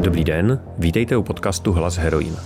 Dobrý 0.00 0.24
den, 0.24 0.60
vítejte 0.78 1.16
u 1.16 1.22
podcastu 1.22 1.72
Hlas 1.72 1.96
Heroin. 1.96 2.36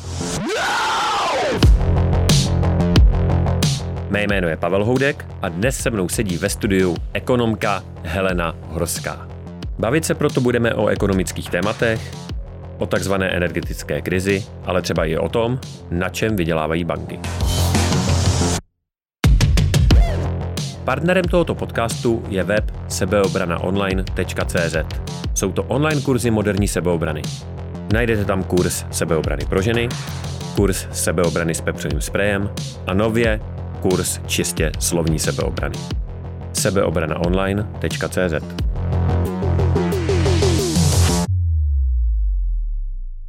Mé 4.10 4.22
jméno 4.22 4.48
je 4.48 4.56
Pavel 4.56 4.84
Houdek 4.84 5.26
a 5.42 5.48
dnes 5.48 5.78
se 5.78 5.90
mnou 5.90 6.08
sedí 6.08 6.36
ve 6.36 6.48
studiu 6.48 6.96
ekonomka 7.12 7.84
Helena 8.02 8.54
Horská. 8.68 9.28
Bavit 9.78 10.04
se 10.04 10.14
proto 10.14 10.40
budeme 10.40 10.74
o 10.74 10.86
ekonomických 10.86 11.50
tématech, 11.50 12.14
o 12.78 12.86
takzvané 12.86 13.30
energetické 13.30 14.00
krizi, 14.00 14.44
ale 14.64 14.82
třeba 14.82 15.04
i 15.04 15.16
o 15.16 15.28
tom, 15.28 15.58
na 15.90 16.08
čem 16.08 16.36
vydělávají 16.36 16.84
banky. 16.84 17.20
Partnerem 20.84 21.24
tohoto 21.24 21.54
podcastu 21.54 22.22
je 22.28 22.44
web 22.44 22.70
sebeobranaonline.cz. 22.88 24.76
Jsou 25.34 25.52
to 25.52 25.62
online 25.62 26.00
kurzy 26.00 26.30
moderní 26.30 26.68
sebeobrany. 26.68 27.22
Najdete 27.92 28.24
tam 28.24 28.44
kurz 28.44 28.84
sebeobrany 28.90 29.44
pro 29.44 29.62
ženy, 29.62 29.88
kurz 30.56 30.86
sebeobrany 30.92 31.54
s 31.54 31.60
pepřovým 31.60 32.00
sprejem 32.00 32.50
a 32.86 32.94
nově 32.94 33.40
kurz 33.82 34.20
čistě 34.26 34.72
slovní 34.78 35.18
sebeobrany. 35.18 35.74
sebeobranaonline.cz 36.52 38.34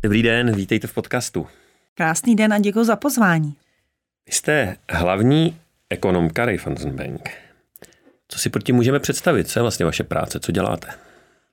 Dobrý 0.04 0.24
den, 0.24 0.56
vítejte 0.56 0.88
v 0.88 0.94
podcastu. 0.94 1.48
Krásný 1.96 2.36
den 2.36 2.54
a 2.54 2.60
děkuji 2.60 2.84
za 2.84 2.96
pozvání. 2.96 3.56
Jste 4.30 4.76
hlavní 4.90 5.58
ekonomka 5.90 6.46
Raiffeisen 6.46 6.96
Bank. 6.96 7.43
Co 8.34 8.40
si 8.40 8.50
pod 8.50 8.64
tím 8.64 8.76
můžeme 8.76 9.00
představit? 9.00 9.48
Co 9.48 9.60
je 9.60 9.62
vlastně 9.62 9.86
vaše 9.86 10.04
práce? 10.04 10.40
Co 10.40 10.52
děláte? 10.52 10.88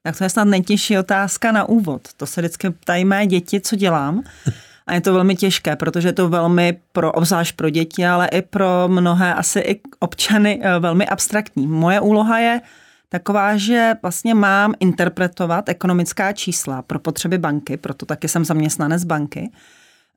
Tak 0.02 0.19
to 0.19 0.25
je 0.25 0.30
snad 0.30 0.45
nejtěžší 0.45 0.98
otázka 0.98 1.52
na 1.52 1.69
úvod. 1.69 2.09
To 2.16 2.27
se 2.27 2.41
vždycky 2.41 2.71
ptají 2.71 3.05
mé 3.05 3.27
děti, 3.27 3.61
co 3.61 3.77
dělám. 3.77 4.23
A 4.87 4.95
je 4.95 5.01
to 5.01 5.13
velmi 5.13 5.37
těžké, 5.37 5.77
protože 5.77 6.09
je 6.09 6.13
to 6.13 6.29
velmi 6.29 6.79
pro, 6.93 7.13
obzvlášť 7.13 7.57
pro 7.57 7.71
děti, 7.71 8.07
ale 8.07 8.29
i 8.29 8.43
pro 8.43 8.88
mnohé 8.88 9.35
asi 9.35 9.59
i 9.60 9.80
občany 9.99 10.60
eh, 10.63 10.79
velmi 10.79 11.07
abstraktní. 11.07 11.66
Moje 11.66 12.01
úloha 12.01 12.38
je 12.38 12.60
taková, 13.09 13.57
že 13.57 13.95
vlastně 14.02 14.35
mám 14.35 14.74
interpretovat 14.80 15.68
ekonomická 15.68 16.33
čísla 16.33 16.83
pro 16.83 16.99
potřeby 16.99 17.38
banky, 17.38 17.77
proto 17.77 18.07
taky 18.07 18.29
jsem 18.29 18.45
zaměstnanec 18.45 19.05
banky. 19.05 19.51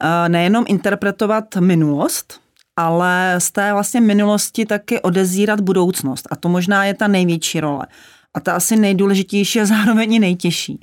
Eh, 0.04 0.30
nejenom 0.30 0.66
interpretovat 0.68 1.56
minulost, 1.56 2.43
ale 2.78 3.36
z 3.38 3.52
té 3.52 3.74
vlastně 3.74 4.02
minulosti 4.02 4.66
taky 4.66 5.02
odezírat 5.02 5.62
budoucnost. 5.62 6.28
A 6.32 6.36
to 6.36 6.50
možná 6.50 6.86
je 6.86 6.94
ta 6.94 7.08
největší 7.08 7.60
role. 7.60 7.88
A 8.34 8.40
ta 8.40 8.54
asi 8.54 8.76
nejdůležitější 8.76 9.62
a 9.62 9.66
zároveň 9.66 10.14
i 10.14 10.20
nejtěžší. 10.20 10.80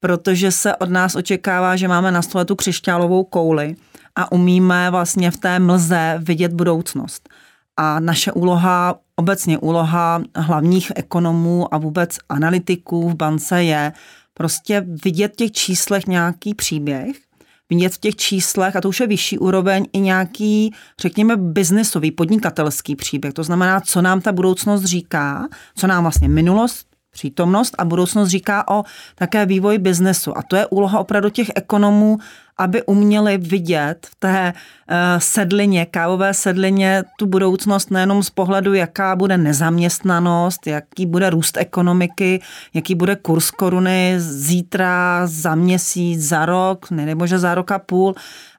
Protože 0.00 0.50
se 0.50 0.76
od 0.76 0.90
nás 0.90 1.14
očekává, 1.14 1.76
že 1.76 1.88
máme 1.88 2.12
na 2.12 2.22
stole 2.22 2.44
tu 2.44 2.56
křišťálovou 2.56 3.24
kouli 3.24 3.76
a 4.16 4.32
umíme 4.32 4.90
vlastně 4.90 5.30
v 5.30 5.36
té 5.36 5.58
mlze 5.58 6.14
vidět 6.18 6.52
budoucnost. 6.52 7.28
A 7.76 8.00
naše 8.00 8.32
úloha, 8.32 8.98
obecně 9.16 9.58
úloha 9.58 10.22
hlavních 10.36 10.92
ekonomů 10.96 11.74
a 11.74 11.78
vůbec 11.78 12.18
analytiků 12.28 13.08
v 13.08 13.14
bance 13.14 13.62
je 13.62 13.92
prostě 14.34 14.84
vidět 15.04 15.32
v 15.32 15.36
těch 15.36 15.52
číslech 15.52 16.06
nějaký 16.06 16.54
příběh 16.54 17.16
vidět 17.74 17.94
v 17.94 17.98
těch 17.98 18.16
číslech, 18.16 18.76
a 18.76 18.80
to 18.80 18.88
už 18.88 19.00
je 19.00 19.06
vyšší 19.06 19.38
úroveň, 19.38 19.86
i 19.92 20.00
nějaký, 20.00 20.74
řekněme, 21.00 21.36
biznesový, 21.36 22.10
podnikatelský 22.10 22.96
příběh. 22.96 23.34
To 23.34 23.44
znamená, 23.44 23.80
co 23.80 24.02
nám 24.02 24.20
ta 24.20 24.32
budoucnost 24.32 24.84
říká, 24.84 25.48
co 25.76 25.86
nám 25.86 26.04
vlastně 26.04 26.28
minulost, 26.28 26.86
přítomnost 27.10 27.74
a 27.78 27.84
budoucnost 27.84 28.28
říká 28.28 28.68
o 28.70 28.84
také 29.14 29.46
vývoji 29.46 29.78
biznesu. 29.78 30.38
A 30.38 30.42
to 30.42 30.56
je 30.56 30.66
úloha 30.66 30.98
opravdu 30.98 31.30
těch 31.30 31.50
ekonomů 31.54 32.18
aby 32.58 32.82
uměli 32.82 33.38
vidět 33.38 34.06
v 34.10 34.14
té 34.14 34.52
uh, 34.52 34.96
sedlině, 35.18 35.86
kávové 35.86 36.34
sedlině, 36.34 37.04
tu 37.18 37.26
budoucnost 37.26 37.90
nejenom 37.90 38.22
z 38.22 38.30
pohledu, 38.30 38.74
jaká 38.74 39.16
bude 39.16 39.38
nezaměstnanost, 39.38 40.66
jaký 40.66 41.06
bude 41.06 41.30
růst 41.30 41.56
ekonomiky, 41.56 42.42
jaký 42.74 42.94
bude 42.94 43.16
kurz 43.16 43.50
koruny 43.50 44.14
zítra, 44.18 45.26
za 45.26 45.54
měsíc, 45.54 46.20
za 46.20 46.46
rok, 46.46 46.90
nebo 46.90 47.26
že 47.26 47.38
za 47.38 47.54
rok 47.54 47.70
a 47.70 47.78
půl 47.78 48.14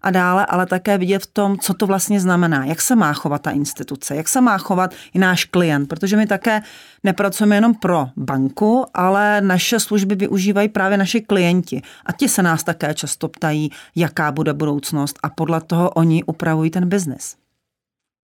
a 0.06 0.12
dále, 0.12 0.46
ale 0.46 0.66
také 0.66 0.98
vidět 0.98 1.24
v 1.24 1.28
tom, 1.28 1.58
co 1.59 1.74
to 1.74 1.88
vlastně 1.88 2.19
znamená, 2.19 2.66
jak 2.66 2.81
se 2.81 2.96
má 2.96 3.14
chovat 3.14 3.42
ta 3.42 3.52
instituce, 3.52 4.16
jak 4.16 4.28
se 4.28 4.42
má 4.42 4.58
chovat 4.58 4.94
i 5.14 5.19
náš 5.19 5.46
klient, 5.46 5.88
protože 5.88 6.18
my 6.18 6.28
také 6.28 6.62
nepracujeme 7.03 7.56
jenom 7.56 7.75
pro 7.75 8.08
banku, 8.18 8.86
ale 8.94 9.42
naše 9.42 9.80
služby 9.80 10.16
využívají 10.16 10.69
právě 10.69 10.98
naši 10.98 11.22
klienti. 11.22 11.81
A 12.06 12.12
ti 12.12 12.30
se 12.30 12.44
nás 12.44 12.64
také 12.64 12.94
často 12.94 13.28
ptají, 13.28 13.72
jaká 13.96 14.31
bude 14.31 14.53
budoucnost 14.53 15.19
a 15.23 15.29
podle 15.29 15.62
toho 15.62 15.90
oni 15.90 16.23
upravují 16.23 16.72
ten 16.72 16.90
biznis. 16.90 17.35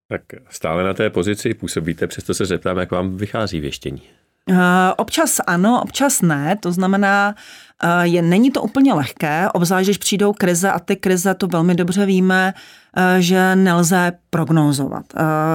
Tak 0.10 0.22
stále 0.50 0.84
na 0.84 0.94
té 0.94 1.10
pozici 1.10 1.54
působíte, 1.54 2.08
přesto 2.08 2.34
se 2.34 2.46
zeptám, 2.46 2.78
jak 2.78 2.92
vám 2.92 3.18
vychází 3.18 3.60
věštění. 3.60 4.02
Uh, 4.50 4.58
občas 4.98 5.40
ano, 5.48 5.82
občas 5.82 6.22
ne, 6.22 6.56
to 6.60 6.72
znamená, 6.72 7.36
uh, 7.84 7.90
je, 8.02 8.22
není 8.22 8.52
to 8.52 8.62
úplně 8.62 8.94
lehké, 8.94 9.50
obzvlášť, 9.54 9.88
když 9.88 9.98
přijdou 9.98 10.34
krize 10.34 10.72
a 10.72 10.80
ty 10.80 10.96
krize, 10.96 11.34
to 11.34 11.48
velmi 11.48 11.76
dobře 11.76 12.06
víme, 12.06 12.54
uh, 12.98 13.04
že 13.20 13.56
nelze 13.56 14.12
prognózovat. 14.30 15.06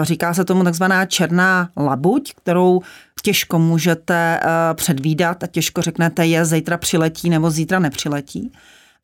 Říká 0.02 0.34
se 0.34 0.44
tomu 0.44 0.64
takzvaná 0.64 1.06
černá 1.06 1.70
labuť, 1.76 2.34
kterou 2.34 2.82
těžko 3.22 3.58
můžete 3.58 4.40
předvídat 4.74 5.42
a 5.42 5.46
těžko 5.46 5.82
řeknete, 5.82 6.26
je 6.26 6.44
zítra 6.44 6.76
přiletí 6.76 7.30
nebo 7.30 7.50
zítra 7.50 7.78
nepřiletí 7.78 8.52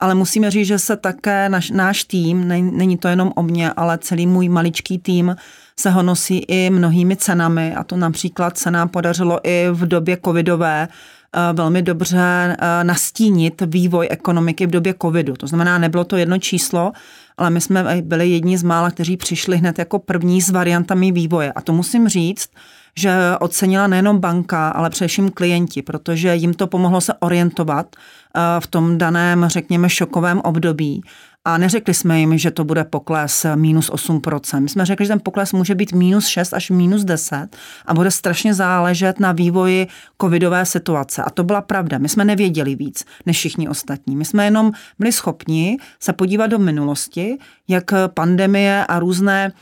ale 0.00 0.14
musíme 0.14 0.50
říct, 0.50 0.66
že 0.66 0.78
se 0.78 0.96
také 0.96 1.48
naš, 1.48 1.70
náš 1.70 2.04
tým, 2.04 2.48
není 2.48 2.98
to 2.98 3.08
jenom 3.08 3.32
o 3.36 3.42
mě, 3.42 3.72
ale 3.72 3.98
celý 3.98 4.26
můj 4.26 4.48
maličký 4.48 4.98
tým 4.98 5.36
se 5.80 5.90
ho 5.90 6.02
nosí 6.02 6.38
i 6.38 6.70
mnohými 6.70 7.16
cenami 7.16 7.74
a 7.74 7.84
to 7.84 7.96
například 7.96 8.58
se 8.58 8.70
nám 8.70 8.88
podařilo 8.88 9.40
i 9.42 9.66
v 9.72 9.86
době 9.86 10.18
covidové 10.24 10.88
eh, 10.88 11.52
velmi 11.52 11.82
dobře 11.82 12.56
eh, 12.58 12.84
nastínit 12.84 13.62
vývoj 13.66 14.08
ekonomiky 14.10 14.66
v 14.66 14.70
době 14.70 14.94
covidu. 15.02 15.36
To 15.36 15.46
znamená, 15.46 15.78
nebylo 15.78 16.04
to 16.04 16.16
jedno 16.16 16.38
číslo, 16.38 16.92
ale 17.36 17.50
my 17.50 17.60
jsme 17.60 18.02
byli 18.02 18.30
jedni 18.30 18.58
z 18.58 18.62
mála, 18.62 18.90
kteří 18.90 19.16
přišli 19.16 19.56
hned 19.56 19.78
jako 19.78 19.98
první 19.98 20.42
s 20.42 20.50
variantami 20.50 21.12
vývoje. 21.12 21.52
A 21.52 21.60
to 21.60 21.72
musím 21.72 22.08
říct, 22.08 22.48
že 22.96 23.12
ocenila 23.40 23.86
nejenom 23.86 24.18
banka, 24.18 24.68
ale 24.68 24.90
především 24.90 25.30
klienti, 25.30 25.82
protože 25.82 26.34
jim 26.34 26.54
to 26.54 26.66
pomohlo 26.66 27.00
se 27.00 27.14
orientovat 27.20 27.96
eh, 27.96 28.40
v 28.60 28.66
tom 28.66 28.98
daném, 28.98 29.44
řekněme, 29.48 29.90
šokovém 29.90 30.40
období. 30.40 31.02
A 31.44 31.58
neřekli 31.58 31.94
jsme 31.94 32.20
jim, 32.20 32.38
že 32.38 32.50
to 32.50 32.64
bude 32.64 32.84
pokles 32.84 33.46
minus 33.54 33.90
8%. 33.90 34.60
My 34.60 34.68
jsme 34.68 34.86
řekli, 34.86 35.06
že 35.06 35.08
ten 35.08 35.20
pokles 35.20 35.52
může 35.52 35.74
být 35.74 35.92
minus 35.92 36.26
6 36.26 36.54
až 36.54 36.70
minus 36.70 37.04
10 37.04 37.48
a 37.86 37.94
bude 37.94 38.10
strašně 38.10 38.54
záležet 38.54 39.20
na 39.20 39.32
vývoji 39.32 39.86
covidové 40.20 40.66
situace. 40.66 41.22
A 41.22 41.30
to 41.30 41.44
byla 41.44 41.60
pravda. 41.60 41.98
My 41.98 42.08
jsme 42.08 42.24
nevěděli 42.24 42.74
víc 42.74 43.04
než 43.26 43.36
všichni 43.36 43.68
ostatní. 43.68 44.16
My 44.16 44.24
jsme 44.24 44.44
jenom 44.44 44.72
byli 44.98 45.12
schopni 45.12 45.76
se 46.00 46.12
podívat 46.12 46.46
do 46.46 46.58
minulosti, 46.58 47.38
jak 47.68 47.84
pandemie 48.14 48.86
a 48.86 48.98
různé 48.98 49.52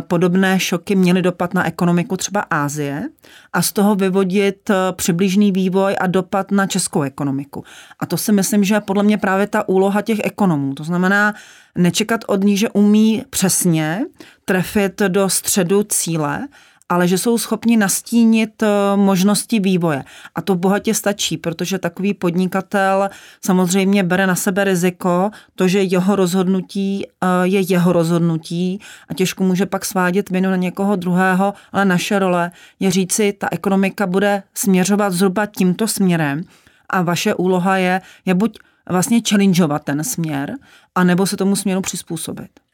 podobné 0.00 0.60
šoky 0.60 0.94
měly 0.94 1.22
dopad 1.22 1.54
na 1.54 1.66
ekonomiku 1.66 2.16
třeba 2.16 2.40
Ázie 2.40 3.08
a 3.52 3.62
z 3.62 3.72
toho 3.72 3.94
vyvodit 3.94 4.70
eh, 4.70 4.74
přibližný 4.92 5.52
vývoj 5.52 5.96
a 6.00 6.06
dopad 6.06 6.50
na 6.50 6.66
českou 6.66 7.02
ekonomiku. 7.02 7.64
A 8.00 8.06
to 8.06 8.16
si 8.16 8.32
myslím, 8.32 8.64
že 8.64 8.74
je 8.74 8.80
podle 8.80 9.02
mě 9.02 9.18
právě 9.18 9.46
ta 9.46 9.68
úloha 9.68 10.02
těch 10.02 10.18
ekonomů. 10.24 10.74
To 10.74 10.84
znamená 10.84 11.34
nečekat 11.78 12.20
od 12.26 12.44
ní, 12.44 12.56
že 12.56 12.68
umí 12.68 13.24
přesně 13.30 14.00
trefit 14.44 15.02
do 15.08 15.28
středu 15.28 15.82
cíle, 15.82 16.48
ale 16.88 17.08
že 17.08 17.18
jsou 17.18 17.38
schopni 17.38 17.76
nastínit 17.76 18.62
eh, 18.62 18.66
možnosti 18.96 19.60
vývoje. 19.60 20.04
A 20.34 20.42
to 20.42 20.54
bohatě 20.54 20.94
stačí, 20.94 21.36
protože 21.36 21.78
takový 21.78 22.14
podnikatel 22.14 23.08
samozřejmě 23.44 24.02
bere 24.02 24.26
na 24.26 24.34
sebe 24.34 24.64
riziko, 24.64 25.30
to, 25.54 25.68
že 25.68 25.82
jeho 25.82 26.16
rozhodnutí 26.16 27.06
eh, 27.06 27.26
je 27.42 27.60
jeho 27.60 27.92
rozhodnutí 27.92 28.80
a 29.08 29.14
těžko 29.14 29.44
může 29.44 29.66
pak 29.66 29.84
svádět 29.84 30.30
vinu 30.30 30.50
na 30.50 30.56
někoho 30.56 30.96
druhého, 30.96 31.54
ale 31.72 31.84
naše 31.84 32.18
role 32.18 32.50
je 32.80 32.90
říci, 32.90 33.32
ta 33.32 33.48
ekonomika 33.50 34.06
bude 34.06 34.42
směřovat 34.54 35.12
zhruba 35.12 35.46
tímto 35.46 35.88
směrem 35.88 36.42
a 36.90 37.02
vaše 37.02 37.34
úloha 37.34 37.76
je, 37.76 38.00
je 38.24 38.34
buď 38.34 38.58
vlastně 38.88 39.20
challengeovat 39.28 39.84
ten 39.84 40.04
směr, 40.04 40.54
anebo 40.94 41.26
se 41.26 41.36
tomu 41.36 41.56
směru 41.56 41.80
přizpůsobit. 41.80 42.65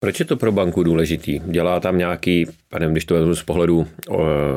Proč 0.00 0.18
je 0.20 0.24
to 0.24 0.36
pro 0.36 0.52
banku 0.52 0.82
důležitý? 0.82 1.40
Dělá 1.44 1.80
tam 1.80 1.98
nějaký, 1.98 2.46
nevím, 2.78 2.92
když 2.94 3.04
to 3.04 3.14
vezmu 3.14 3.34
z 3.34 3.42
pohledu, 3.42 3.86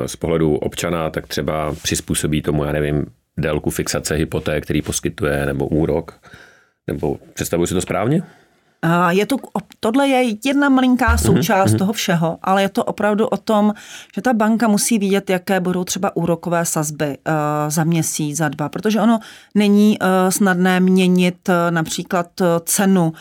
z 0.06 0.16
pohledu 0.16 0.56
občana, 0.56 1.10
tak 1.10 1.28
třeba 1.28 1.76
přizpůsobí 1.84 2.42
tomu, 2.42 2.64
já 2.64 2.72
nevím, 2.72 3.06
délku 3.38 3.70
fixace 3.70 4.16
hypoték, 4.16 4.64
který 4.64 4.82
poskytuje, 4.82 5.46
nebo 5.46 5.68
úrok? 5.68 6.20
Nebo 6.88 7.20
představuji 7.34 7.68
si 7.68 7.74
to 7.74 7.82
správně? 7.82 8.22
Je 9.10 9.26
to, 9.26 9.36
tohle 9.80 10.08
je 10.08 10.36
jedna 10.46 10.70
malinká 10.70 11.10
mhm, 11.10 11.18
součást 11.18 11.72
mm-hmm. 11.72 11.78
toho 11.78 11.94
všeho, 11.94 12.38
ale 12.44 12.62
je 12.62 12.70
to 12.70 12.84
opravdu 12.84 13.28
o 13.28 13.38
tom, 13.38 13.74
že 14.16 14.22
ta 14.22 14.34
banka 14.34 14.68
musí 14.68 15.00
vidět, 15.00 15.30
jaké 15.30 15.60
budou 15.60 15.84
třeba 15.84 16.16
úrokové 16.16 16.66
sazby 16.66 17.18
uh, 17.28 17.34
za 17.68 17.84
měsíc, 17.84 18.38
za 18.38 18.50
dva, 18.50 18.70
protože 18.70 19.02
ono 19.02 19.20
není 19.56 20.00
uh, 20.00 20.08
snadné 20.30 20.80
měnit 20.80 21.50
uh, 21.50 21.56
například 21.70 22.28
cenu, 22.66 23.14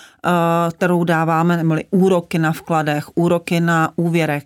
kterou 0.71 1.05
dáváme, 1.05 1.57
nebo 1.57 1.77
úroky 1.91 2.39
na 2.39 2.53
vkladech, 2.53 3.05
úroky 3.15 3.61
na 3.61 3.91
úvěrech. 3.97 4.45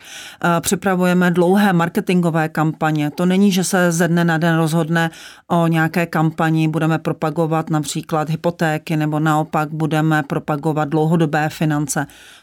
Připravujeme 0.61 1.31
dlouhé 1.31 1.73
marketingové 1.73 2.49
kampaně. 2.49 3.11
To 3.11 3.27
není, 3.27 3.53
že 3.53 3.65
se 3.65 3.93
ze 3.93 4.09
dne 4.09 4.25
na 4.25 4.39
den 4.39 4.57
rozhodne 4.57 5.11
o 5.49 5.67
nějaké 5.67 6.07
kampani, 6.07 6.69
budeme 6.69 6.99
propagovat 6.99 7.71
například 7.71 8.31
hypotéky, 8.31 8.97
nebo 8.97 9.21
naopak 9.21 9.69
budeme 9.73 10.23
propagovat 10.23 10.89
dlouhodobé 11.01 11.49
finance. 11.51 11.99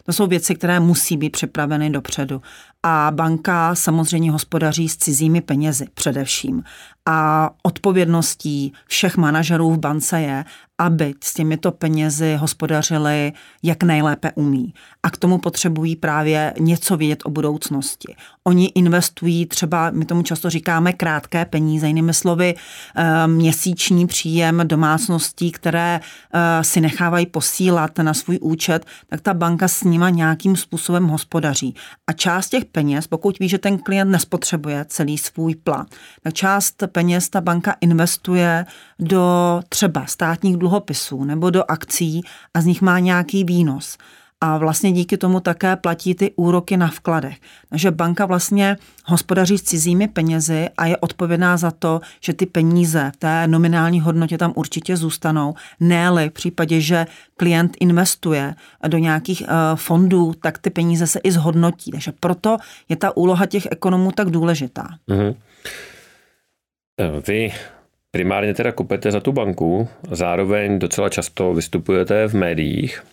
To 0.07 0.13
jsou 0.13 0.27
věci, 0.27 0.55
které 0.55 0.79
musí 0.79 1.17
být 1.17 1.29
připraveny 1.29 1.89
dopředu. 1.89 2.41
A 2.83 3.11
banka 3.15 3.75
samozřejmě 3.75 4.31
hospodaří 4.31 4.89
s 4.89 4.97
cizími 4.97 5.41
penězi 5.41 5.85
především. 5.93 6.63
A 7.05 7.49
odpovědností 7.63 8.73
všech 8.87 9.17
manažerů 9.17 9.71
v 9.71 9.77
bance 9.77 10.21
je, 10.21 10.45
aby 10.77 11.13
s 11.23 11.33
těmito 11.33 11.71
penězi 11.71 12.35
hospodařili 12.35 13.33
jak 13.63 13.83
nejlépe 13.83 14.31
umí. 14.35 14.73
A 15.03 15.09
k 15.09 15.17
tomu 15.17 15.37
potřebují 15.37 15.95
právě 15.95 16.53
něco 16.59 16.97
vědět 16.97 17.19
o 17.25 17.29
budoucnosti. 17.29 18.15
Oni 18.43 18.65
investují 18.65 19.45
třeba, 19.45 19.89
my 19.89 20.05
tomu 20.05 20.23
často 20.23 20.49
říkáme 20.49 20.93
krátké 20.93 21.45
peníze, 21.45 21.87
jinými 21.87 22.13
slovy 22.13 22.55
eh, 22.95 23.27
měsíční 23.27 24.07
příjem 24.07 24.61
domácností, 24.63 25.51
které 25.51 25.99
eh, 25.99 26.63
si 26.63 26.81
nechávají 26.81 27.25
posílat 27.25 27.97
na 27.97 28.13
svůj 28.13 28.39
účet, 28.41 28.85
tak 29.07 29.21
ta 29.21 29.33
banka 29.33 29.67
s 29.67 29.83
nima 29.97 30.09
nějakým 30.09 30.55
způsobem 30.55 31.07
hospodaří. 31.07 31.75
A 32.07 32.13
část 32.13 32.49
těch 32.49 32.65
peněz, 32.65 33.07
pokud 33.07 33.39
ví, 33.39 33.49
že 33.49 33.57
ten 33.57 33.77
klient 33.77 34.11
nespotřebuje 34.11 34.85
celý 34.85 35.17
svůj 35.17 35.55
plat, 35.55 35.87
tak 36.23 36.33
část 36.33 36.83
peněz 36.87 37.29
ta 37.29 37.41
banka 37.41 37.75
investuje 37.81 38.65
do 38.99 39.61
třeba 39.69 40.05
státních 40.05 40.57
dluhopisů 40.57 41.23
nebo 41.23 41.49
do 41.49 41.71
akcí 41.71 42.21
a 42.53 42.61
z 42.61 42.65
nich 42.65 42.81
má 42.81 42.99
nějaký 42.99 43.43
výnos 43.43 43.97
a 44.41 44.57
vlastně 44.57 44.91
díky 44.91 45.17
tomu 45.17 45.39
také 45.39 45.75
platí 45.75 46.15
ty 46.15 46.31
úroky 46.35 46.77
na 46.77 46.87
vkladech. 46.87 47.37
Takže 47.69 47.91
banka 47.91 48.25
vlastně 48.25 48.77
hospodaří 49.05 49.57
s 49.57 49.63
cizími 49.63 50.07
penězi 50.07 50.69
a 50.77 50.85
je 50.85 50.97
odpovědná 50.97 51.57
za 51.57 51.71
to, 51.71 52.01
že 52.21 52.33
ty 52.33 52.45
peníze 52.45 53.11
v 53.13 53.17
té 53.17 53.47
nominální 53.47 54.01
hodnotě 54.01 54.37
tam 54.37 54.53
určitě 54.55 54.97
zůstanou. 54.97 55.55
ne 55.79 56.29
v 56.29 56.29
případě, 56.29 56.81
že 56.81 57.05
klient 57.37 57.77
investuje 57.79 58.55
do 58.87 58.97
nějakých 58.97 59.41
uh, 59.41 59.47
fondů, 59.75 60.33
tak 60.41 60.57
ty 60.57 60.69
peníze 60.69 61.07
se 61.07 61.19
i 61.19 61.31
zhodnotí. 61.31 61.91
Takže 61.91 62.11
proto 62.19 62.57
je 62.89 62.95
ta 62.95 63.17
úloha 63.17 63.45
těch 63.45 63.67
ekonomů 63.71 64.11
tak 64.11 64.29
důležitá. 64.29 64.87
Mm-hmm. 65.09 65.35
Vy 67.27 67.53
primárně 68.11 68.53
teda 68.53 68.71
kupete 68.71 69.11
za 69.11 69.19
tu 69.19 69.31
banku, 69.31 69.87
zároveň 70.11 70.79
docela 70.79 71.09
často 71.09 71.53
vystupujete 71.53 72.27
v 72.27 72.33
médiích. 72.33 73.03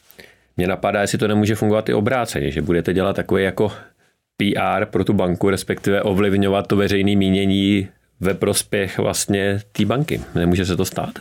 Mně 0.56 0.66
napadá, 0.66 1.00
jestli 1.00 1.18
to 1.18 1.28
nemůže 1.28 1.54
fungovat 1.54 1.88
i 1.88 1.94
obráceně, 1.94 2.50
že 2.50 2.62
budete 2.62 2.92
dělat 2.92 3.16
takové 3.16 3.42
jako 3.42 3.72
PR 4.36 4.84
pro 4.90 5.04
tu 5.04 5.12
banku, 5.12 5.50
respektive 5.50 6.02
ovlivňovat 6.02 6.66
to 6.66 6.76
veřejné 6.76 7.16
mínění 7.16 7.88
ve 8.20 8.34
prospěch 8.34 8.98
vlastně 8.98 9.60
té 9.72 9.84
banky. 9.84 10.20
Nemůže 10.34 10.66
se 10.66 10.76
to 10.76 10.84
stát? 10.84 11.14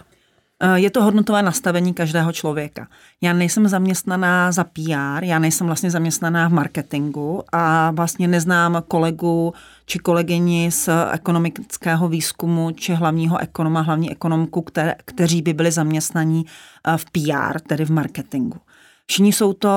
Eh, 0.60 0.80
je 0.80 0.90
to 0.90 1.04
hodnotové 1.04 1.42
nastavení 1.42 1.94
každého 1.94 2.32
člověka. 2.32 2.88
Já 3.22 3.34
nejsem 3.34 3.68
zaměstnaná 3.68 4.52
za 4.52 4.64
PR, 4.64 5.24
já 5.24 5.40
nejsem 5.40 5.68
vlastně 5.68 5.92
zaměstnaná 5.92 6.48
v 6.48 6.54
marketingu 6.54 7.44
a 7.52 7.92
vlastně 7.92 8.28
neznám 8.28 8.84
kolegu 8.88 9.54
či 9.86 10.00
kolegyni 10.00 10.72
z 10.72 10.90
ekonomického 11.12 12.08
výzkumu 12.08 12.72
či 12.72 12.94
hlavního 12.94 13.38
ekonoma, 13.38 13.82
hlavní 13.82 14.12
ekonomku, 14.12 14.62
které, 14.62 14.96
kteří 15.06 15.42
by 15.42 15.54
byli 15.54 15.72
zaměstnaní 15.72 16.46
eh, 16.88 16.98
v 16.98 17.06
PR, 17.06 17.60
tedy 17.60 17.86
v 17.86 17.90
marketingu. 17.90 18.58
Všichni 19.06 19.34
jsou 19.34 19.54
to 19.54 19.70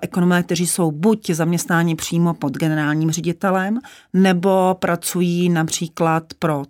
ekonomé, 0.00 0.42
kteří 0.42 0.66
jsou 0.66 0.90
buď 0.90 1.30
zaměstnáni 1.30 1.96
přímo 1.96 2.34
pod 2.34 2.52
generálním 2.52 3.10
ředitelem, 3.10 3.78
nebo 4.12 4.76
pracují 4.78 5.48
například 5.48 6.24
pro 6.38 6.62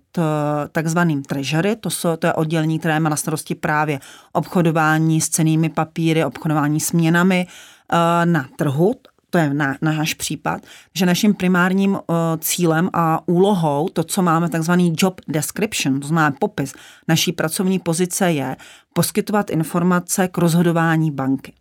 takzvaným 0.72 1.22
treasury, 1.22 1.76
to, 1.76 1.90
jsou, 1.90 2.16
to 2.16 2.26
je 2.26 2.32
oddělení, 2.32 2.78
které 2.78 3.00
má 3.00 3.10
na 3.10 3.16
starosti 3.16 3.54
právě 3.54 4.00
obchodování 4.32 5.20
s 5.20 5.28
cenými 5.28 5.68
papíry, 5.68 6.24
obchodování 6.24 6.80
s 6.80 6.92
měnami 6.92 7.46
eh, 7.92 8.26
na 8.26 8.48
trhu, 8.56 8.94
to 9.34 9.38
je 9.38 9.54
na, 9.54 9.76
na 9.82 9.92
náš 9.92 10.14
případ, 10.14 10.60
že 10.94 11.06
naším 11.06 11.34
primárním 11.34 11.92
uh, 11.92 11.98
cílem 12.38 12.90
a 12.92 13.28
úlohou, 13.28 13.88
to, 13.88 14.04
co 14.04 14.22
máme 14.22 14.48
takzvaný 14.48 14.94
job 14.98 15.20
description, 15.28 16.00
to 16.00 16.06
znamená 16.06 16.36
popis 16.38 16.74
naší 17.08 17.32
pracovní 17.32 17.78
pozice 17.78 18.32
je 18.32 18.56
poskytovat 18.92 19.50
informace 19.50 20.28
k 20.28 20.38
rozhodování 20.38 21.10
banky. 21.10 21.52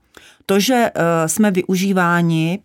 To, 0.45 0.59
že 0.59 0.91
eh, 0.95 1.29
jsme 1.29 1.51
využíváni, 1.51 2.59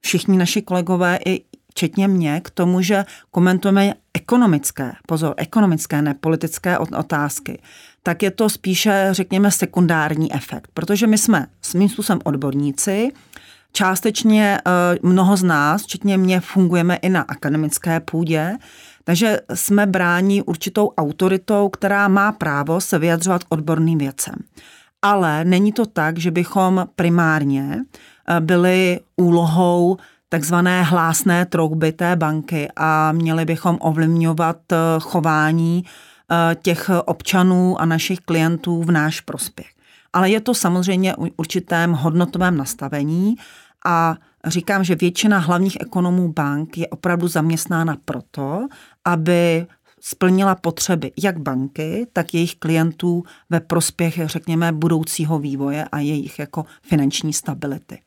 všichni 0.00 0.38
naši 0.38 0.62
kolegové 0.62 1.18
i 1.26 1.44
včetně 1.70 2.08
mě, 2.08 2.40
k 2.40 2.50
tomu, 2.50 2.82
že 2.82 3.04
komentujeme 3.30 3.94
ekonomické, 4.14 4.92
pozor, 5.06 5.34
ekonomické, 5.36 6.02
ne 6.02 6.14
politické 6.14 6.78
otázky, 6.78 7.62
tak 8.02 8.22
je 8.22 8.30
to 8.30 8.50
spíše, 8.50 9.08
řekněme, 9.10 9.50
sekundární 9.50 10.34
efekt, 10.34 10.70
protože 10.74 11.06
my 11.06 11.18
jsme 11.18 11.46
svým 11.62 11.88
způsobem 11.88 12.20
odborníci, 12.24 13.12
částečně 13.72 14.58
eh, 14.58 14.70
mnoho 15.02 15.36
z 15.36 15.42
nás, 15.42 15.82
včetně 15.82 16.18
mě, 16.18 16.40
fungujeme 16.40 16.96
i 16.96 17.08
na 17.08 17.22
akademické 17.22 18.00
půdě, 18.00 18.56
takže 19.04 19.40
jsme 19.54 19.86
bráni 19.86 20.42
určitou 20.42 20.90
autoritou, 20.98 21.68
která 21.68 22.08
má 22.08 22.32
právo 22.32 22.80
se 22.80 22.98
vyjadřovat 22.98 23.44
odborným 23.48 23.98
věcem 23.98 24.34
ale 25.04 25.44
není 25.44 25.72
to 25.72 25.86
tak, 25.86 26.18
že 26.18 26.30
bychom 26.30 26.86
primárně 26.96 27.84
eh, 28.28 28.40
byli 28.40 29.00
úlohou 29.16 29.96
takzvané 30.28 30.82
hlásné 30.82 31.46
trouby 31.46 31.92
té 31.92 32.16
banky 32.16 32.68
a 32.76 33.12
měli 33.12 33.44
bychom 33.44 33.78
ovlivňovat 33.80 34.72
eh, 34.72 34.76
chování 35.00 35.84
eh, 35.84 36.56
těch 36.62 36.90
občanů 37.04 37.80
a 37.80 37.84
našich 37.84 38.20
klientů 38.20 38.82
v 38.82 38.90
náš 38.90 39.20
prospěch. 39.20 39.66
Ale 40.12 40.30
je 40.30 40.40
to 40.40 40.54
samozřejmě 40.54 41.14
určitém 41.36 41.92
hodnotovém 41.92 42.56
nastavení 42.56 43.34
a 43.86 44.16
říkám, 44.46 44.84
že 44.84 44.94
většina 44.94 45.38
hlavních 45.38 45.76
ekonomů 45.80 46.32
bank 46.32 46.78
je 46.78 46.88
opravdu 46.88 47.28
zaměstnána 47.28 47.96
proto, 48.04 48.68
aby 49.04 49.66
splnila 50.04 50.54
potřeby 50.54 51.12
jak 51.22 51.38
banky, 51.38 52.06
tak 52.12 52.34
jejich 52.34 52.54
klientů 52.54 53.24
ve 53.50 53.60
prospěch, 53.60 54.20
řekněme, 54.24 54.72
budoucího 54.72 55.38
vývoje 55.38 55.84
a 55.92 55.98
jejich 55.98 56.38
jako 56.38 56.64
finanční 56.82 57.32
stability. 57.32 57.98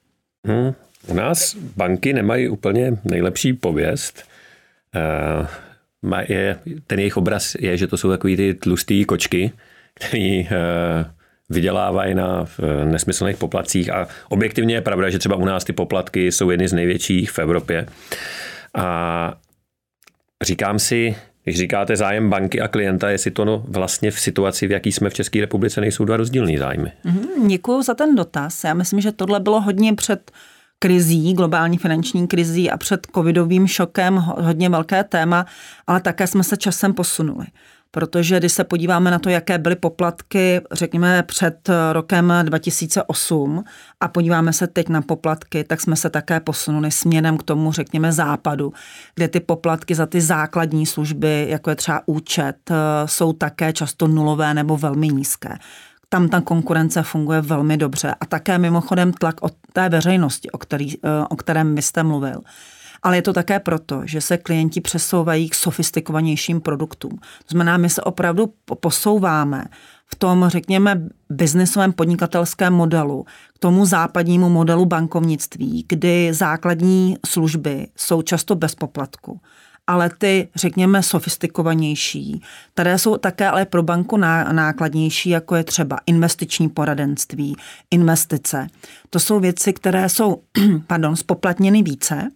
Hmm. 0.45 0.73
U 1.07 1.13
nás 1.13 1.55
banky 1.55 2.13
nemají 2.13 2.49
úplně 2.49 2.97
nejlepší 3.03 3.53
pověst. 3.53 4.23
Uh, 6.03 6.17
je, 6.27 6.59
ten 6.87 6.99
jejich 6.99 7.17
obraz 7.17 7.55
je, 7.59 7.77
že 7.77 7.87
to 7.87 7.97
jsou 7.97 8.09
takový 8.09 8.37
ty 8.37 8.53
tlustý 8.53 9.05
kočky, 9.05 9.51
který 9.93 10.41
uh, 10.41 10.47
vydělávají 11.49 12.15
na 12.15 12.45
nesmyslných 12.83 13.37
poplacích 13.37 13.93
a 13.93 14.07
objektivně 14.29 14.75
je 14.75 14.81
pravda, 14.81 15.09
že 15.09 15.19
třeba 15.19 15.35
u 15.35 15.45
nás 15.45 15.63
ty 15.63 15.73
poplatky 15.73 16.31
jsou 16.31 16.49
jedny 16.49 16.67
z 16.67 16.73
největších 16.73 17.31
v 17.31 17.39
Evropě. 17.39 17.87
A 18.73 19.37
říkám 20.43 20.79
si, 20.79 21.15
když 21.47 21.57
říkáte 21.57 21.95
zájem 21.95 22.29
banky 22.29 22.61
a 22.61 22.67
klienta, 22.67 23.09
jestli 23.09 23.31
to 23.31 23.45
no 23.45 23.63
vlastně 23.67 24.11
v 24.11 24.19
situaci, 24.19 24.67
v 24.67 24.71
jaký 24.71 24.91
jsme 24.91 25.09
v 25.09 25.13
České 25.13 25.41
republice, 25.41 25.81
nejsou 25.81 26.05
dva 26.05 26.17
rozdílné 26.17 26.57
zájmy. 26.59 26.91
Mm, 27.03 27.47
děkuji 27.47 27.81
za 27.81 27.93
ten 27.93 28.15
dotaz. 28.15 28.63
Já 28.63 28.73
myslím, 28.73 29.01
že 29.01 29.11
tohle 29.11 29.39
bylo 29.39 29.61
hodně 29.61 29.93
před 29.93 30.31
krizí, 30.79 31.33
globální 31.33 31.77
finanční 31.77 32.27
krizí 32.27 32.71
a 32.71 32.77
před 32.77 33.07
covidovým 33.15 33.67
šokem 33.67 34.15
hodně 34.15 34.69
velké 34.69 35.03
téma, 35.03 35.45
ale 35.87 36.01
také 36.01 36.27
jsme 36.27 36.43
se 36.43 36.57
časem 36.57 36.93
posunuli 36.93 37.45
protože 37.97 38.39
když 38.39 38.53
se 38.53 38.63
podíváme 38.63 39.11
na 39.11 39.19
to, 39.19 39.29
jaké 39.29 39.57
byly 39.57 39.75
poplatky, 39.75 40.61
řekněme, 40.71 41.23
před 41.23 41.69
rokem 41.91 42.33
2008 42.43 43.63
a 43.99 44.07
podíváme 44.07 44.53
se 44.53 44.67
teď 44.67 44.89
na 44.89 45.01
poplatky, 45.01 45.63
tak 45.63 45.81
jsme 45.81 45.95
se 45.95 46.09
také 46.09 46.39
posunuli 46.39 46.91
směrem 46.91 47.37
k 47.37 47.43
tomu, 47.43 47.71
řekněme, 47.71 48.11
západu, 48.11 48.73
kde 49.15 49.27
ty 49.27 49.39
poplatky 49.39 49.95
za 49.95 50.05
ty 50.05 50.21
základní 50.21 50.85
služby, 50.85 51.45
jako 51.49 51.69
je 51.69 51.75
třeba 51.75 52.01
účet, 52.05 52.71
jsou 53.05 53.33
také 53.33 53.73
často 53.73 54.07
nulové 54.07 54.53
nebo 54.53 54.77
velmi 54.77 55.07
nízké. 55.07 55.57
Tam 56.09 56.29
ta 56.29 56.41
konkurence 56.41 57.03
funguje 57.03 57.41
velmi 57.41 57.77
dobře. 57.77 58.15
A 58.19 58.25
také 58.25 58.57
mimochodem 58.57 59.13
tlak 59.13 59.35
od 59.41 59.53
té 59.73 59.89
veřejnosti, 59.89 60.51
o, 60.51 60.57
který, 60.57 60.93
o 61.29 61.35
kterém 61.35 61.75
vy 61.75 61.81
jste 61.81 62.03
mluvil 62.03 62.41
ale 63.03 63.17
je 63.17 63.21
to 63.21 63.33
také 63.33 63.59
proto, 63.59 64.01
že 64.05 64.21
se 64.21 64.37
klienti 64.37 64.81
přesouvají 64.81 65.49
k 65.49 65.55
sofistikovanějším 65.55 66.61
produktům. 66.61 67.11
To 67.19 67.49
znamená, 67.49 67.77
my 67.77 67.89
se 67.89 68.01
opravdu 68.01 68.53
posouváme 68.79 69.65
v 70.05 70.15
tom, 70.15 70.45
řekněme, 70.47 71.01
biznesovém 71.29 71.93
podnikatelském 71.93 72.73
modelu, 72.73 73.25
k 73.55 73.59
tomu 73.59 73.85
západnímu 73.85 74.49
modelu 74.49 74.85
bankovnictví, 74.85 75.85
kdy 75.89 76.33
základní 76.33 77.17
služby 77.25 77.87
jsou 77.95 78.21
často 78.21 78.55
bez 78.55 78.75
poplatku 78.75 79.41
ale 79.87 80.09
ty, 80.17 80.47
řekněme, 80.55 81.03
sofistikovanější, 81.03 82.41
které 82.73 82.97
jsou 82.99 83.17
také 83.17 83.49
ale 83.49 83.65
pro 83.65 83.83
banku 83.83 84.17
nákladnější, 84.51 85.29
jako 85.29 85.55
je 85.55 85.63
třeba 85.63 85.97
investiční 86.05 86.69
poradenství, 86.69 87.55
investice. 87.91 88.67
To 89.09 89.19
jsou 89.19 89.39
věci, 89.39 89.73
které 89.73 90.09
jsou, 90.09 90.41
pardon, 90.87 91.15
spoplatněny 91.15 91.83
více 91.83 92.31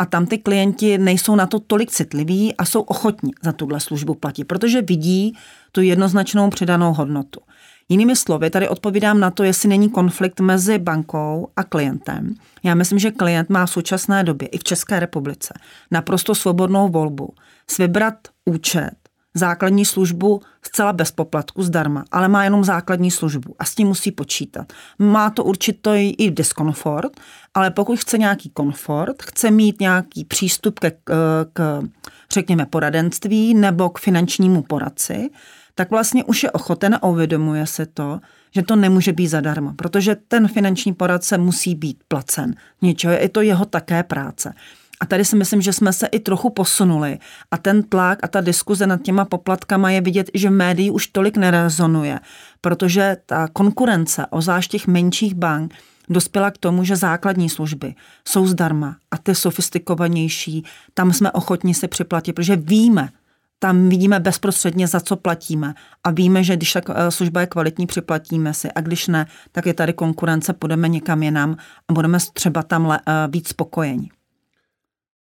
a 0.00 0.06
tam 0.06 0.26
ty 0.26 0.38
klienti 0.38 0.98
nejsou 0.98 1.36
na 1.36 1.46
to 1.46 1.60
tolik 1.60 1.90
citliví 1.90 2.56
a 2.56 2.64
jsou 2.64 2.80
ochotní 2.80 3.32
za 3.42 3.52
tuhle 3.52 3.80
službu 3.80 4.14
platit, 4.14 4.44
protože 4.44 4.82
vidí 4.82 5.36
tu 5.72 5.80
jednoznačnou 5.80 6.50
přidanou 6.50 6.92
hodnotu. 6.94 7.40
Jinými 7.88 8.16
slovy, 8.16 8.50
tady 8.50 8.68
odpovídám 8.68 9.20
na 9.20 9.30
to, 9.30 9.44
jestli 9.44 9.68
není 9.68 9.90
konflikt 9.90 10.40
mezi 10.40 10.78
bankou 10.78 11.48
a 11.56 11.64
klientem. 11.64 12.34
Já 12.62 12.74
myslím, 12.74 12.98
že 12.98 13.10
klient 13.10 13.50
má 13.50 13.66
v 13.66 13.70
současné 13.70 14.24
době 14.24 14.48
i 14.48 14.58
v 14.58 14.64
České 14.64 15.00
republice 15.00 15.54
naprosto 15.90 16.34
svobodnou 16.34 16.88
volbu 16.88 17.34
s 17.70 17.78
vybrat 17.78 18.14
účet, 18.44 18.90
základní 19.34 19.84
službu 19.84 20.40
zcela 20.62 20.92
bez 20.92 21.10
poplatku 21.10 21.62
zdarma, 21.62 22.04
ale 22.10 22.28
má 22.28 22.44
jenom 22.44 22.64
základní 22.64 23.10
službu 23.10 23.54
a 23.58 23.64
s 23.64 23.74
tím 23.74 23.88
musí 23.88 24.12
počítat. 24.12 24.72
Má 24.98 25.30
to 25.30 25.44
určitý 25.44 26.10
i 26.10 26.30
diskomfort, 26.30 27.20
ale 27.54 27.70
pokud 27.70 27.98
chce 27.98 28.18
nějaký 28.18 28.50
komfort, 28.50 29.22
chce 29.22 29.50
mít 29.50 29.80
nějaký 29.80 30.24
přístup 30.24 30.78
ke, 30.78 30.92
k, 31.52 31.82
řekněme, 32.32 32.66
poradenství 32.66 33.54
nebo 33.54 33.90
k 33.90 33.98
finančnímu 33.98 34.62
poradci, 34.62 35.30
tak 35.74 35.90
vlastně 35.90 36.24
už 36.24 36.42
je 36.42 36.50
ochoten 36.50 36.94
a 36.94 37.06
uvědomuje 37.06 37.66
se 37.66 37.86
to, 37.86 38.20
že 38.54 38.62
to 38.62 38.76
nemůže 38.76 39.12
být 39.12 39.28
zadarmo, 39.28 39.74
protože 39.74 40.16
ten 40.28 40.48
finanční 40.48 40.92
poradce 40.94 41.38
musí 41.38 41.74
být 41.74 42.02
placen. 42.08 42.54
Něčeho 42.82 43.14
je 43.14 43.28
to 43.28 43.40
jeho 43.40 43.64
také 43.64 44.02
práce. 44.02 44.52
A 45.00 45.06
tady 45.06 45.24
si 45.24 45.36
myslím, 45.36 45.62
že 45.62 45.72
jsme 45.72 45.92
se 45.92 46.06
i 46.06 46.18
trochu 46.18 46.50
posunuli 46.50 47.18
a 47.50 47.58
ten 47.58 47.82
tlak 47.82 48.18
a 48.22 48.28
ta 48.28 48.40
diskuze 48.40 48.86
nad 48.86 49.02
těma 49.02 49.24
poplatkama 49.24 49.90
je 49.90 50.00
vidět, 50.00 50.30
že 50.34 50.48
v 50.48 50.52
médií 50.52 50.90
už 50.90 51.06
tolik 51.06 51.36
nerezonuje, 51.36 52.20
protože 52.60 53.16
ta 53.26 53.48
konkurence, 53.48 54.26
ozvlášť 54.30 54.70
těch 54.70 54.86
menších 54.86 55.34
bank, 55.34 55.74
dospěla 56.08 56.50
k 56.50 56.58
tomu, 56.58 56.84
že 56.84 56.96
základní 56.96 57.48
služby 57.50 57.94
jsou 58.28 58.46
zdarma 58.46 58.96
a 59.10 59.18
ty 59.18 59.34
sofistikovanější, 59.34 60.64
tam 60.94 61.12
jsme 61.12 61.32
ochotni 61.32 61.74
si 61.74 61.88
připlatit, 61.88 62.34
protože 62.34 62.56
víme, 62.56 63.08
tam 63.58 63.88
vidíme 63.88 64.20
bezprostředně, 64.20 64.88
za 64.88 65.00
co 65.00 65.16
platíme. 65.16 65.74
A 66.04 66.10
víme, 66.10 66.44
že 66.44 66.56
když 66.56 66.72
ta 66.72 66.80
eh, 66.94 67.10
služba 67.10 67.40
je 67.40 67.46
kvalitní, 67.46 67.86
připlatíme 67.86 68.54
si. 68.54 68.72
A 68.72 68.80
když 68.80 69.08
ne, 69.08 69.26
tak 69.52 69.66
je 69.66 69.74
tady 69.74 69.92
konkurence, 69.92 70.52
půjdeme 70.52 70.88
někam 70.88 71.22
jinam 71.22 71.56
a 71.88 71.92
budeme 71.92 72.18
třeba 72.32 72.62
tam 72.62 72.92
eh, 72.92 72.98
víc 73.28 73.48
spokojení. 73.48 74.10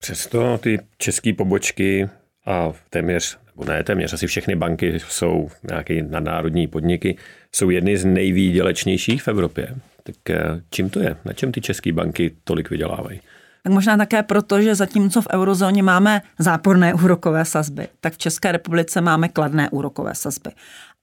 Přesto 0.01 0.59
ty 0.59 0.79
české 0.99 1.33
pobočky 1.33 2.09
a 2.47 2.73
téměř, 2.91 3.39
nebo 3.47 3.73
ne 3.73 3.85
téměř, 3.85 4.13
asi 4.13 4.27
všechny 4.27 4.57
banky 4.57 5.01
jsou 5.09 5.51
nějaké 5.69 6.03
nadnárodní 6.03 6.67
podniky, 6.67 7.17
jsou 7.53 7.71
jedny 7.71 7.99
z 7.99 8.05
nejvýdělečnějších 8.05 9.23
v 9.23 9.29
Evropě. 9.29 9.75
Tak 10.03 10.31
eh, 10.31 10.63
čím 10.71 10.91
to 10.91 11.01
je? 11.01 11.17
Na 11.25 11.33
čem 11.33 11.53
ty 11.53 11.61
české 11.61 11.93
banky 11.93 12.37
tolik 12.45 12.71
vydělávají? 12.71 13.21
tak 13.69 13.73
možná 13.73 13.97
také 13.97 14.23
proto, 14.23 14.63
že 14.63 14.75
zatímco 14.75 15.23
v 15.23 15.27
eurozóně 15.33 15.83
máme 15.83 16.23
záporné 16.39 16.95
úrokové 17.05 17.45
sazby, 17.45 17.89
tak 18.01 18.13
v 18.13 18.19
České 18.19 18.53
republice 18.53 19.01
máme 19.01 19.29
kladné 19.29 19.71
úrokové 19.71 20.15
sazby. 20.15 20.51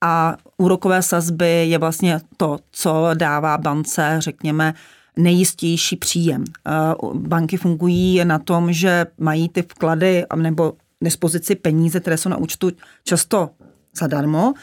A 0.01 0.37
úrokové 0.57 1.01
sazby 1.01 1.69
je 1.69 1.77
vlastně 1.77 2.19
to, 2.37 2.57
co 2.71 3.09
dává 3.13 3.57
bance, 3.57 4.15
řekněme, 4.19 4.73
nejistější 5.19 5.95
příjem. 5.95 6.43
Eh, 6.67 6.71
banky 7.13 7.57
fungují 7.57 8.25
na 8.25 8.39
tom, 8.39 8.73
že 8.73 9.05
mají 9.17 9.49
ty 9.49 9.61
vklady 9.61 10.25
nebo 10.35 10.73
dispozici 11.03 11.55
peníze, 11.55 11.99
které 11.99 12.17
jsou 12.17 12.29
na 12.29 12.37
účtu 12.37 12.71
často 13.03 13.49
zadarmo, 13.99 14.53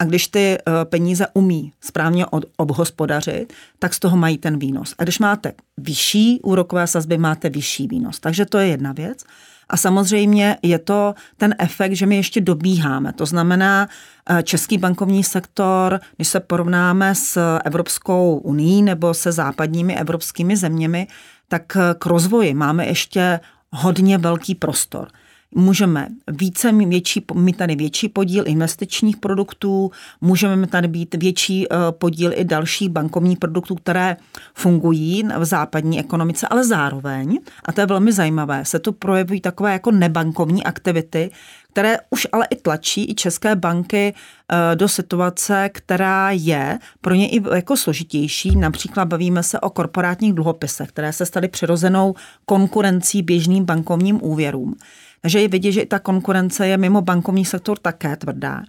a 0.00 0.04
když 0.04 0.28
ty 0.28 0.58
eh, 0.58 0.84
peníze 0.84 1.26
umí 1.34 1.72
správně 1.80 2.26
obhospodařit, 2.56 3.52
tak 3.78 3.94
z 3.94 3.98
toho 3.98 4.16
mají 4.16 4.38
ten 4.38 4.58
výnos. 4.58 4.94
A 4.98 5.02
když 5.02 5.18
máte 5.18 5.52
vyšší 5.76 6.40
úrokové 6.42 6.86
sazby, 6.86 7.18
máte 7.18 7.48
vyšší 7.48 7.88
výnos. 7.88 8.20
Takže 8.20 8.46
to 8.46 8.58
je 8.58 8.66
jedna 8.66 8.92
věc. 8.92 9.24
A 9.68 9.76
samozřejmě 9.76 10.56
je 10.62 10.78
to 10.78 11.14
ten 11.36 11.54
efekt, 11.58 11.92
že 11.92 12.06
my 12.06 12.16
ještě 12.16 12.40
dobíháme. 12.40 13.12
To 13.12 13.26
znamená, 13.26 13.88
eh, 14.30 14.42
český 14.42 14.78
bankovní 14.78 15.24
sektor, 15.24 16.00
když 16.16 16.28
se 16.28 16.40
porovnáme 16.40 17.14
s 17.14 17.58
Evropskou 17.64 18.40
uní 18.44 18.82
nebo 18.82 19.14
se 19.14 19.32
západními 19.32 19.96
evropskými 19.96 20.56
zeměmi, 20.56 21.06
tak 21.48 21.76
eh, 21.76 21.94
k 21.98 22.06
rozvoji 22.06 22.54
máme 22.54 22.86
ještě 22.86 23.40
hodně 23.72 24.18
velký 24.18 24.54
prostor 24.54 25.08
můžeme 25.54 26.08
více 26.28 26.72
větší, 26.72 27.24
mít 27.34 27.56
tady 27.56 27.76
větší 27.76 28.08
podíl 28.08 28.44
investičních 28.46 29.16
produktů, 29.16 29.90
můžeme 30.20 30.66
tady 30.66 30.88
být 30.88 31.14
větší 31.14 31.66
eh, 31.72 31.76
podíl 31.90 32.32
i 32.34 32.44
dalších 32.44 32.88
bankovních 32.88 33.38
produktů, 33.38 33.74
které 33.74 34.16
fungují 34.54 35.24
v 35.38 35.44
západní 35.44 36.00
ekonomice, 36.00 36.48
ale 36.48 36.64
zároveň, 36.64 37.38
a 37.64 37.72
to 37.72 37.80
je 37.80 37.86
velmi 37.86 38.12
zajímavé, 38.12 38.64
se 38.64 38.78
tu 38.78 38.92
projevují 38.92 39.40
takové 39.40 39.72
jako 39.72 39.90
nebankovní 39.90 40.64
aktivity, 40.64 41.30
které 41.72 41.96
už 42.10 42.26
ale 42.32 42.46
i 42.50 42.56
tlačí 42.56 43.10
i 43.10 43.14
české 43.14 43.56
banky 43.56 44.14
eh, 44.14 44.76
do 44.76 44.88
situace, 44.88 45.68
která 45.72 46.30
je 46.30 46.78
pro 47.00 47.14
ně 47.14 47.28
i 47.28 47.42
jako 47.54 47.76
složitější. 47.76 48.56
Například 48.56 49.04
bavíme 49.04 49.42
se 49.42 49.60
o 49.60 49.70
korporátních 49.70 50.32
dluhopisech, 50.32 50.88
které 50.88 51.12
se 51.12 51.26
staly 51.26 51.48
přirozenou 51.48 52.14
konkurencí 52.44 53.22
běžným 53.22 53.64
bankovním 53.64 54.18
úvěrům. 54.22 54.74
Takže 55.20 55.40
je 55.40 55.48
vidět, 55.48 55.72
že 55.72 55.80
i 55.80 55.86
ta 55.86 55.98
konkurence 55.98 56.66
je 56.66 56.76
mimo 56.76 57.00
bankovní 57.00 57.44
sektor 57.44 57.78
také 57.78 58.16
tvrdá. 58.16 58.62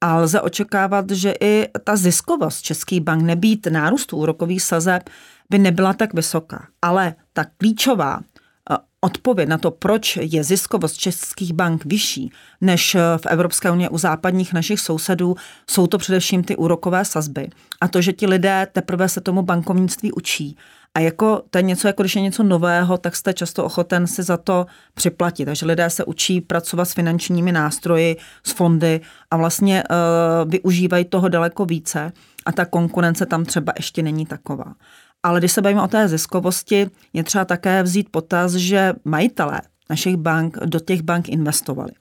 A 0.00 0.16
lze 0.16 0.40
očekávat, 0.40 1.10
že 1.10 1.34
i 1.40 1.68
ta 1.84 1.96
ziskovost 1.96 2.62
českých 2.62 3.00
bank 3.00 3.22
nebýt 3.22 3.66
nárůstu 3.66 4.16
úrokových 4.16 4.62
sazeb 4.62 5.10
by 5.50 5.58
nebyla 5.58 5.92
tak 5.92 6.14
vysoká. 6.14 6.66
Ale 6.82 7.14
ta 7.32 7.44
klíčová 7.44 8.20
eh, 8.20 8.76
odpověď 9.00 9.48
na 9.48 9.58
to, 9.58 9.70
proč 9.70 10.18
je 10.22 10.44
ziskovost 10.44 10.96
českých 10.96 11.52
bank 11.52 11.84
vyšší 11.84 12.32
než 12.60 12.96
v 13.16 13.26
Evropské 13.26 13.70
unii 13.70 13.88
u 13.88 13.98
západních 13.98 14.52
našich 14.52 14.80
sousedů, 14.80 15.36
jsou 15.70 15.86
to 15.86 15.98
především 15.98 16.44
ty 16.44 16.56
úrokové 16.56 17.04
sazby. 17.04 17.48
A 17.80 17.88
to, 17.88 18.00
že 18.00 18.12
ti 18.12 18.26
lidé 18.26 18.66
teprve 18.72 19.08
se 19.08 19.20
tomu 19.20 19.42
bankovnictví 19.42 20.12
učí 20.12 20.56
a 20.98 21.00
jako 21.00 21.42
to 21.50 21.58
je 21.58 21.62
něco, 21.62 21.86
jako 21.86 22.02
když 22.02 22.16
je 22.16 22.22
něco 22.22 22.42
nového, 22.42 22.98
tak 22.98 23.16
jste 23.16 23.34
často 23.34 23.64
ochoten 23.64 24.06
si 24.06 24.22
za 24.22 24.36
to 24.36 24.66
připlatit. 24.94 25.46
Takže 25.46 25.66
lidé 25.66 25.90
se 25.90 26.04
učí 26.04 26.40
pracovat 26.40 26.84
s 26.84 26.92
finančními 26.92 27.52
nástroji, 27.52 28.16
s 28.44 28.52
fondy 28.52 29.00
a 29.30 29.36
vlastně 29.36 29.84
uh, 29.90 30.50
využívají 30.50 31.04
toho 31.04 31.28
daleko 31.28 31.64
více 31.64 32.12
a 32.46 32.52
ta 32.52 32.64
konkurence 32.64 33.26
tam 33.26 33.44
třeba 33.44 33.72
ještě 33.76 34.02
není 34.02 34.26
taková. 34.26 34.74
Ale 35.22 35.40
když 35.40 35.52
se 35.52 35.62
bavíme 35.62 35.82
o 35.82 35.88
té 35.88 36.08
ziskovosti, 36.08 36.90
je 37.12 37.24
třeba 37.24 37.44
také 37.44 37.82
vzít 37.82 38.08
potaz, 38.10 38.52
že 38.52 38.92
majitelé 39.04 39.60
našich 39.90 40.16
bank 40.16 40.58
do 40.64 40.80
těch 40.80 41.02
bank 41.02 41.28
investovali. 41.28 41.92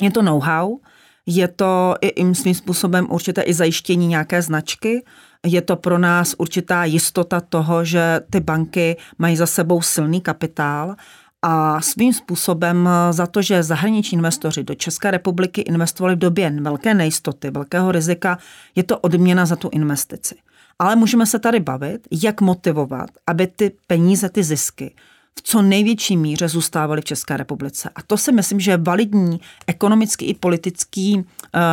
Je 0.00 0.10
to 0.10 0.22
know-how, 0.22 0.78
je 1.26 1.48
to 1.48 1.94
i 2.00 2.34
svým 2.34 2.54
způsobem 2.54 3.06
určité 3.10 3.42
i 3.42 3.54
zajištění 3.54 4.06
nějaké 4.06 4.42
značky, 4.42 5.04
je 5.46 5.62
to 5.62 5.76
pro 5.76 5.98
nás 5.98 6.34
určitá 6.38 6.84
jistota 6.84 7.40
toho, 7.40 7.84
že 7.84 8.20
ty 8.30 8.40
banky 8.40 8.96
mají 9.18 9.36
za 9.36 9.46
sebou 9.46 9.82
silný 9.82 10.20
kapitál 10.20 10.94
a 11.42 11.80
svým 11.80 12.12
způsobem 12.12 12.88
za 13.10 13.26
to, 13.26 13.42
že 13.42 13.62
zahraniční 13.62 14.16
investoři 14.16 14.64
do 14.64 14.74
České 14.74 15.10
republiky 15.10 15.60
investovali 15.60 16.14
v 16.14 16.18
době 16.18 16.50
velké 16.60 16.94
nejistoty, 16.94 17.50
velkého 17.50 17.92
rizika, 17.92 18.38
je 18.74 18.82
to 18.82 18.98
odměna 18.98 19.46
za 19.46 19.56
tu 19.56 19.68
investici. 19.72 20.34
Ale 20.78 20.96
můžeme 20.96 21.26
se 21.26 21.38
tady 21.38 21.60
bavit, 21.60 22.08
jak 22.22 22.40
motivovat, 22.40 23.10
aby 23.26 23.46
ty 23.46 23.72
peníze, 23.86 24.28
ty 24.28 24.42
zisky 24.42 24.94
v 25.38 25.42
co 25.42 25.62
největší 25.62 26.16
míře 26.16 26.48
zůstávaly 26.48 27.00
v 27.00 27.04
České 27.04 27.36
republice. 27.36 27.90
A 27.94 28.02
to 28.02 28.16
si 28.16 28.32
myslím, 28.32 28.60
že 28.60 28.70
je 28.70 28.76
validní 28.76 29.40
ekonomický 29.66 30.26
i 30.26 30.34
politický 30.34 31.16
uh, 31.16 31.22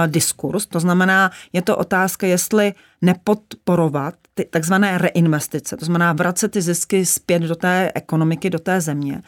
diskurs. 0.08 0.66
To 0.66 0.80
znamená, 0.80 1.32
je 1.54 1.62
to 1.62 1.78
otázka, 1.78 2.28
jestli 2.28 2.74
nepodporovat 3.02 4.16
ty 4.34 4.46
takzvané 4.50 4.98
reinvestice, 4.98 5.78
to 5.78 5.86
znamená 5.86 6.14
vracet 6.14 6.52
ty 6.52 6.62
zisky 6.62 7.06
zpět 7.06 7.40
do 7.40 7.56
té 7.56 7.92
ekonomiky, 7.96 8.50
do 8.50 8.60
té 8.60 8.82
země, 8.82 9.22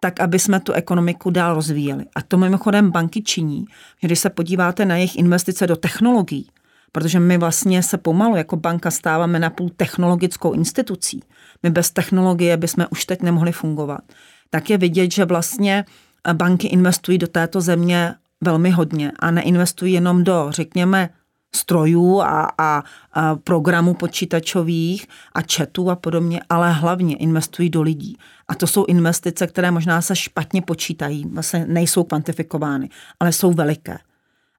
tak 0.00 0.20
aby 0.20 0.38
jsme 0.38 0.60
tu 0.60 0.72
ekonomiku 0.72 1.30
dál 1.30 1.54
rozvíjeli. 1.54 2.04
A 2.14 2.22
to 2.22 2.36
mimochodem 2.36 2.90
banky 2.90 3.22
činí, 3.22 3.64
že 4.02 4.08
když 4.08 4.18
se 4.18 4.30
podíváte 4.30 4.84
na 4.84 4.96
jejich 4.96 5.16
investice 5.16 5.66
do 5.66 5.76
technologií, 5.76 6.48
protože 6.92 7.20
my 7.20 7.38
vlastně 7.38 7.82
se 7.82 7.98
pomalu 7.98 8.36
jako 8.36 8.56
banka 8.56 8.90
stáváme 8.90 9.38
na 9.38 9.50
půl 9.50 9.70
technologickou 9.76 10.52
institucí. 10.52 11.22
My 11.62 11.70
bez 11.70 11.90
technologie 11.90 12.56
bychom 12.56 12.86
už 12.90 13.04
teď 13.04 13.22
nemohli 13.22 13.52
fungovat. 13.52 14.00
Tak 14.50 14.70
je 14.70 14.78
vidět, 14.78 15.12
že 15.12 15.24
vlastně 15.24 15.84
banky 16.32 16.66
investují 16.66 17.18
do 17.18 17.26
této 17.26 17.60
země 17.60 18.14
velmi 18.40 18.70
hodně 18.70 19.12
a 19.18 19.30
neinvestují 19.30 19.92
jenom 19.92 20.24
do, 20.24 20.46
řekněme, 20.50 21.10
strojů 21.56 22.20
a, 22.20 22.48
a, 22.58 22.82
a 23.12 23.36
programů 23.36 23.94
počítačových 23.94 25.06
a 25.34 25.40
chatů 25.56 25.90
a 25.90 25.96
podobně, 25.96 26.40
ale 26.48 26.72
hlavně 26.72 27.16
investují 27.16 27.70
do 27.70 27.82
lidí. 27.82 28.16
A 28.48 28.54
to 28.54 28.66
jsou 28.66 28.84
investice, 28.84 29.46
které 29.46 29.70
možná 29.70 30.00
se 30.00 30.16
špatně 30.16 30.62
počítají, 30.62 31.26
vlastně 31.26 31.66
nejsou 31.68 32.04
kvantifikovány, 32.04 32.88
ale 33.20 33.32
jsou 33.32 33.52
veliké. 33.52 33.98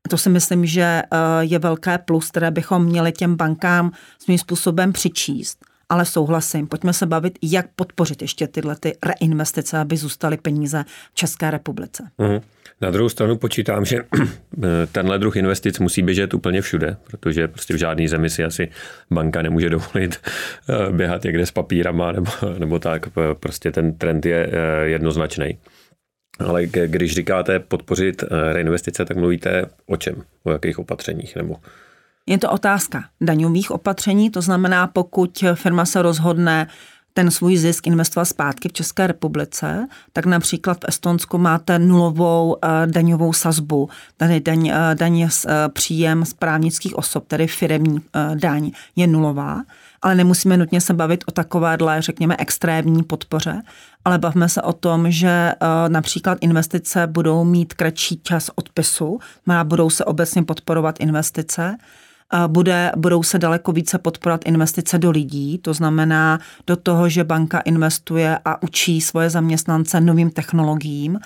A 0.05 0.09
to 0.09 0.17
si 0.17 0.29
myslím, 0.29 0.65
že 0.65 0.81
eh, 0.81 1.17
je 1.39 1.59
velké 1.59 1.97
plus, 1.97 2.29
které 2.29 2.51
bychom 2.51 2.85
měli 2.85 3.11
těm 3.11 3.35
bankám 3.35 3.91
svým 4.19 4.37
způsobem 4.37 4.93
přičíst. 4.93 5.65
Ale 5.93 6.05
souhlasím, 6.05 6.67
pojďme 6.67 6.93
se 6.93 7.05
bavit, 7.05 7.39
jak 7.41 7.65
podpořit 7.75 8.21
ještě 8.21 8.47
tyhle 8.47 8.75
ty 8.75 8.97
reinvestice, 9.05 9.77
aby 9.77 9.97
zůstaly 9.97 10.37
peníze 10.37 10.85
v 11.11 11.15
České 11.15 11.51
republice. 11.51 12.03
Mm. 12.17 12.39
Na 12.81 12.91
druhou 12.91 13.09
stranu 13.09 13.37
počítám, 13.37 13.85
že 13.85 13.97
tenhle 14.91 15.19
druh 15.19 15.35
investic 15.35 15.79
musí 15.79 16.01
běžet 16.01 16.33
úplně 16.33 16.61
všude, 16.61 16.97
protože 17.03 17.47
prostě 17.47 17.73
v 17.73 17.77
žádné 17.77 18.07
zemi 18.07 18.29
si 18.29 18.43
asi 18.43 18.69
banka 19.11 19.41
nemůže 19.41 19.69
dovolit 19.75 20.19
eh, 20.69 20.91
běhat 20.91 21.23
někde 21.23 21.45
s 21.45 21.51
papírama 21.51 22.11
nebo, 22.11 22.31
nebo 22.57 22.79
tak. 22.79 23.05
Prostě 23.39 23.71
ten 23.71 23.97
trend 23.97 24.25
je 24.25 24.49
eh, 24.51 24.85
jednoznačný. 24.85 25.57
Ale 26.39 26.65
když 26.65 27.13
říkáte 27.13 27.59
podpořit 27.59 28.23
eh, 28.23 28.53
reinvestice, 28.53 29.05
tak 29.05 29.17
mluvíte 29.17 29.65
o 29.85 29.97
čem? 29.97 30.15
O 30.43 30.51
jakých 30.51 30.79
opatřeních? 30.79 31.35
Nebo... 31.35 31.55
Je 32.27 32.37
to 32.37 32.51
otázka 32.51 33.03
daňových 33.21 33.71
opatření, 33.71 34.29
to 34.29 34.41
znamená, 34.41 34.87
pokud 34.87 35.43
firma 35.55 35.85
se 35.85 36.01
rozhodne 36.01 36.67
ten 37.13 37.31
svůj 37.31 37.57
zisk 37.57 37.87
investovat 37.87 38.25
zpátky 38.25 38.69
v 38.69 38.73
České 38.73 39.07
republice, 39.07 39.87
tak 40.13 40.25
například 40.25 40.77
v 40.77 40.85
Estonsku 40.87 41.37
máte 41.37 41.79
nulovou 41.79 42.53
uh, 42.53 42.69
daňovou 42.85 43.33
sazbu, 43.33 43.89
tady 44.17 44.39
daň, 44.39 44.69
uh, 44.69 44.75
daň 44.93 45.21
uh, 45.21 45.29
příjem 45.73 46.25
z 46.25 46.33
právnických 46.33 46.97
osob, 46.97 47.27
tedy 47.27 47.47
firemní 47.47 48.01
daň 48.35 48.71
je 48.95 49.07
nulová, 49.07 49.63
ale 50.01 50.15
nemusíme 50.15 50.57
nutně 50.57 50.81
se 50.81 50.93
bavit 50.93 51.23
o 51.27 51.31
takovéhle, 51.31 52.01
řekněme, 52.01 52.35
extrémní 52.39 53.03
podpoře, 53.03 53.61
ale 54.05 54.17
bavme 54.17 54.49
se 54.49 54.61
o 54.61 54.73
tom, 54.73 55.11
že 55.11 55.51
například 55.87 56.37
investice 56.41 57.07
budou 57.07 57.43
mít 57.43 57.73
kratší 57.73 58.19
čas 58.23 58.49
odpisu, 58.55 59.19
budou 59.63 59.89
se 59.89 60.05
obecně 60.05 60.43
podporovat 60.43 60.99
investice, 60.99 61.77
bude, 62.47 62.91
budou 62.97 63.23
se 63.23 63.39
daleko 63.39 63.71
více 63.71 63.97
podporovat 63.97 64.41
investice 64.45 64.97
do 64.97 65.11
lidí, 65.11 65.57
to 65.57 65.73
znamená 65.73 66.39
do 66.67 66.75
toho, 66.75 67.09
že 67.09 67.23
banka 67.23 67.59
investuje 67.59 68.39
a 68.45 68.63
učí 68.63 69.01
svoje 69.01 69.29
zaměstnance 69.29 70.01
novým 70.01 70.29
technologiím. 70.29 71.19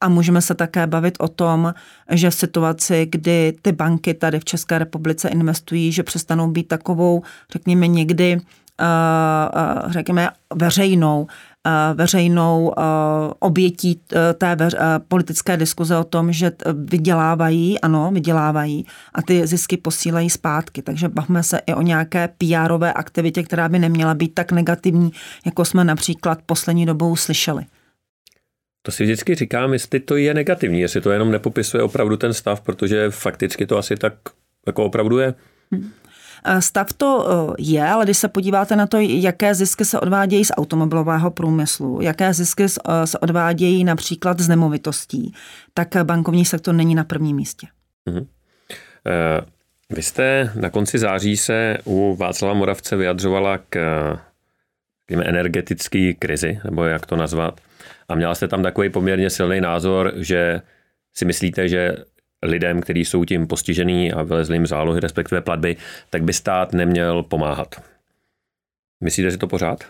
A 0.00 0.08
můžeme 0.08 0.42
se 0.42 0.54
také 0.54 0.86
bavit 0.86 1.14
o 1.18 1.28
tom, 1.28 1.74
že 2.10 2.30
v 2.30 2.34
situaci, 2.34 3.06
kdy 3.10 3.56
ty 3.62 3.72
banky 3.72 4.14
tady 4.14 4.40
v 4.40 4.44
České 4.44 4.78
republice 4.78 5.28
investují, 5.28 5.92
že 5.92 6.02
přestanou 6.02 6.50
být 6.50 6.68
takovou, 6.68 7.22
řekněme 7.52 7.86
někdy, 7.86 8.40
řekněme, 9.90 10.28
veřejnou 10.54 11.26
Eh, 11.26 11.51
veřejnou 11.94 12.74
eh, 12.78 12.82
obětí 13.38 14.00
eh, 14.12 14.34
té 14.34 14.56
politické 15.08 15.56
diskuze 15.56 15.96
o 15.96 16.04
tom, 16.04 16.32
že 16.32 16.52
vydělávají, 16.74 17.80
ano, 17.80 18.10
vydělávají 18.12 18.86
a 19.14 19.22
ty 19.22 19.46
zisky 19.46 19.76
posílají 19.76 20.30
zpátky. 20.30 20.82
Takže 20.82 21.08
bavme 21.08 21.42
se 21.42 21.60
i 21.66 21.74
o 21.74 21.82
nějaké 21.82 22.28
pr 22.38 22.72
aktivitě, 22.94 23.42
která 23.42 23.68
by 23.68 23.78
neměla 23.78 24.14
být 24.14 24.34
tak 24.34 24.52
negativní, 24.52 25.10
jako 25.46 25.64
jsme 25.64 25.84
například 25.84 26.38
poslední 26.46 26.86
dobou 26.86 27.16
slyšeli. 27.16 27.64
To 28.82 28.92
si 28.92 29.04
vždycky 29.04 29.34
říkám, 29.34 29.72
jestli 29.72 30.00
to 30.00 30.16
je 30.16 30.34
negativní, 30.34 30.80
jestli 30.80 31.00
to 31.00 31.10
jenom 31.10 31.30
nepopisuje 31.30 31.82
opravdu 31.82 32.16
ten 32.16 32.34
stav, 32.34 32.60
protože 32.60 33.10
fakticky 33.10 33.66
to 33.66 33.78
asi 33.78 33.96
tak 33.96 34.14
jako 34.66 34.84
opravdu 34.84 35.18
je. 35.18 35.34
Hmm. 35.72 35.90
Eh, 36.44 36.62
stav 36.62 36.92
to 36.92 37.28
eh, 37.28 37.54
je, 37.58 37.88
ale 37.88 38.04
když 38.04 38.18
se 38.18 38.28
podíváte 38.28 38.76
na 38.76 38.86
to, 38.86 38.96
jaké 39.00 39.54
zisky 39.54 39.84
se 39.84 40.00
odvádějí 40.00 40.44
z 40.44 40.52
automobilového 40.56 41.30
průmyslu, 41.30 42.00
jaké 42.00 42.34
zisky 42.34 42.64
eh, 42.64 43.06
se 43.06 43.18
odvádějí 43.18 43.84
například 43.84 44.40
z 44.40 44.48
nemovitostí, 44.48 45.32
tak 45.74 45.88
bankovní 46.02 46.44
sektor 46.44 46.74
není 46.74 46.94
na 46.94 47.04
prvním 47.04 47.36
místě. 47.36 47.66
Mm-hmm. 48.08 48.26
Vy 49.90 50.02
jste 50.02 50.52
na 50.60 50.70
konci 50.70 50.98
září 50.98 51.36
se 51.36 51.78
u 51.84 52.16
Václava 52.16 52.54
Moravce 52.54 52.96
vyjadřovala 52.96 53.58
k 53.58 53.78
energetické 55.10 56.12
krizi, 56.18 56.60
nebo 56.64 56.84
jak 56.84 57.06
to 57.06 57.16
nazvat. 57.16 57.60
A 58.08 58.14
měla 58.14 58.34
jste 58.34 58.48
tam 58.48 58.62
takový 58.62 58.90
poměrně 58.90 59.30
silný 59.30 59.60
názor, 59.60 60.12
že 60.16 60.60
si 61.14 61.24
myslíte, 61.24 61.68
že 61.68 61.96
lidem, 62.42 62.80
kteří 62.80 63.04
jsou 63.04 63.24
tím 63.24 63.46
postižený 63.46 64.12
a 64.12 64.22
vylezli 64.22 64.56
jim 64.56 64.66
zálohy, 64.66 65.00
respektive 65.00 65.40
platby, 65.40 65.76
tak 66.10 66.22
by 66.22 66.32
stát 66.32 66.72
neměl 66.72 67.22
pomáhat. 67.22 67.74
Myslíte 69.00 69.30
si 69.30 69.38
to 69.38 69.46
pořád? 69.46 69.84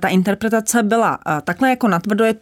Ta 0.00 0.08
interpretace 0.08 0.82
byla 0.82 1.18
takhle 1.44 1.70
jako 1.70 1.88
natvrdo, 1.88 2.24
je, 2.24 2.34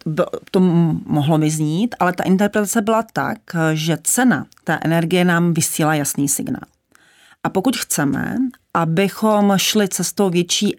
to 0.51 0.59
mohlo 1.05 1.37
vyznít, 1.37 1.95
ale 1.99 2.13
ta 2.13 2.23
interpretace 2.23 2.81
byla 2.81 3.03
tak, 3.13 3.37
že 3.73 3.97
cena 4.03 4.45
té 4.63 4.79
energie 4.83 5.25
nám 5.25 5.53
vysílá 5.53 5.93
jasný 5.93 6.27
signál. 6.27 6.61
A 7.43 7.49
pokud 7.49 7.77
chceme, 7.77 8.35
abychom 8.73 9.53
šli 9.57 9.87
cestou 9.87 10.29
větší 10.29 10.77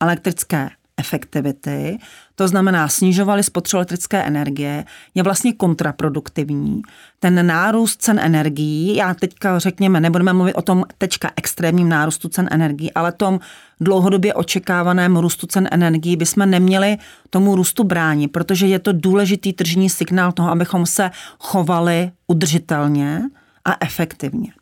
elektrické 0.00 0.70
efektivity, 1.00 1.98
to 2.34 2.48
znamená 2.48 2.88
snižovali 2.88 3.42
spotřebu 3.42 3.78
elektrické 3.78 4.22
energie, 4.22 4.84
je 5.14 5.22
vlastně 5.22 5.52
kontraproduktivní. 5.52 6.82
Ten 7.18 7.46
nárůst 7.46 8.02
cen 8.02 8.18
energií, 8.18 8.96
já 8.96 9.14
teďka 9.14 9.58
řekněme, 9.58 10.00
nebudeme 10.00 10.32
mluvit 10.32 10.54
o 10.54 10.62
tom 10.62 10.84
teďka 10.98 11.30
extrémním 11.36 11.88
nárůstu 11.88 12.28
cen 12.28 12.48
energií, 12.50 12.92
ale 12.92 13.12
tom 13.12 13.40
dlouhodobě 13.80 14.34
očekávaném 14.34 15.16
růstu 15.16 15.46
cen 15.46 15.68
energií 15.70 16.16
bychom 16.16 16.50
neměli 16.50 16.96
tomu 17.30 17.56
růstu 17.56 17.84
bránit, 17.84 18.28
protože 18.28 18.66
je 18.66 18.78
to 18.78 18.92
důležitý 18.92 19.52
tržní 19.52 19.90
signál 19.90 20.32
toho, 20.32 20.50
abychom 20.50 20.86
se 20.86 21.10
chovali 21.38 22.10
udržitelně 22.26 23.22
a 23.64 23.76
efektivně. 23.80 24.52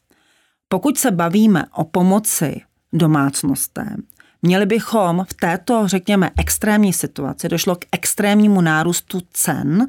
Pokud 0.69 0.99
se 0.99 1.11
bavíme 1.11 1.65
o 1.75 1.85
pomoci 1.85 2.61
domácnostem, 2.93 3.97
Měli 4.43 4.67
bychom 4.67 5.25
v 5.31 5.35
této, 5.35 5.89
řekněme, 5.89 6.31
extrémní 6.39 6.93
situaci, 6.93 7.49
došlo 7.49 7.77
k 7.77 7.85
extrémnímu 7.93 8.61
nárůstu 8.61 9.21
cen 9.33 9.87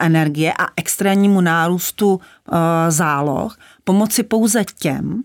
energie 0.00 0.52
a 0.52 0.66
extrémnímu 0.76 1.40
nárůstu 1.40 2.20
e, 2.20 2.90
záloh, 2.90 3.58
pomoci 3.84 4.22
pouze 4.22 4.64
těm, 4.64 5.22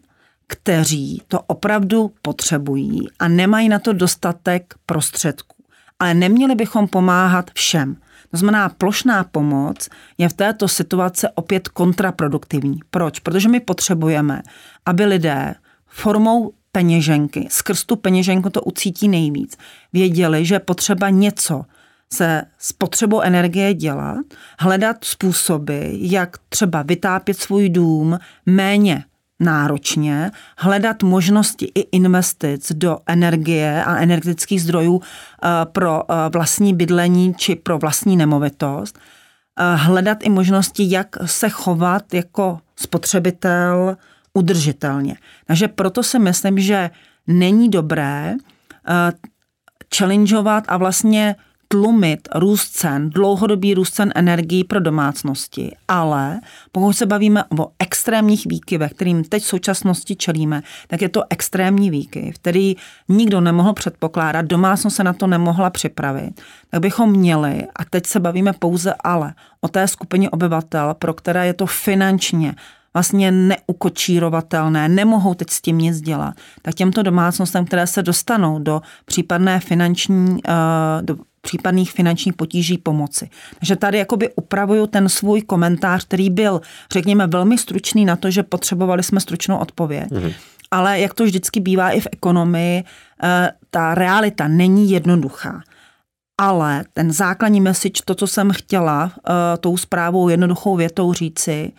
kteří 0.48 1.22
to 1.28 1.40
opravdu 1.42 2.12
potřebují 2.22 3.08
a 3.20 3.28
nemají 3.28 3.70
na 3.70 3.80
to 3.80 3.94
dostatek 3.94 4.74
prostředků. 4.86 5.56
Ale 6.00 6.14
neměli 6.14 6.56
bychom 6.56 6.88
pomáhat 6.88 7.52
všem. 7.54 7.96
To 8.32 8.38
znamená, 8.38 8.70
plošná 8.70 9.24
pomoc 9.24 9.90
je 10.18 10.30
v 10.30 10.34
této 10.34 10.68
situaci 10.68 11.28
opět 11.36 11.68
kontraproduktivní. 11.68 12.80
Proč? 12.90 13.20
Protože 13.20 13.50
my 13.50 13.60
potřebujeme, 13.60 14.42
aby 14.86 15.06
lidé 15.06 15.56
formou 15.88 16.52
peněženky, 16.76 17.48
skrz 17.50 17.84
tu 17.84 17.96
peněženku 17.96 18.50
to 18.50 18.62
ucítí 18.62 19.08
nejvíc, 19.08 19.58
věděli, 19.94 20.46
že 20.46 20.60
potřeba 20.60 21.10
něco 21.10 21.66
se 22.14 22.44
s 22.58 22.74
potřebou 22.74 23.22
energie 23.22 23.74
dělat, 23.74 24.26
hledat 24.60 24.98
způsoby, 25.04 25.90
jak 25.92 26.38
třeba 26.50 26.82
vytápět 26.82 27.40
svůj 27.40 27.70
dům 27.70 28.20
méně 28.46 29.04
náročně, 29.40 30.32
hledat 30.58 31.04
možnosti 31.04 31.72
i 31.76 31.80
investic 31.80 32.72
do 32.72 32.98
energie 33.06 33.84
a 33.84 33.98
energetických 33.98 34.62
zdrojů 34.62 35.02
eh, 35.02 35.48
pro 35.66 36.04
eh, 36.12 36.30
vlastní 36.34 36.74
bydlení 36.74 37.34
či 37.34 37.56
pro 37.56 37.78
vlastní 37.78 38.18
nemovitost, 38.18 39.00
eh, 39.60 39.76
hledat 39.76 40.18
i 40.22 40.30
možnosti, 40.30 40.92
jak 40.92 41.08
se 41.26 41.50
chovat 41.50 42.14
jako 42.14 42.60
spotřebitel, 42.76 43.98
udržitelně. 44.34 45.16
Takže 45.46 45.68
proto 45.68 46.04
si 46.04 46.20
myslím, 46.20 46.60
že 46.60 46.90
není 47.28 47.70
dobré 47.70 48.34
uh, 48.36 48.94
challengeovat 49.96 50.64
a 50.68 50.78
vlastně 50.78 51.36
tlumit 51.68 52.28
růst 52.36 52.70
cen, 52.70 53.10
dlouhodobý 53.10 53.74
růst 53.74 53.94
cen 53.94 54.12
energií 54.16 54.64
pro 54.64 54.80
domácnosti. 54.80 55.76
Ale 55.88 56.40
pokud 56.72 56.94
se 56.94 57.06
bavíme 57.06 57.44
o 57.60 57.68
extrémních 57.80 58.46
výkyvech, 58.46 58.94
kterým 58.94 59.24
teď 59.24 59.44
v 59.44 59.48
současnosti 59.48 60.16
čelíme, 60.16 60.64
tak 60.88 61.02
je 61.02 61.10
to 61.10 61.24
extrémní 61.30 61.90
výkyv, 61.90 62.36
který 62.36 62.76
nikdo 63.10 63.42
nemohl 63.42 63.74
předpokládat, 63.74 64.46
domácnost 64.46 64.96
se 64.96 65.04
na 65.04 65.14
to 65.14 65.28
nemohla 65.28 65.70
připravit. 65.70 66.42
Tak 66.70 66.82
bychom 66.82 67.12
měli, 67.12 67.68
a 67.76 67.86
teď 67.86 68.06
se 68.06 68.20
bavíme 68.20 68.54
pouze 68.54 68.94
ale 69.04 69.34
o 69.62 69.68
té 69.68 69.88
skupině 69.88 70.30
obyvatel, 70.30 70.96
pro 71.00 71.14
které 71.14 71.48
je 71.48 71.54
to 71.54 71.66
finančně 71.66 72.56
vlastně 72.94 73.32
neukočírovatelné, 73.32 74.90
nemohou 74.90 75.34
teď 75.34 75.50
s 75.50 75.62
tím 75.62 75.78
nic 75.78 76.02
dělat, 76.02 76.34
tak 76.62 76.76
těmto 76.76 77.04
domácnostem, 77.04 77.66
které 77.66 77.88
se 77.88 78.04
dostanou 78.04 78.60
do 78.60 78.82
případné 79.06 79.60
finanční, 79.60 80.38
eh, 80.48 81.02
do 81.02 81.16
případných 81.42 81.92
finančních 81.92 82.34
potíží 82.34 82.78
pomoci. 82.78 83.30
Takže 83.60 83.76
tady 83.76 83.98
jakoby 83.98 84.30
upravuju 84.36 84.88
ten 84.88 85.10
svůj 85.10 85.42
komentář, 85.42 86.06
který 86.06 86.30
byl, 86.30 86.62
řekněme, 86.92 87.28
velmi 87.28 87.58
stručný 87.58 88.06
na 88.06 88.16
to, 88.16 88.32
že 88.32 88.44
potřebovali 88.44 89.04
jsme 89.04 89.20
stručnou 89.20 89.58
odpověď. 89.58 90.12
Mm-hmm. 90.12 90.34
Ale 90.72 91.00
jak 91.00 91.14
to 91.14 91.24
vždycky 91.24 91.60
bývá 91.60 91.92
i 91.92 92.00
v 92.00 92.08
ekonomii, 92.12 92.84
eh, 93.24 93.52
ta 93.70 93.96
realita 93.96 94.48
není 94.48 94.92
jednoduchá. 94.92 95.62
Ale 96.38 96.84
ten 96.94 97.12
základní 97.12 97.62
message, 97.62 98.02
to, 98.06 98.16
co 98.16 98.28
jsem 98.28 98.52
chtěla 98.52 99.12
eh, 99.16 99.58
tou 99.58 99.78
zprávou 99.78 100.30
jednoduchou 100.30 100.76
větou 100.76 101.14
říci, 101.14 101.72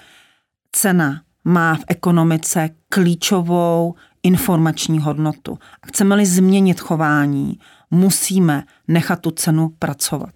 cena 0.74 1.22
má 1.44 1.74
v 1.74 1.84
ekonomice 1.88 2.70
klíčovou 2.88 3.94
informační 4.22 4.98
hodnotu. 4.98 5.58
A 5.82 5.86
chceme-li 5.86 6.26
změnit 6.26 6.80
chování, 6.80 7.58
musíme 7.90 8.64
nechat 8.88 9.20
tu 9.20 9.30
cenu 9.30 9.68
pracovat. 9.78 10.34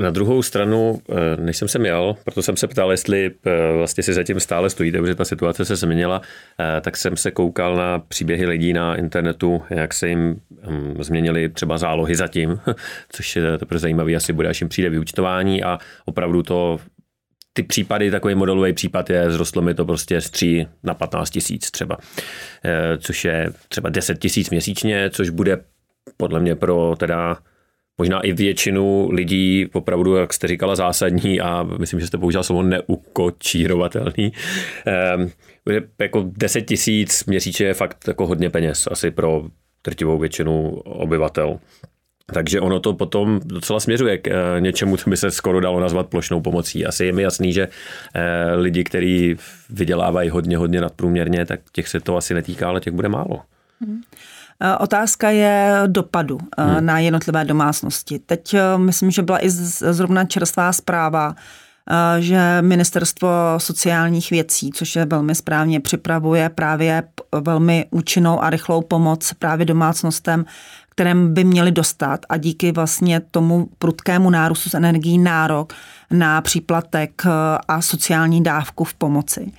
Na 0.00 0.10
druhou 0.10 0.42
stranu, 0.42 1.00
eh, 1.10 1.36
než 1.36 1.56
jsem 1.56 1.68
se 1.68 1.78
měl, 1.78 2.16
proto 2.24 2.42
jsem 2.42 2.56
se 2.56 2.66
ptal, 2.66 2.90
jestli 2.90 3.30
eh, 3.46 3.76
vlastně 3.76 4.02
si 4.02 4.12
zatím 4.12 4.40
stále 4.40 4.70
stojíte, 4.70 4.98
protože 4.98 5.14
ta 5.14 5.24
situace 5.24 5.64
se 5.64 5.76
změnila, 5.76 6.22
eh, 6.60 6.80
tak 6.80 6.96
jsem 6.96 7.16
se 7.16 7.30
koukal 7.30 7.76
na 7.76 7.98
příběhy 7.98 8.46
lidí 8.46 8.72
na 8.72 8.96
internetu, 8.96 9.62
jak 9.70 9.94
se 9.94 10.08
jim 10.08 10.40
hm, 10.70 10.94
změnily 11.00 11.48
třeba 11.48 11.78
zálohy 11.78 12.14
zatím, 12.14 12.60
což 13.08 13.36
je 13.36 13.58
teprve 13.58 13.78
zajímavý, 13.78 14.16
asi 14.16 14.32
bude, 14.32 14.48
až 14.48 14.60
jim 14.60 14.68
přijde 14.68 14.90
vyučtování 14.90 15.62
a 15.62 15.78
opravdu 16.04 16.42
to 16.42 16.78
ty 17.52 17.62
případy, 17.62 18.10
takový 18.10 18.34
modelový 18.34 18.72
případ 18.72 19.10
je, 19.10 19.30
zrostlo 19.30 19.62
mi 19.62 19.74
to 19.74 19.84
prostě 19.84 20.20
z 20.20 20.30
3 20.30 20.66
na 20.82 20.94
15 20.94 21.30
tisíc 21.30 21.70
třeba, 21.70 21.96
což 22.98 23.24
je 23.24 23.52
třeba 23.68 23.88
10 23.88 24.18
tisíc 24.18 24.50
měsíčně, 24.50 25.10
což 25.10 25.30
bude 25.30 25.64
podle 26.16 26.40
mě 26.40 26.54
pro 26.54 26.94
teda 26.98 27.38
možná 27.98 28.20
i 28.20 28.32
většinu 28.32 29.10
lidí 29.10 29.66
opravdu, 29.72 30.16
jak 30.16 30.32
jste 30.32 30.48
říkala, 30.48 30.76
zásadní 30.76 31.40
a 31.40 31.62
myslím, 31.62 32.00
že 32.00 32.06
jste 32.06 32.18
použil 32.18 32.42
slovo 32.42 32.62
neukočírovatelný. 32.62 34.32
Ehm, 34.86 35.30
jako 36.00 36.30
10 36.36 36.62
tisíc 36.62 37.24
měsíčně 37.24 37.66
je 37.66 37.74
fakt 37.74 38.08
jako 38.08 38.26
hodně 38.26 38.50
peněz 38.50 38.88
asi 38.90 39.10
pro 39.10 39.44
trtivou 39.82 40.18
většinu 40.18 40.70
obyvatel. 40.76 41.58
Takže 42.32 42.60
ono 42.60 42.80
to 42.80 42.92
potom 42.92 43.40
docela 43.44 43.80
směřuje 43.80 44.18
k 44.18 44.28
eh, 44.28 44.60
něčemu, 44.60 44.96
co 44.96 45.10
by 45.10 45.16
se 45.16 45.30
skoro 45.30 45.60
dalo 45.60 45.80
nazvat 45.80 46.06
plošnou 46.06 46.40
pomocí. 46.40 46.86
Asi 46.86 47.04
je 47.04 47.12
mi 47.12 47.22
jasný, 47.22 47.52
že 47.52 47.68
eh, 48.14 48.54
lidi, 48.54 48.84
kteří 48.84 49.36
vydělávají 49.70 50.30
hodně, 50.30 50.56
hodně 50.56 50.80
nadprůměrně, 50.80 51.46
tak 51.46 51.60
těch 51.72 51.88
se 51.88 52.00
to 52.00 52.16
asi 52.16 52.34
netýká, 52.34 52.68
ale 52.68 52.80
těch 52.80 52.92
bude 52.92 53.08
málo. 53.08 53.40
Hmm. 53.80 54.00
Otázka 54.78 55.30
je 55.30 55.82
dopadu 55.86 56.38
eh, 56.58 56.62
hmm. 56.62 56.86
na 56.86 56.98
jednotlivé 56.98 57.44
domácnosti. 57.44 58.18
Teď 58.18 58.54
eh, 58.54 58.78
myslím, 58.78 59.10
že 59.10 59.22
byla 59.22 59.44
i 59.44 59.50
zrovna 59.50 60.24
čerstvá 60.24 60.72
zpráva, 60.72 61.34
eh, 61.36 61.42
že 62.18 62.58
ministerstvo 62.60 63.28
sociálních 63.58 64.30
věcí, 64.30 64.70
což 64.74 64.96
je 64.96 65.04
velmi 65.04 65.34
správně, 65.34 65.80
připravuje 65.80 66.48
právě 66.48 67.02
velmi 67.40 67.86
účinnou 67.90 68.42
a 68.42 68.50
rychlou 68.50 68.82
pomoc 68.82 69.32
právě 69.38 69.66
domácnostem, 69.66 70.44
kterém 71.00 71.34
by 71.34 71.44
měli 71.44 71.72
dostat 71.72 72.26
a 72.28 72.36
díky 72.36 72.72
vlastně 72.72 73.20
tomu 73.20 73.68
prudkému 73.78 74.30
nárůstu 74.30 74.70
z 74.70 74.74
energií 74.74 75.18
nárok 75.18 75.72
na 76.10 76.40
příplatek 76.40 77.22
a 77.68 77.82
sociální 77.82 78.42
dávku 78.42 78.84
v 78.84 78.94
pomoci. 78.94 79.52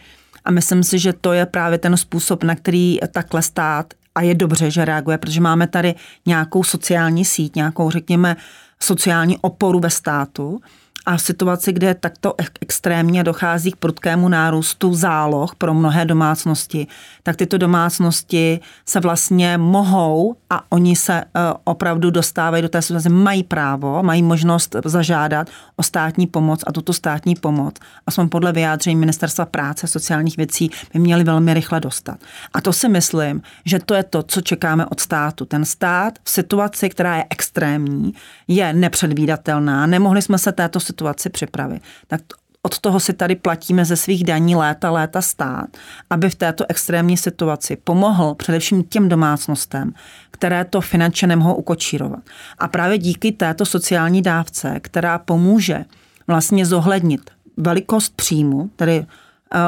A 0.45 0.51
myslím 0.51 0.83
si, 0.83 0.99
že 0.99 1.13
to 1.13 1.33
je 1.33 1.45
právě 1.45 1.77
ten 1.77 1.97
způsob, 1.97 2.43
na 2.43 2.55
který 2.55 2.99
takhle 3.11 3.41
stát 3.41 3.93
a 4.15 4.21
je 4.21 4.35
dobře, 4.35 4.71
že 4.71 4.85
reaguje, 4.85 5.17
protože 5.17 5.41
máme 5.41 5.67
tady 5.67 5.95
nějakou 6.25 6.63
sociální 6.63 7.25
síť, 7.25 7.55
nějakou, 7.55 7.89
řekněme, 7.89 8.35
sociální 8.79 9.37
oporu 9.37 9.79
ve 9.79 9.89
státu 9.89 10.61
a 11.05 11.17
v 11.17 11.21
situaci, 11.21 11.73
kde 11.73 11.93
takto 11.93 12.33
extrémně 12.61 13.23
dochází 13.23 13.71
k 13.71 13.75
prudkému 13.75 14.29
nárůstu 14.29 14.93
záloh 14.93 15.55
pro 15.55 15.73
mnohé 15.73 16.05
domácnosti, 16.05 16.87
tak 17.23 17.35
tyto 17.35 17.57
domácnosti 17.57 18.59
se 18.85 18.99
vlastně 18.99 19.57
mohou 19.57 20.35
a 20.49 20.71
oni 20.71 20.95
se 20.95 21.13
eh, 21.13 21.25
opravdu 21.63 22.11
dostávají 22.11 22.63
do 22.63 22.69
té 22.69 22.81
situace, 22.81 23.09
mají 23.09 23.43
právo, 23.43 24.03
mají 24.03 24.23
možnost 24.23 24.75
zažádat 24.85 25.47
o 25.75 25.83
státní 25.83 26.27
pomoc 26.27 26.63
a 26.67 26.71
tuto 26.71 26.93
státní 26.93 27.35
pomoc, 27.35 27.75
aspoň 28.07 28.29
podle 28.29 28.51
vyjádření 28.51 28.95
Ministerstva 28.95 29.45
práce 29.45 29.85
a 29.85 29.87
sociálních 29.87 30.37
věcí, 30.37 30.71
by 30.93 30.99
měli 30.99 31.23
velmi 31.23 31.53
rychle 31.53 31.79
dostat. 31.79 32.17
A 32.53 32.61
to 32.61 32.73
si 32.73 32.89
myslím, 32.89 33.41
že 33.65 33.79
to 33.79 33.93
je 33.93 34.03
to, 34.03 34.23
co 34.23 34.41
čekáme 34.41 34.85
od 34.85 34.99
státu. 34.99 35.45
Ten 35.45 35.65
stát 35.65 36.19
v 36.23 36.29
situaci, 36.29 36.89
která 36.89 37.15
je 37.15 37.25
extrémní, 37.29 38.13
je 38.47 38.73
nepředvídatelná. 38.73 39.85
Nemohli 39.85 40.21
jsme 40.21 40.37
se 40.37 40.51
této 40.51 40.79
situaci 40.91 41.29
připravit. 41.29 41.81
Tak 42.07 42.21
od 42.63 42.79
toho 42.79 42.99
si 42.99 43.13
tady 43.13 43.35
platíme 43.35 43.85
ze 43.85 43.97
svých 43.97 44.23
daní 44.23 44.55
léta, 44.55 44.91
léta 44.91 45.21
stát, 45.21 45.67
aby 46.09 46.29
v 46.29 46.35
této 46.35 46.65
extrémní 46.69 47.17
situaci 47.17 47.75
pomohl 47.75 48.35
především 48.35 48.83
těm 48.83 49.09
domácnostem, 49.09 49.93
které 50.31 50.65
to 50.65 50.81
finančně 50.81 51.27
nemohou 51.27 51.53
ukočírovat. 51.53 52.19
A 52.59 52.67
právě 52.67 52.97
díky 52.97 53.31
této 53.31 53.65
sociální 53.65 54.21
dávce, 54.21 54.79
která 54.79 55.17
pomůže 55.17 55.85
vlastně 56.27 56.65
zohlednit 56.65 57.29
velikost 57.57 58.15
příjmu, 58.15 58.69
tedy 58.75 59.05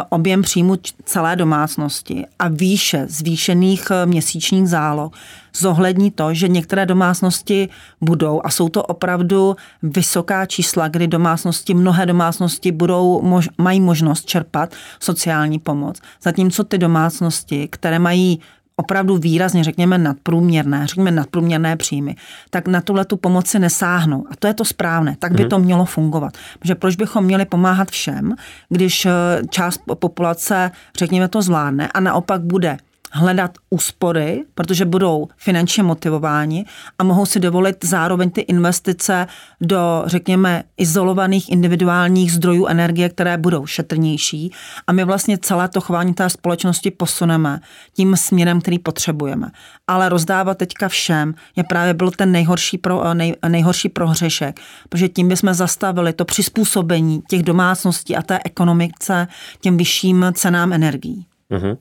objem 0.10 0.41
příjmu 0.41 0.76
celé 1.06 1.36
domácnosti 1.36 2.26
a 2.39 2.48
výše 2.48 3.06
zvýšených 3.10 3.88
eh, 3.91 4.06
měsíčních 4.06 4.69
záloh 4.69 5.12
zohlední 5.58 6.12
to, 6.12 6.34
že 6.34 6.48
některé 6.48 6.86
domácnosti 6.86 7.69
budou, 8.02 8.41
a 8.43 8.50
jsou 8.50 8.69
to 8.69 8.84
opravdu 8.84 9.56
vysoká 9.84 10.46
čísla, 10.46 10.88
kdy 10.88 11.08
domácnosti, 11.08 11.74
mnohé 11.74 12.06
domácnosti 12.06 12.72
budou, 12.72 13.22
mož, 13.22 13.50
mají 13.58 13.80
možnost 13.80 14.26
čerpat 14.26 14.74
sociální 15.00 15.60
pomoc, 15.60 16.00
zatímco 16.24 16.63
ty 16.63 16.78
domácnosti, 16.78 17.67
které 17.67 18.00
mají 18.00 18.39
opravdu 18.76 19.18
výrazně, 19.18 19.64
řekněme, 19.64 19.98
nadprůměrné, 19.98 20.88
řekněme 20.88 21.12
nadprůměrné 21.12 21.76
příjmy, 21.76 22.16
tak 22.50 22.68
na 22.68 22.82
tuhle 22.82 23.06
tu 23.06 23.18
pomoci 23.18 23.60
nesáhnou. 23.60 24.26
A 24.32 24.36
to 24.36 24.48
je 24.48 24.54
to 24.54 24.66
správné, 24.66 25.16
tak 25.20 25.32
by 25.32 25.42
hmm. 25.42 25.50
to 25.50 25.60
mělo 25.60 25.86
fungovat. 25.86 26.38
Protože 26.60 26.76
proč 26.76 26.96
bychom 26.96 27.24
měli 27.24 27.46
pomáhat 27.46 27.92
všem, 27.92 28.36
když 28.70 29.06
eh, 29.06 29.12
část 29.50 29.82
populace, 30.00 30.72
řekněme, 30.98 31.28
to 31.28 31.42
zvládne 31.42 31.88
a 31.88 32.00
naopak 32.00 32.42
bude 32.42 32.78
hledat 33.13 33.52
úspory, 33.69 34.43
protože 34.56 34.86
budou 34.86 35.28
finančně 35.38 35.84
motivováni 35.84 36.65
a 36.99 37.04
mohou 37.04 37.26
si 37.26 37.39
dovolit 37.39 37.86
zároveň 37.86 38.30
ty 38.30 38.41
investice 38.41 39.28
do, 39.62 40.04
řekněme, 40.06 40.63
izolovaných 40.78 41.52
individuálních 41.52 42.32
zdrojů 42.32 42.65
energie, 42.65 43.10
které 43.10 43.38
budou 43.38 43.65
šetrnější 43.65 44.52
a 44.88 44.91
my 44.91 45.04
vlastně 45.04 45.38
celé 45.38 45.69
to 45.69 45.82
chování 45.82 46.13
té 46.13 46.30
společnosti 46.30 46.91
posuneme 46.91 47.60
tím 47.93 48.15
směrem, 48.15 48.62
který 48.62 48.80
potřebujeme. 48.80 49.52
Ale 49.88 50.10
rozdávat 50.10 50.58
teďka 50.58 50.88
všem 50.88 51.34
je 51.56 51.63
právě 51.63 51.93
byl 51.93 52.12
ten 52.12 52.32
nejhorší, 52.32 52.78
pro, 52.78 53.13
nej, 53.13 53.36
nejhorší 53.47 53.89
prohřešek, 53.89 54.60
protože 54.89 55.10
tím 55.10 55.28
bychom 55.28 55.54
zastavili 55.54 56.13
to 56.13 56.26
přizpůsobení 56.26 57.21
těch 57.30 57.43
domácností 57.43 58.15
a 58.15 58.21
té 58.21 58.39
ekonomice 58.45 59.28
těm 59.62 59.78
vyšším 59.78 60.26
cenám 60.34 60.73
energií. 60.73 61.26
Uh-huh. 61.52 61.78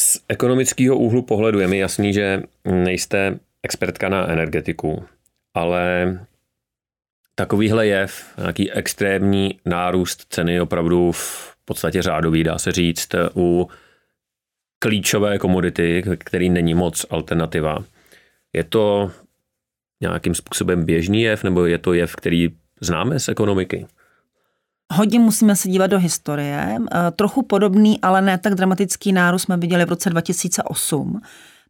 Z 0.00 0.24
ekonomického 0.28 0.96
úhlu 0.96 1.22
pohledu 1.22 1.60
je 1.60 1.68
mi 1.68 1.78
jasný, 1.78 2.12
že 2.12 2.42
nejste 2.64 3.38
expertka 3.62 4.08
na 4.08 4.28
energetiku, 4.28 5.04
ale 5.54 6.18
takovýhle 7.34 7.86
jev, 7.86 8.34
nějaký 8.38 8.72
extrémní 8.72 9.60
nárůst 9.66 10.26
ceny 10.30 10.60
opravdu 10.60 11.12
v 11.12 11.56
podstatě 11.64 12.02
řádový, 12.02 12.44
dá 12.44 12.58
se 12.58 12.72
říct, 12.72 13.08
u 13.36 13.68
klíčové 14.78 15.38
komodity, 15.38 16.02
který 16.18 16.50
není 16.50 16.74
moc 16.74 17.06
alternativa. 17.10 17.84
Je 18.52 18.64
to 18.64 19.12
nějakým 20.00 20.34
způsobem 20.34 20.84
běžný 20.84 21.22
jev, 21.22 21.44
nebo 21.44 21.66
je 21.66 21.78
to 21.78 21.92
jev, 21.92 22.16
který 22.16 22.48
známe 22.80 23.20
z 23.20 23.28
ekonomiky? 23.28 23.86
Hodně 24.92 25.20
musíme 25.20 25.56
se 25.56 25.68
dívat 25.68 25.86
do 25.86 25.98
historie. 25.98 26.78
Eh, 26.92 27.10
trochu 27.10 27.42
podobný, 27.42 28.00
ale 28.00 28.22
ne 28.22 28.38
tak 28.38 28.54
dramatický 28.54 29.12
nárůst 29.12 29.42
jsme 29.42 29.56
viděli 29.56 29.84
v 29.84 29.88
roce 29.88 30.10
2008. 30.10 31.20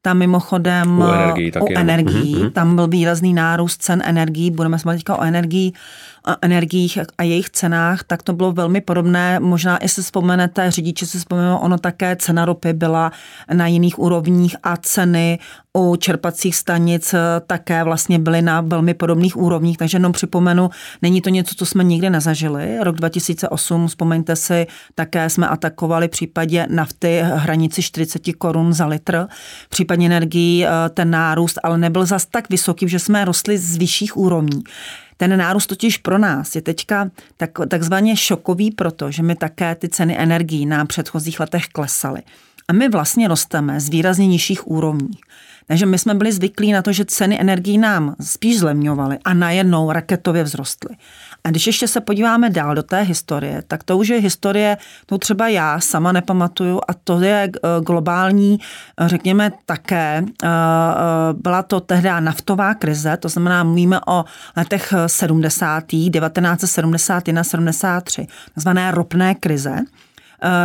Tam 0.03 0.19
mimochodem 0.19 0.99
u 0.99 1.13
energií, 1.13 1.53
u 1.61 1.67
energií 1.79 2.37
mm-hmm. 2.37 2.51
tam 2.51 2.77
byl 2.77 2.89
výrazný 2.89 3.35
nárůst 3.35 3.83
cen 3.83 4.03
energií, 4.05 4.51
budeme 4.51 4.79
se 4.79 4.85
teďka 4.89 5.17
o 5.17 5.23
energii. 5.23 5.73
Energiích 6.43 6.99
a 7.19 7.23
jejich 7.23 7.51
cenách, 7.51 8.05
tak 8.05 8.23
to 8.23 8.33
bylo 8.33 8.53
velmi 8.53 8.81
podobné. 8.81 9.41
Možná 9.41 9.79
i 9.85 9.89
si 9.89 10.03
vzpomenete, 10.03 10.71
řidiči 10.71 11.07
si 11.07 11.19
vzpomenou, 11.19 11.57
ono 11.57 11.79
také 11.79 12.17
cena 12.17 12.45
ropy 12.45 12.73
byla 12.73 13.13
na 13.53 13.67
jiných 13.67 13.99
úrovních 13.99 14.57
a 14.63 14.77
ceny 14.77 15.39
u 15.77 15.97
čerpacích 15.97 16.57
stanic 16.57 17.15
také 17.47 17.85
vlastně 17.85 18.19
byly 18.19 18.43
na 18.43 18.61
velmi 18.61 18.95
podobných 18.95 19.37
úrovních, 19.37 19.79
takže 19.79 19.97
jenom 19.97 20.13
připomenu, 20.13 20.71
není 21.03 21.21
to 21.21 21.31
něco, 21.31 21.55
co 21.55 21.67
jsme 21.67 21.85
nikdy 21.85 22.11
nezažili. 22.11 22.77
Rok 22.81 22.97
2008, 22.97 23.87
vzpomeňte 23.87 24.37
si, 24.37 24.67
také 24.95 25.31
jsme 25.31 25.49
atakovali 25.49 26.09
v 26.09 26.11
případě 26.11 26.67
nafty 26.71 27.21
hranici 27.25 27.83
40 27.83 28.23
korun 28.39 28.73
za 28.73 28.87
litr. 28.87 29.27
V 29.67 29.69
případě 29.69 30.07
energií 30.07 30.67
eh, 30.67 30.71
ten 30.89 31.11
nárůst 31.11 31.59
ale 31.63 31.79
nebyl 31.79 32.07
zas 32.07 32.27
tak 32.27 32.51
vysoký, 32.51 32.89
že 32.89 32.99
jsme 32.99 33.25
rostli 33.25 33.59
z 33.59 33.77
vyšších 33.77 34.17
úrovní. 34.17 34.63
Ten 35.21 35.39
nárůst 35.39 35.67
totiž 35.67 35.99
pro 35.99 36.19
nás 36.19 36.55
je 36.55 36.63
teďka 36.63 37.11
tak, 37.37 37.51
takzvaně 37.69 38.17
šokový, 38.17 38.71
protože 38.71 39.23
my 39.23 39.35
také 39.35 39.75
ty 39.75 39.89
ceny 39.89 40.19
energií 40.19 40.67
na 40.67 40.85
předchozích 40.85 41.41
letech 41.41 41.67
klesaly. 41.67 42.23
A 42.69 42.73
my 42.73 42.89
vlastně 42.89 43.29
rosteme 43.29 43.81
z 43.81 43.89
výrazně 43.89 44.27
nižších 44.27 44.69
úrovní. 44.69 45.11
Takže 45.67 45.87
my 45.87 45.99
jsme 45.99 46.15
byli 46.15 46.33
zvyklí 46.33 46.73
na 46.73 46.83
to, 46.83 46.93
že 46.93 47.05
ceny 47.05 47.41
energií 47.41 47.79
nám 47.79 48.15
spíš 48.21 48.59
zlemňovaly 48.59 49.19
a 49.25 49.35
najednou 49.35 49.93
raketově 49.93 50.45
vzrostly. 50.45 50.97
A 51.45 51.51
když 51.51 51.67
ještě 51.67 51.89
se 51.89 52.01
podíváme 52.01 52.51
dál 52.51 52.75
do 52.75 52.83
té 52.83 53.03
historie, 53.03 53.63
tak 53.69 53.85
to 53.85 53.99
už 53.99 54.09
je 54.09 54.21
historie, 54.21 54.77
to 55.07 55.19
třeba 55.19 55.49
já 55.49 55.81
sama 55.81 56.13
nepamatuju 56.13 56.81
a 56.89 56.95
to 56.95 57.21
je 57.21 57.51
eh, 57.55 57.81
globální, 57.81 58.59
eh, 59.01 59.09
řekněme 59.09 59.53
také, 59.67 60.25
eh, 60.45 60.49
byla 61.33 61.63
to 61.63 61.81
tehdy 61.81 62.09
naftová 62.21 62.75
krize, 62.75 63.17
to 63.17 63.29
znamená, 63.29 63.65
mluvíme 63.65 64.01
o 64.07 64.25
letech 64.57 64.95
70. 65.07 66.11
1971, 66.11 67.45
73, 67.45 68.27
takzvané 68.55 68.91
ropné 68.91 69.35
krize, 69.35 69.77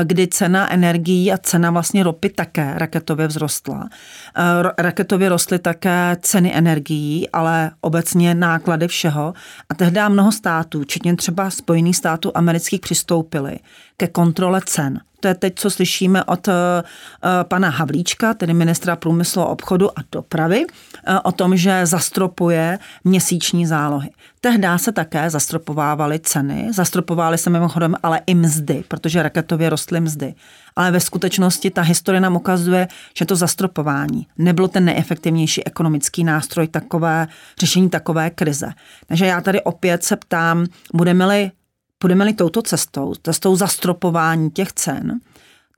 kdy 0.03 0.27
cena 0.27 0.73
energií 0.73 1.31
a 1.31 1.37
cena 1.37 1.71
vlastně 1.71 2.03
ropy 2.03 2.29
také 2.29 2.73
raketově 2.77 3.27
vzrostla. 3.27 3.89
Eh, 4.37 4.83
raketově 4.83 5.29
rostly 5.29 5.59
také 5.59 6.17
ceny 6.21 6.55
energií, 6.55 7.29
ale 7.29 7.71
obecně 7.81 8.35
náklady 8.35 8.87
všeho. 8.87 9.33
A 9.69 9.75
tehdy 9.75 9.99
mnoho 10.09 10.31
států, 10.31 10.81
včetně 10.81 11.15
třeba 11.15 11.49
Spojených 11.49 11.97
států 11.97 12.31
amerických, 12.35 12.81
přistoupily 12.81 13.59
ke 13.97 14.07
kontrole 14.07 14.61
cen. 14.65 14.99
To 15.25 15.29
je 15.29 15.35
teď, 15.35 15.53
co 15.55 15.69
slyšíme 15.69 16.23
od 16.23 16.47
uh, 16.47 16.53
pana 17.43 17.69
Havlíčka, 17.69 18.33
tedy 18.33 18.53
ministra 18.53 18.95
průmyslu, 18.95 19.43
obchodu 19.43 19.99
a 19.99 20.03
dopravy, 20.11 20.65
uh, 20.65 21.17
o 21.23 21.31
tom, 21.31 21.57
že 21.57 21.85
zastropuje 21.85 22.79
měsíční 23.03 23.65
zálohy. 23.65 24.09
Tehdy 24.41 24.67
se 24.75 24.91
také 24.91 25.29
zastropovávaly 25.29 26.19
ceny, 26.19 26.67
zastropovávaly 26.73 27.37
se 27.37 27.49
mimochodem 27.49 27.95
ale 28.03 28.21
i 28.27 28.35
mzdy, 28.35 28.83
protože 28.87 29.23
raketově 29.23 29.69
rostly 29.69 30.01
mzdy. 30.01 30.33
Ale 30.75 30.91
ve 30.91 30.99
skutečnosti 30.99 31.69
ta 31.69 31.81
historie 31.81 32.21
nám 32.21 32.35
ukazuje, 32.35 32.87
že 33.17 33.25
to 33.25 33.35
zastropování 33.35 34.27
nebylo 34.37 34.67
ten 34.67 34.85
neefektivnější 34.85 35.67
ekonomický 35.67 36.23
nástroj 36.23 36.67
takové, 36.67 37.27
řešení 37.59 37.89
takové 37.89 38.29
krize. 38.29 38.71
Takže 39.05 39.25
já 39.25 39.41
tady 39.41 39.61
opět 39.61 40.03
se 40.03 40.15
ptám, 40.15 40.65
budeme-li 40.93 41.51
půjdeme-li 41.99 42.33
touto 42.33 42.61
cestou, 42.61 43.13
cestou 43.23 43.55
zastropování 43.55 44.51
těch 44.51 44.73
cen, 44.73 45.19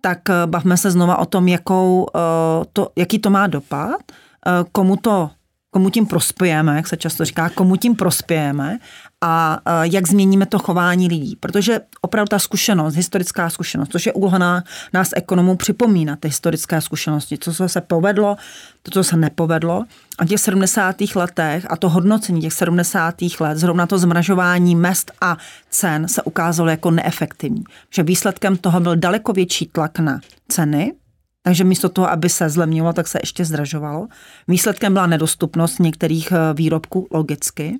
tak 0.02 0.30
eh, 0.30 0.34
bavme 0.46 0.78
se 0.78 0.92
znova 0.92 1.18
o 1.18 1.26
tom, 1.26 1.48
jakou, 1.48 2.08
eh, 2.16 2.66
to, 2.74 2.90
jaký 2.96 3.20
to 3.20 3.30
má 3.30 3.48
dopad, 3.48 4.02
eh, 4.12 4.52
komu 4.72 4.96
to 4.96 5.30
komu 5.72 5.90
tím 5.90 6.06
prospějeme, 6.06 6.76
jak 6.76 6.88
se 6.88 6.98
často 6.98 7.26
říká, 7.26 7.50
komu 7.50 7.76
tím 7.76 7.96
prospějeme 7.96 8.80
a 9.24 9.60
jak 9.82 10.08
změníme 10.08 10.46
to 10.46 10.60
chování 10.60 11.08
lidí. 11.08 11.36
Protože 11.36 11.80
opravdu 12.02 12.30
ta 12.30 12.40
zkušenost, 12.40 12.96
historická 12.96 13.50
zkušenost, 13.50 13.92
což 13.92 14.06
je 14.06 14.14
úloha 14.14 14.64
nás 14.94 15.10
ekonomů 15.16 15.56
připomínat 15.56 16.20
ty 16.20 16.28
historické 16.28 16.82
zkušenosti, 16.82 17.38
co 17.38 17.70
se 17.70 17.82
povedlo, 17.82 18.38
to, 18.84 18.92
co 18.92 19.04
se 19.04 19.18
nepovedlo. 19.18 19.84
A 20.20 20.26
těch 20.26 20.40
70. 20.40 20.96
letech 21.16 21.66
a 21.70 21.76
to 21.76 21.90
hodnocení 21.90 22.42
těch 22.42 22.54
70. 22.54 23.16
let, 23.40 23.58
zrovna 23.58 23.88
to 23.88 23.98
zmražování 23.98 24.76
mest 24.76 25.12
a 25.22 25.38
cen 25.70 26.08
se 26.08 26.24
ukázalo 26.24 26.70
jako 26.70 26.92
neefektivní. 26.92 27.64
Že 27.94 28.04
výsledkem 28.04 28.58
toho 28.58 28.80
byl 28.80 28.96
daleko 28.96 29.34
větší 29.34 29.66
tlak 29.66 30.00
na 30.00 30.20
ceny, 30.48 30.94
takže 31.48 31.64
místo 31.64 31.90
toho, 31.90 32.10
aby 32.10 32.30
se 32.30 32.50
zlemnilo, 32.50 32.94
tak 32.94 33.08
se 33.08 33.20
ještě 33.22 33.46
zdražovalo. 33.46 34.08
Výsledkem 34.48 34.94
byla 34.94 35.08
nedostupnost 35.08 35.80
některých 35.80 36.32
eh, 36.32 36.54
výrobků 36.54 37.08
logicky. 37.12 37.78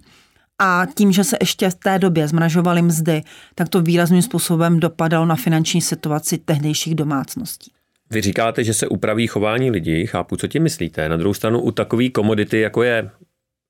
A 0.60 0.88
tím, 0.96 1.12
že 1.12 1.24
se 1.24 1.38
ještě 1.42 1.70
v 1.70 1.76
té 1.76 2.00
době 2.00 2.28
zmražovaly 2.28 2.82
mzdy, 2.82 3.22
tak 3.56 3.70
to 3.70 3.82
výrazným 3.82 4.22
způsobem 4.22 4.80
dopadalo 4.80 5.26
na 5.26 5.36
finanční 5.36 5.82
situaci 5.82 6.38
tehdejších 6.38 6.96
domácností. 6.96 7.72
Vy 8.10 8.22
říkáte, 8.22 8.64
že 8.64 8.74
se 8.74 8.88
upraví 8.88 9.28
chování 9.28 9.72
lidí, 9.72 10.06
chápu, 10.06 10.36
co 10.38 10.48
tím 10.48 10.64
myslíte. 10.64 11.10
Na 11.10 11.18
druhou 11.18 11.34
stranu 11.34 11.62
u 11.62 11.72
takové 11.72 12.10
komodity, 12.10 12.60
jako 12.60 12.84
je 12.84 13.10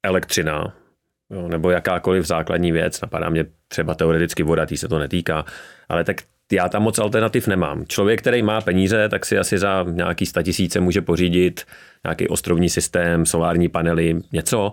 elektřina, 0.04 0.74
jo, 1.30 1.48
nebo 1.48 1.70
jakákoliv 1.70 2.26
základní 2.26 2.72
věc, 2.72 3.02
napadá 3.02 3.30
mě 3.30 3.46
třeba 3.68 3.96
teoreticky 3.96 4.44
voda, 4.44 4.66
tý 4.66 4.78
se 4.78 4.88
to 4.88 5.00
netýká, 5.00 5.46
ale 5.90 6.04
tak 6.04 6.18
já 6.52 6.70
tam 6.70 6.84
moc 6.84 7.00
alternativ 7.00 7.48
nemám. 7.48 7.86
Člověk, 7.88 8.20
který 8.22 8.42
má 8.42 8.62
peníze, 8.62 9.10
tak 9.10 9.26
si 9.26 9.38
asi 9.38 9.58
za 9.58 9.86
nějaký 9.92 10.26
tisíce 10.44 10.80
může 10.80 11.02
pořídit 11.02 11.66
nějaký 12.06 12.28
ostrovní 12.28 12.70
systém, 12.70 13.26
solární 13.26 13.70
panely, 13.70 14.22
něco, 14.32 14.72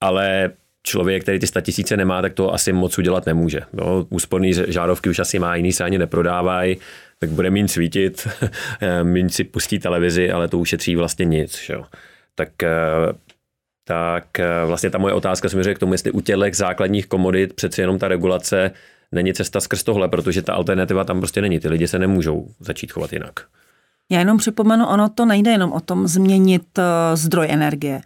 ale 0.00 0.50
člověk, 0.82 1.22
který 1.22 1.38
ty 1.38 1.46
tisíce 1.62 1.96
nemá, 1.96 2.22
tak 2.22 2.34
to 2.34 2.54
asi 2.54 2.72
moc 2.72 2.98
udělat 2.98 3.26
nemůže. 3.26 3.60
No, 3.72 4.06
úsporný 4.08 4.52
žárovky 4.68 5.10
už 5.10 5.18
asi 5.18 5.38
má, 5.38 5.56
jiný 5.56 5.72
se 5.72 5.84
ani 5.84 5.98
neprodávají, 5.98 6.76
tak 7.18 7.30
bude 7.30 7.50
méně 7.50 7.68
svítit, 7.68 8.28
méně 9.02 9.28
si 9.28 9.44
pustí 9.44 9.78
televizi, 9.78 10.30
ale 10.30 10.48
to 10.48 10.58
ušetří 10.58 10.96
vlastně 10.96 11.24
nic. 11.24 11.60
Že? 11.60 11.76
Tak 12.34 12.62
eh, 12.62 12.68
tak 13.84 14.40
eh, 14.40 14.64
vlastně 14.66 14.90
ta 14.90 14.98
moje 14.98 15.14
otázka 15.14 15.48
směřuje 15.48 15.74
k 15.74 15.78
tomu, 15.78 15.94
jestli 15.94 16.10
u 16.10 16.20
těchto 16.20 16.44
základních 16.52 17.06
komodit 17.06 17.52
přeci 17.52 17.80
jenom 17.80 17.98
ta 17.98 18.08
regulace 18.08 18.70
není 19.12 19.34
cesta 19.34 19.60
skrz 19.60 19.82
tohle, 19.82 20.08
protože 20.08 20.42
ta 20.42 20.52
alternativa 20.52 21.04
tam 21.04 21.20
prostě 21.20 21.40
není. 21.40 21.60
Ty 21.60 21.68
lidi 21.68 21.88
se 21.88 21.98
nemůžou 21.98 22.48
začít 22.60 22.92
chovat 22.92 23.12
jinak. 23.12 23.40
Já 24.10 24.18
jenom 24.18 24.38
připomenu, 24.38 24.86
ono 24.86 25.08
to 25.08 25.26
nejde 25.26 25.50
jenom 25.50 25.72
o 25.72 25.80
tom 25.80 26.06
změnit 26.08 26.78
uh, 26.78 26.84
zdroj 27.14 27.46
energie. 27.50 28.00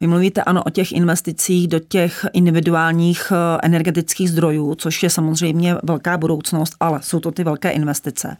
Vy 0.00 0.06
mluvíte 0.06 0.42
ano 0.42 0.62
o 0.62 0.70
těch 0.70 0.92
investicích 0.92 1.68
do 1.68 1.78
těch 1.78 2.26
individuálních 2.32 3.30
uh, 3.30 3.36
energetických 3.62 4.30
zdrojů, 4.30 4.74
což 4.74 5.02
je 5.02 5.10
samozřejmě 5.10 5.74
velká 5.82 6.18
budoucnost, 6.18 6.74
ale 6.80 7.02
jsou 7.02 7.20
to 7.20 7.32
ty 7.32 7.44
velké 7.44 7.70
investice. 7.70 8.36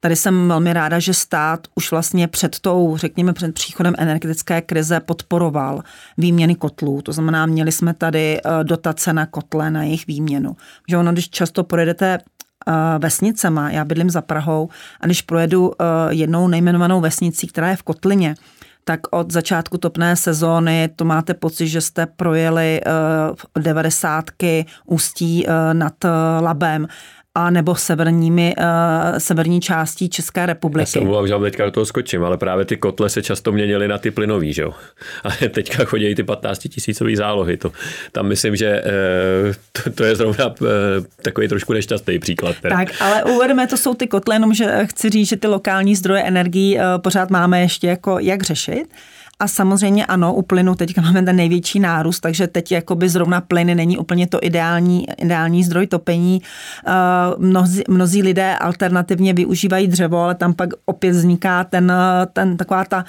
Tady 0.00 0.16
jsem 0.16 0.48
velmi 0.48 0.72
ráda, 0.72 0.98
že 0.98 1.14
stát 1.14 1.66
už 1.74 1.90
vlastně 1.90 2.28
před 2.28 2.60
tou, 2.60 2.96
řekněme, 2.96 3.32
před 3.32 3.54
příchodem 3.54 3.94
energetické 3.98 4.60
krize 4.60 5.00
podporoval 5.00 5.82
výměny 6.18 6.54
kotlů. 6.54 7.02
To 7.02 7.12
znamená, 7.12 7.46
měli 7.46 7.72
jsme 7.72 7.94
tady 7.94 8.40
eh, 8.40 8.64
dotace 8.64 9.12
na 9.12 9.26
kotle, 9.26 9.70
na 9.70 9.82
jejich 9.82 10.06
výměnu. 10.06 10.56
Že 10.88 10.98
ono, 10.98 11.12
když 11.12 11.30
často 11.30 11.64
projedete 11.64 12.18
eh, 12.18 12.72
vesnicema, 12.98 13.70
já 13.70 13.84
bydlím 13.84 14.10
za 14.10 14.22
Prahou, 14.22 14.68
a 15.00 15.06
když 15.06 15.22
projedu 15.22 15.72
eh, 15.72 15.84
jednou 16.08 16.48
nejmenovanou 16.48 17.00
vesnicí, 17.00 17.46
která 17.46 17.70
je 17.70 17.76
v 17.76 17.82
Kotlině, 17.82 18.34
tak 18.84 19.00
od 19.10 19.32
začátku 19.32 19.78
topné 19.78 20.16
sezóny 20.16 20.88
to 20.96 21.04
máte 21.04 21.34
pocit, 21.34 21.68
že 21.68 21.80
jste 21.80 22.06
projeli 22.06 22.80
devadesátky 23.58 24.66
ústí 24.84 25.46
nad 25.72 25.94
Labem 26.40 26.86
a 27.36 27.50
nebo 27.50 27.74
severními, 27.74 28.54
uh, 28.58 29.18
severní 29.18 29.60
částí 29.60 30.08
České 30.08 30.46
republiky. 30.46 30.82
Já 30.82 30.86
se 30.86 30.98
omlouvám, 30.98 31.28
že 31.28 31.34
teďka 31.38 31.64
do 31.64 31.70
toho 31.70 31.86
skočím, 31.86 32.24
ale 32.24 32.36
právě 32.36 32.64
ty 32.64 32.76
kotle 32.76 33.08
se 33.08 33.22
často 33.22 33.52
měnily 33.52 33.88
na 33.88 33.98
ty 33.98 34.10
plynový, 34.10 34.52
že 34.52 34.62
jo? 34.62 34.72
A 35.24 35.30
teďka 35.48 35.84
chodí 35.84 36.14
ty 36.14 36.22
15 36.22 36.58
tisícový 36.58 37.16
zálohy. 37.16 37.56
To, 37.56 37.72
tam 38.12 38.26
myslím, 38.26 38.56
že 38.56 38.82
uh, 38.82 39.54
to, 39.72 39.90
to, 39.90 40.04
je 40.04 40.16
zrovna 40.16 40.46
uh, 40.46 40.66
takový 41.22 41.48
trošku 41.48 41.72
nešťastný 41.72 42.18
příklad. 42.18 42.56
Teda. 42.62 42.76
Tak, 42.76 42.88
ale 43.00 43.24
uvedeme, 43.24 43.66
to 43.66 43.76
jsou 43.76 43.94
ty 43.94 44.06
kotle, 44.06 44.34
jenom 44.34 44.54
že 44.54 44.78
chci 44.84 45.10
říct, 45.10 45.28
že 45.28 45.36
ty 45.36 45.46
lokální 45.46 45.96
zdroje 45.96 46.22
energií 46.22 46.76
uh, 46.76 46.82
pořád 46.98 47.30
máme 47.30 47.60
ještě 47.60 47.86
jako 47.86 48.18
jak 48.18 48.42
řešit. 48.42 48.86
A 49.38 49.48
samozřejmě 49.48 50.06
ano, 50.06 50.34
u 50.34 50.42
plynu 50.42 50.74
teďka 50.74 51.00
máme 51.00 51.22
ten 51.22 51.36
největší 51.36 51.80
nárůst, 51.80 52.20
takže 52.20 52.46
teď 52.46 52.72
jakoby 52.72 53.08
zrovna 53.08 53.40
plyny 53.40 53.74
není 53.74 53.98
úplně 53.98 54.26
to 54.26 54.38
ideální, 54.42 55.06
ideální 55.16 55.64
zdroj 55.64 55.86
topení. 55.86 56.42
Mnozí, 57.38 57.82
mnozí 57.88 58.22
lidé 58.22 58.56
alternativně 58.56 59.32
využívají 59.32 59.86
dřevo, 59.86 60.18
ale 60.18 60.34
tam 60.34 60.54
pak 60.54 60.68
opět 60.84 61.10
vzniká 61.10 61.64
ten, 61.64 61.92
ten 62.32 62.56
taková 62.56 62.84
ta 62.84 63.04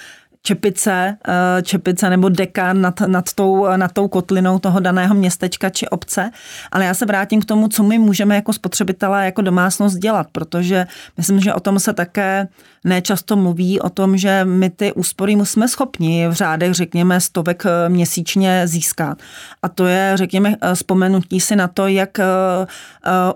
čepice, 0.48 1.18
eh, 1.28 1.62
čepice 1.62 2.10
nebo 2.10 2.30
deka 2.30 2.74
nad, 2.74 3.02
nad, 3.02 3.34
tou, 3.34 3.68
nad 3.76 3.92
tou 3.92 4.08
kotlinou 4.08 4.60
toho 4.60 4.80
daného 4.80 5.16
městečka 5.16 5.70
či 5.70 5.88
obce. 5.88 6.32
Ale 6.72 6.86
já 6.86 6.94
se 6.94 7.06
vrátím 7.06 7.42
k 7.42 7.46
tomu, 7.46 7.68
co 7.68 7.84
my 7.84 8.00
můžeme 8.00 8.36
jako 8.36 8.54
spotřebitelé, 8.54 9.26
jako 9.26 9.42
domácnost 9.42 9.98
dělat, 9.98 10.28
protože 10.32 10.88
myslím, 11.18 11.40
že 11.40 11.54
o 11.54 11.60
tom 11.60 11.80
se 11.80 11.94
také 11.94 12.48
nečasto 12.84 13.36
mluví 13.36 13.80
o 13.80 13.90
tom, 13.90 14.18
že 14.18 14.46
my 14.46 14.70
ty 14.70 14.94
úspory 14.94 15.34
jsme 15.44 15.68
schopni 15.68 16.28
v 16.28 16.34
řádech, 16.34 16.74
řekněme, 16.74 17.22
stovek 17.22 17.64
eh, 17.66 17.90
měsíčně 17.90 18.68
získat. 18.68 19.18
A 19.64 19.70
to 19.70 19.86
je, 19.86 20.12
řekněme, 20.16 20.56
eh, 20.62 20.76
vzpomenutí 20.76 21.40
si 21.40 21.56
na 21.56 21.68
to, 21.68 21.88
jak 21.88 22.18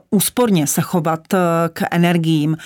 úsporně 0.10 0.67
se 0.67 0.82
chovat 0.82 1.19
k 1.73 1.82
energiím. 1.91 2.58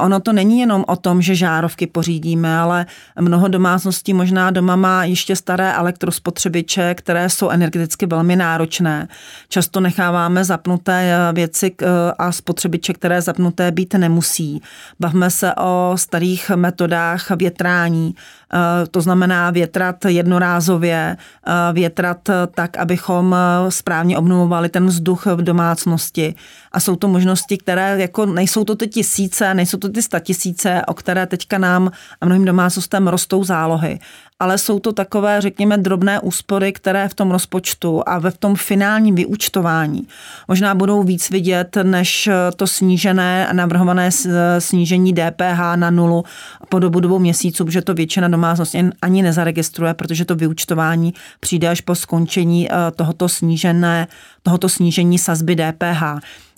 Ono 0.00 0.20
to 0.20 0.32
není 0.32 0.60
jenom 0.60 0.84
o 0.88 0.96
tom, 0.96 1.22
že 1.22 1.34
žárovky 1.34 1.86
pořídíme, 1.86 2.58
ale 2.58 2.86
mnoho 3.20 3.48
domácností 3.48 4.14
možná 4.14 4.50
doma 4.50 4.76
má 4.76 5.04
ještě 5.04 5.36
staré 5.36 5.72
elektrospotřebiče, 5.72 6.94
které 6.94 7.30
jsou 7.30 7.50
energeticky 7.50 8.06
velmi 8.06 8.36
náročné. 8.36 9.08
Často 9.48 9.80
necháváme 9.80 10.44
zapnuté 10.44 11.16
věci 11.32 11.74
a 12.18 12.32
spotřebiče, 12.32 12.92
které 12.92 13.22
zapnuté 13.22 13.70
být 13.70 13.94
nemusí. 13.94 14.62
Bavme 15.00 15.30
se 15.30 15.54
o 15.54 15.92
starých 15.94 16.23
metodách 16.56 17.30
větrání, 17.30 18.14
eh, 18.14 18.58
to 18.90 19.00
znamená 19.00 19.50
větrat 19.50 20.04
jednorázově, 20.04 21.16
eh, 21.46 21.72
větrat 21.72 22.28
tak, 22.54 22.76
abychom 22.76 23.34
eh, 23.34 23.70
správně 23.70 24.18
obnovovali 24.18 24.68
ten 24.68 24.86
vzduch 24.86 25.26
v 25.26 25.42
domácnosti. 25.42 26.34
A 26.74 26.80
jsou 26.80 26.96
to 26.96 27.08
možnosti, 27.08 27.58
které 27.58 27.96
jako 27.98 28.26
nejsou 28.26 28.64
to 28.64 28.74
ty 28.74 28.88
tisíce, 28.88 29.54
nejsou 29.54 29.78
to 29.78 29.88
ty 29.88 30.02
statisíce, 30.02 30.82
o 30.86 30.94
které 30.94 31.26
teďka 31.26 31.58
nám 31.58 31.90
a 32.20 32.26
mnohým 32.26 32.44
domácnostem 32.44 33.08
rostou 33.08 33.44
zálohy 33.44 33.98
ale 34.40 34.58
jsou 34.58 34.78
to 34.78 34.92
takové, 34.92 35.40
řekněme, 35.40 35.78
drobné 35.78 36.20
úspory, 36.20 36.72
které 36.72 37.08
v 37.08 37.14
tom 37.14 37.30
rozpočtu 37.30 38.02
a 38.06 38.18
ve 38.18 38.30
v 38.30 38.38
tom 38.38 38.56
finálním 38.56 39.14
vyúčtování 39.14 40.06
možná 40.48 40.74
budou 40.74 41.02
víc 41.02 41.30
vidět, 41.30 41.76
než 41.82 42.28
to 42.56 42.66
snížené, 42.66 43.48
navrhované 43.52 44.10
snížení 44.58 45.14
DPH 45.14 45.76
na 45.76 45.90
nulu 45.90 46.24
po 46.68 46.78
dobu 46.78 47.00
dvou 47.00 47.18
měsíců, 47.18 47.64
protože 47.64 47.82
to 47.82 47.94
většina 47.94 48.28
domácností 48.28 48.78
ani 49.02 49.22
nezaregistruje, 49.22 49.94
protože 49.94 50.24
to 50.24 50.36
vyúčtování 50.36 51.14
přijde 51.40 51.68
až 51.68 51.80
po 51.80 51.94
skončení 51.94 52.68
eh, 52.72 52.74
tohoto 52.96 53.28
snížené, 53.28 54.06
tohoto 54.42 54.68
snížení 54.68 55.18
sazby 55.18 55.56
DPH. 55.56 56.02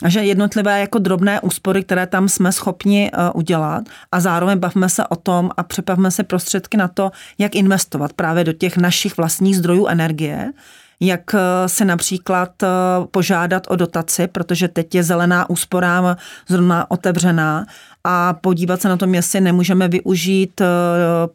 A 0.03 0.09
že 0.09 0.25
jednotlivé 0.25 0.81
jako 0.81 0.99
drobné 0.99 1.41
úspory, 1.41 1.85
které 1.85 2.07
tam 2.07 2.29
jsme 2.29 2.53
schopni 2.53 3.11
eh, 3.13 3.31
udělat. 3.35 3.85
A 4.13 4.21
zároveň 4.21 4.59
bavme 4.59 4.89
se 4.89 5.07
o 5.07 5.17
tom 5.17 5.51
a 5.57 5.63
přepavme 5.63 6.11
se 6.11 6.23
prostředky 6.23 6.77
na 6.77 6.89
to, 6.89 7.11
jak 7.39 7.55
investovat 7.55 8.13
právě 8.13 8.45
do 8.45 8.53
těch 8.53 8.77
našich 8.77 9.17
vlastních 9.17 9.57
zdrojů 9.57 9.87
energie, 9.87 10.53
jak 11.01 11.35
eh, 11.35 11.39
se 11.69 11.85
například 11.85 12.63
eh, 12.63 12.67
požádat 13.11 13.67
o 13.69 13.77
dotaci, 13.77 14.27
protože 14.27 14.69
teď 14.69 14.95
je 14.95 15.03
zelená 15.03 15.51
úsporám 15.51 16.17
zrovna 16.49 16.91
otevřená 16.91 17.67
a 18.09 18.33
podívat 18.41 18.81
se 18.81 18.89
na 18.89 18.97
tom, 18.97 19.15
jestli 19.15 19.41
nemůžeme 19.41 19.89
využít 19.89 20.61
eh, 20.61 20.67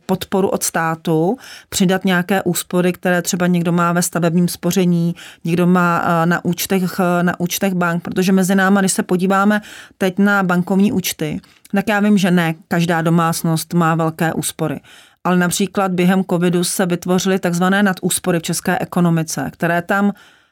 podporu 0.05 0.49
od 0.49 0.63
státu, 0.63 1.37
přidat 1.69 2.05
nějaké 2.05 2.41
úspory, 2.43 2.93
které 2.93 3.21
třeba 3.21 3.47
někdo 3.47 3.71
má 3.71 3.93
ve 3.93 4.01
stavebním 4.01 4.47
spoření, 4.47 5.15
někdo 5.43 5.67
má 5.67 6.25
na 6.25 6.45
účtech, 6.45 6.99
na 7.21 7.39
účtech 7.39 7.73
bank, 7.73 8.03
protože 8.03 8.31
mezi 8.31 8.55
náma, 8.55 8.79
když 8.81 8.91
se 8.91 9.03
podíváme 9.03 9.61
teď 9.97 10.19
na 10.19 10.43
bankovní 10.43 10.91
účty, 10.91 11.41
tak 11.71 11.87
já 11.87 11.99
vím, 11.99 12.17
že 12.17 12.31
ne 12.31 12.55
každá 12.67 13.01
domácnost 13.01 13.73
má 13.73 13.95
velké 13.95 14.33
úspory. 14.33 14.79
Ale 15.23 15.37
například 15.37 15.91
během 15.91 16.23
covidu 16.23 16.63
se 16.63 16.85
vytvořily 16.85 17.39
takzvané 17.39 17.83
nadúspory 17.83 18.39
v 18.39 18.43
české 18.43 18.79
ekonomice, 18.79 19.49
které 19.53 19.81
tam 19.81 20.11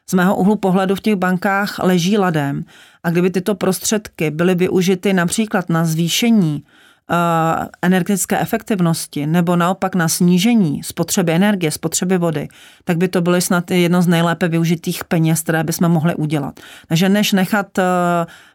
z 0.10 0.14
mého 0.14 0.36
úhlu 0.36 0.56
pohledu 0.56 0.96
v 0.96 1.02
těch 1.02 1.16
bankách 1.16 1.80
leží 1.84 2.18
ladem. 2.18 2.66
A 3.04 3.10
kdyby 3.10 3.30
tyto 3.30 3.56
prostředky 3.56 4.32
byly 4.32 4.56
využity 4.56 5.14
například 5.14 5.70
na 5.70 5.86
zvýšení 5.86 6.64
uh, 7.10 7.16
energetické 7.82 8.40
efektivnosti 8.40 9.28
nebo 9.28 9.56
naopak 9.56 9.96
na 9.96 10.08
snížení 10.08 10.84
spotřeby 10.84 11.32
energie, 11.32 11.72
spotřeby 11.72 12.18
vody, 12.18 12.48
tak 12.84 12.98
by 12.98 13.08
to 13.08 13.22
byly 13.22 13.42
snad 13.42 13.72
jedno 13.72 14.02
z 14.02 14.08
nejlépe 14.08 14.48
využitých 14.48 15.04
peněz, 15.04 15.42
které 15.42 15.64
bychom 15.64 15.90
mohli 15.90 16.16
udělat. 16.16 16.60
Takže 16.88 17.10
než 17.10 17.32
nechat 17.32 17.78
uh, 17.78 17.84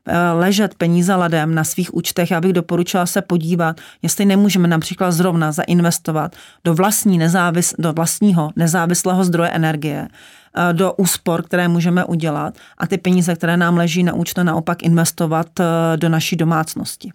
Eh, 0.06 0.32
ležet 0.32 0.74
peníze 0.74 1.14
ladem 1.14 1.54
na 1.54 1.64
svých 1.64 1.94
účtech, 1.94 2.30
já 2.30 2.40
bych 2.40 2.52
doporučila 2.52 3.06
se 3.06 3.22
podívat, 3.22 3.80
jestli 4.02 4.24
nemůžeme 4.24 4.68
například 4.68 5.10
zrovna 5.10 5.52
zainvestovat 5.52 6.36
do, 6.64 6.74
vlastní 6.74 7.18
nezávis, 7.18 7.74
do 7.78 7.92
vlastního 7.92 8.50
nezávislého 8.56 9.24
zdroje 9.24 9.50
energie, 9.50 10.08
eh, 10.08 10.43
do 10.72 10.92
úspor, 10.92 11.42
které 11.42 11.68
můžeme 11.68 12.04
udělat 12.04 12.58
a 12.78 12.86
ty 12.86 12.98
peníze, 12.98 13.34
které 13.34 13.56
nám 13.56 13.76
leží 13.76 14.02
na 14.02 14.14
účtu, 14.14 14.42
naopak 14.42 14.82
investovat 14.82 15.46
eh, 15.60 15.96
do 15.96 16.08
naší 16.08 16.36
domácnosti. 16.36 17.10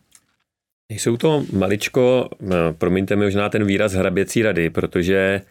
Jsou 0.92 1.18
to 1.18 1.44
maličko, 1.54 2.30
promiňte 2.78 3.16
mi 3.16 3.26
možná 3.26 3.50
ten 3.50 3.66
výraz 3.66 3.94
hraběcí 3.94 4.42
rady, 4.42 4.70
protože 4.70 5.42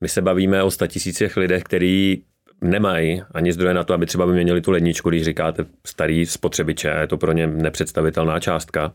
my 0.00 0.08
se 0.08 0.22
bavíme 0.22 0.62
o 0.62 0.70
statisících 0.70 1.36
lidech, 1.36 1.62
který 1.62 2.22
nemají 2.60 3.22
ani 3.34 3.52
zdroje 3.52 3.74
na 3.74 3.84
to, 3.84 3.94
aby 3.94 4.06
třeba 4.06 4.24
vyměnili 4.24 4.60
tu 4.60 4.70
ledničku, 4.70 5.08
když 5.08 5.22
říkáte 5.22 5.64
starý 5.86 6.26
spotřebiče, 6.26 6.88
je 7.00 7.06
to 7.06 7.16
pro 7.18 7.32
ně 7.32 7.46
nepředstavitelná 7.46 8.40
částka. 8.40 8.92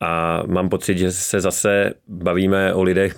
A 0.00 0.42
mám 0.46 0.68
pocit, 0.68 0.98
že 0.98 1.12
se 1.12 1.40
zase 1.40 1.94
bavíme 2.08 2.74
o 2.74 2.82
lidech, 2.82 3.14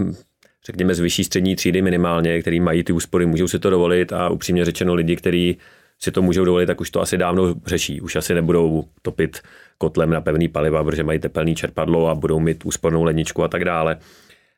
řekněme 0.67 0.95
z 0.95 1.01
vyšší 1.01 1.25
střední 1.25 1.57
třídy 1.57 1.83
minimálně, 1.83 2.41
který 2.41 2.61
mají 2.61 2.85
ty 2.85 2.93
úspory, 2.93 3.27
můžou 3.27 3.49
si 3.49 3.59
to 3.59 3.71
dovolit 3.71 4.13
a 4.13 4.29
upřímně 4.29 4.65
řečeno 4.65 4.95
lidi, 4.95 5.17
kteří 5.17 5.59
si 5.99 6.11
to 6.11 6.23
můžou 6.23 6.45
dovolit, 6.45 6.67
tak 6.67 6.81
už 6.81 6.91
to 6.91 7.01
asi 7.01 7.19
dávno 7.19 7.55
řeší. 7.67 8.01
Už 8.01 8.17
asi 8.17 8.35
nebudou 8.35 8.85
topit 9.03 9.41
kotlem 9.79 10.11
na 10.11 10.21
pevný 10.21 10.49
paliva, 10.49 10.85
protože 10.85 11.03
mají 11.03 11.19
tepelný 11.19 11.55
čerpadlo 11.55 12.09
a 12.09 12.15
budou 12.15 12.41
mít 12.41 12.65
úspornou 12.65 13.05
ledničku 13.05 13.45
a 13.45 13.49
tak 13.49 13.65
dále. 13.65 13.99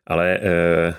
Ale 0.07 0.39
eh, 0.43 0.95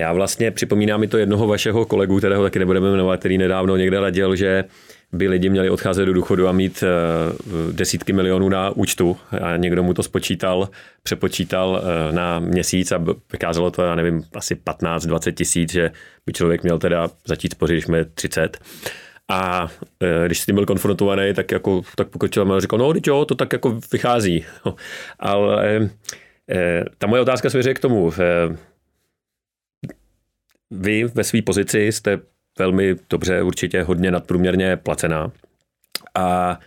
já 0.00 0.12
vlastně 0.12 0.50
připomínám 0.50 1.00
mi 1.00 1.08
to 1.08 1.18
jednoho 1.18 1.46
vašeho 1.46 1.84
kolegu, 1.84 2.18
kterého 2.18 2.42
taky 2.42 2.58
nebudeme 2.58 2.90
jmenovat, 2.90 3.20
který 3.20 3.38
nedávno 3.38 3.76
někde 3.76 4.00
radil, 4.00 4.36
že 4.36 4.64
by 5.12 5.28
lidi 5.28 5.48
měli 5.48 5.70
odcházet 5.70 6.06
do 6.06 6.12
důchodu 6.12 6.48
a 6.48 6.52
mít 6.52 6.84
uh, 6.84 7.72
desítky 7.72 8.12
milionů 8.12 8.48
na 8.48 8.70
účtu 8.70 9.16
a 9.42 9.56
někdo 9.56 9.82
mu 9.82 9.94
to 9.94 10.02
spočítal, 10.02 10.68
přepočítal 11.02 11.70
uh, 11.70 12.14
na 12.14 12.38
měsíc 12.38 12.92
a 12.92 13.04
vykázalo 13.32 13.70
to, 13.70 13.82
já 13.82 13.94
nevím, 13.94 14.24
asi 14.34 14.54
15-20 14.54 15.32
tisíc, 15.34 15.72
že 15.72 15.90
by 16.26 16.32
člověk 16.32 16.62
měl 16.62 16.78
teda 16.78 17.10
začít 17.26 17.52
spořit, 17.52 17.74
když 17.74 17.84
jsme 17.84 18.04
30. 18.04 18.58
A 19.28 19.64
uh, 19.64 20.26
když 20.26 20.40
s 20.40 20.46
tím 20.46 20.54
byl 20.54 20.66
konfrontovaný, 20.66 21.34
tak 21.34 21.50
jako 21.50 21.82
tak 21.96 22.08
pokročil 22.08 22.52
a 22.52 22.60
říkal, 22.60 22.78
no 22.78 22.92
teď 22.92 23.06
jo, 23.06 23.24
to 23.24 23.34
tak 23.34 23.52
jako 23.52 23.80
vychází. 23.92 24.44
Ale 25.18 25.90
ta 26.98 27.06
moje 27.06 27.22
otázka 27.22 27.50
směřuje 27.50 27.74
k 27.74 27.78
tomu, 27.78 28.12
vy 30.70 31.04
ve 31.04 31.24
své 31.24 31.42
pozici 31.42 31.92
jste 31.92 32.20
velmi 32.58 32.96
dobře, 33.10 33.42
určitě 33.42 33.82
hodně 33.82 34.10
nadprůměrně 34.10 34.76
placená. 34.76 35.30
A 36.14 36.58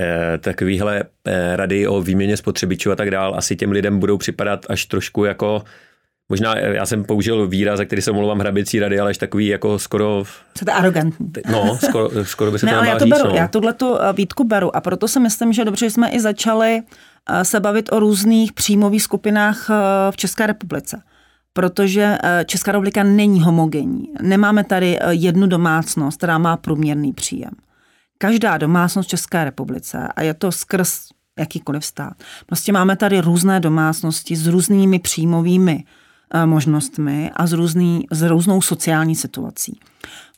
e, 0.00 0.38
takovýhle 0.38 1.04
e, 1.24 1.56
rady 1.56 1.86
o 1.86 2.00
výměně 2.00 2.36
spotřebičů 2.36 2.92
a 2.92 2.96
tak 2.96 3.10
dál 3.10 3.34
asi 3.36 3.56
těm 3.56 3.70
lidem 3.70 3.98
budou 3.98 4.18
připadat 4.18 4.66
až 4.68 4.86
trošku 4.86 5.24
jako 5.24 5.62
Možná 6.30 6.58
eh, 6.58 6.74
já 6.74 6.86
jsem 6.86 7.04
použil 7.04 7.46
výraz, 7.46 7.78
za 7.78 7.84
který 7.84 8.02
se 8.02 8.10
omlouvám 8.10 8.38
hraběcí 8.38 8.78
rady, 8.78 9.00
ale 9.00 9.10
až 9.10 9.18
takový 9.18 9.46
jako 9.46 9.78
skoro... 9.78 10.24
Co 10.54 10.64
to 10.64 10.74
arrogantní. 10.74 11.32
No, 11.50 11.78
skoro, 11.84 12.24
skoro 12.24 12.50
by 12.50 12.58
se 12.58 12.66
ne, 12.66 12.72
to 12.72 12.78
ale 12.78 12.88
já 12.88 12.98
to 12.98 13.04
říct, 13.04 13.14
beru, 13.14 13.28
no. 13.28 13.34
já 13.34 13.48
tuhle 13.48 13.72
tu 13.72 13.98
výtku 14.12 14.44
beru 14.44 14.76
a 14.76 14.80
proto 14.80 15.08
si 15.08 15.20
myslím, 15.20 15.52
že 15.52 15.64
dobře 15.64 15.90
jsme 15.90 16.10
i 16.10 16.20
začali 16.20 16.82
se 17.42 17.60
bavit 17.60 17.92
o 17.92 18.00
různých 18.00 18.52
příjmových 18.52 19.02
skupinách 19.02 19.70
v 20.10 20.16
České 20.16 20.46
republice 20.46 21.02
protože 21.52 22.18
eh, 22.22 22.44
Česká 22.44 22.72
republika 22.72 23.02
není 23.02 23.40
homogenní. 23.40 24.12
Nemáme 24.22 24.64
tady 24.64 24.98
eh, 25.00 25.14
jednu 25.14 25.46
domácnost, 25.46 26.18
která 26.18 26.38
má 26.38 26.56
průměrný 26.56 27.12
příjem. 27.12 27.50
Každá 28.18 28.58
domácnost 28.58 29.06
v 29.06 29.10
České 29.10 29.44
republice, 29.44 30.08
a 30.16 30.22
je 30.22 30.34
to 30.34 30.52
skrz 30.52 31.08
jakýkoliv 31.38 31.84
stát, 31.84 32.12
prostě 32.46 32.72
máme 32.72 32.96
tady 32.96 33.20
různé 33.20 33.60
domácnosti 33.60 34.36
s 34.36 34.46
různými 34.46 34.98
příjmovými 34.98 35.84
eh, 36.34 36.46
možnostmi 36.46 37.30
a 37.34 37.46
s, 37.46 37.52
různý, 37.52 38.06
s 38.10 38.22
různou 38.22 38.62
sociální 38.62 39.14
situací. 39.16 39.80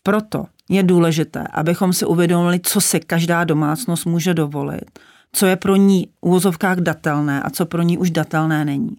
Proto 0.03 0.45
je 0.69 0.83
důležité, 0.83 1.45
abychom 1.53 1.93
si 1.93 2.05
uvědomili, 2.05 2.61
co 2.63 2.81
si 2.81 3.01
každá 3.01 3.45
domácnost 3.45 4.07
může 4.07 4.35
dovolit, 4.35 4.99
co 5.33 5.47
je 5.47 5.57
pro 5.57 5.77
ní 5.77 6.07
v 6.07 6.27
úvozovkách 6.27 6.79
datelné 6.79 7.43
a 7.43 7.51
co 7.51 7.67
pro 7.67 7.83
ní 7.83 7.99
už 7.99 8.11
datelné 8.11 8.65
není. 8.65 8.97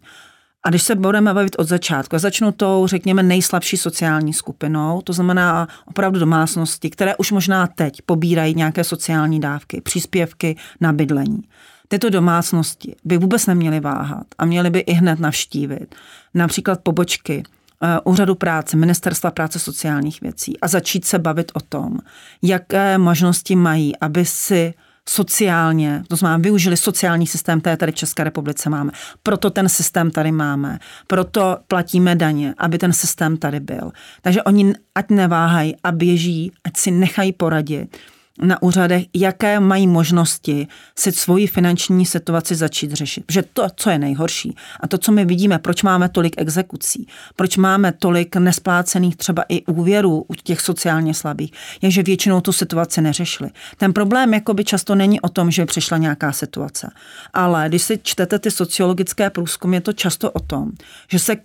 A 0.63 0.69
když 0.69 0.83
se 0.83 0.95
budeme 0.95 1.33
bavit 1.33 1.55
od 1.59 1.67
začátku, 1.67 2.19
začnu 2.19 2.51
tou, 2.51 2.87
řekněme, 2.87 3.23
nejslabší 3.23 3.77
sociální 3.77 4.33
skupinou, 4.33 5.01
to 5.01 5.13
znamená 5.13 5.67
opravdu 5.85 6.19
domácnosti, 6.19 6.89
které 6.89 7.15
už 7.15 7.31
možná 7.31 7.67
teď 7.67 8.01
pobírají 8.01 8.55
nějaké 8.55 8.83
sociální 8.83 9.39
dávky, 9.39 9.81
příspěvky 9.81 10.57
na 10.81 10.93
bydlení. 10.93 11.43
Tyto 11.87 12.09
domácnosti 12.09 12.95
by 13.05 13.17
vůbec 13.17 13.45
neměly 13.45 13.79
váhat 13.79 14.27
a 14.37 14.45
měly 14.45 14.69
by 14.69 14.79
i 14.79 14.93
hned 14.93 15.19
navštívit 15.19 15.95
například 16.33 16.79
pobočky 16.83 17.43
eh, 17.83 17.99
úřadu 18.03 18.35
práce, 18.35 18.77
ministerstva 18.77 19.31
práce 19.31 19.59
sociálních 19.59 20.21
věcí 20.21 20.59
a 20.59 20.67
začít 20.67 21.05
se 21.05 21.19
bavit 21.19 21.51
o 21.55 21.59
tom, 21.59 21.97
jaké 22.41 22.97
možnosti 22.97 23.55
mají, 23.55 23.97
aby 23.99 24.25
si 24.25 24.73
sociálně, 25.09 26.03
to 26.07 26.15
znamená 26.15 26.37
využili 26.37 26.77
sociální 26.77 27.27
systém, 27.27 27.61
který 27.61 27.77
tady 27.77 27.91
v 27.91 27.95
České 27.95 28.23
republice 28.23 28.69
máme. 28.69 28.91
Proto 29.23 29.49
ten 29.49 29.69
systém 29.69 30.11
tady 30.11 30.31
máme, 30.31 30.79
proto 31.07 31.57
platíme 31.67 32.15
daně, 32.15 32.53
aby 32.57 32.77
ten 32.77 32.93
systém 32.93 33.37
tady 33.37 33.59
byl. 33.59 33.91
Takže 34.21 34.43
oni 34.43 34.73
ať 34.95 35.09
neváhají 35.09 35.75
a 35.83 35.91
běží, 35.91 36.51
ať 36.63 36.77
si 36.77 36.91
nechají 36.91 37.33
poradit 37.33 37.97
na 38.41 38.61
úřadech, 38.61 39.05
jaké 39.13 39.59
mají 39.59 39.87
možnosti 39.87 40.67
si 40.97 41.11
svoji 41.11 41.47
finanční 41.47 42.05
situaci 42.05 42.55
začít 42.55 42.91
řešit. 42.91 43.25
Protože 43.25 43.43
to, 43.53 43.67
co 43.75 43.89
je 43.89 43.99
nejhorší 43.99 44.55
a 44.79 44.87
to, 44.87 44.97
co 44.97 45.11
my 45.11 45.25
vidíme, 45.25 45.59
proč 45.59 45.83
máme 45.83 46.09
tolik 46.09 46.35
exekucí, 46.37 47.07
proč 47.35 47.57
máme 47.57 47.91
tolik 47.91 48.35
nesplácených 48.35 49.15
třeba 49.15 49.43
i 49.49 49.65
úvěrů 49.65 50.25
u 50.27 50.33
těch 50.35 50.61
sociálně 50.61 51.13
slabých, 51.13 51.51
je, 51.81 51.91
že 51.91 52.03
většinou 52.03 52.41
tu 52.41 52.51
situaci 52.51 53.01
neřešili. 53.01 53.49
Ten 53.77 53.93
problém 53.93 54.33
jakoby 54.33 54.63
často 54.63 54.95
není 54.95 55.21
o 55.21 55.29
tom, 55.29 55.51
že 55.51 55.65
přišla 55.65 55.97
nějaká 55.97 56.31
situace, 56.31 56.89
ale 57.33 57.65
když 57.69 57.83
si 57.83 57.99
čtete 58.03 58.39
ty 58.39 58.51
sociologické 58.51 59.29
průzkumy, 59.29 59.77
je 59.77 59.81
to 59.81 59.93
často 59.93 60.31
o 60.31 60.39
tom, 60.39 60.71
že 61.09 61.19
se 61.19 61.35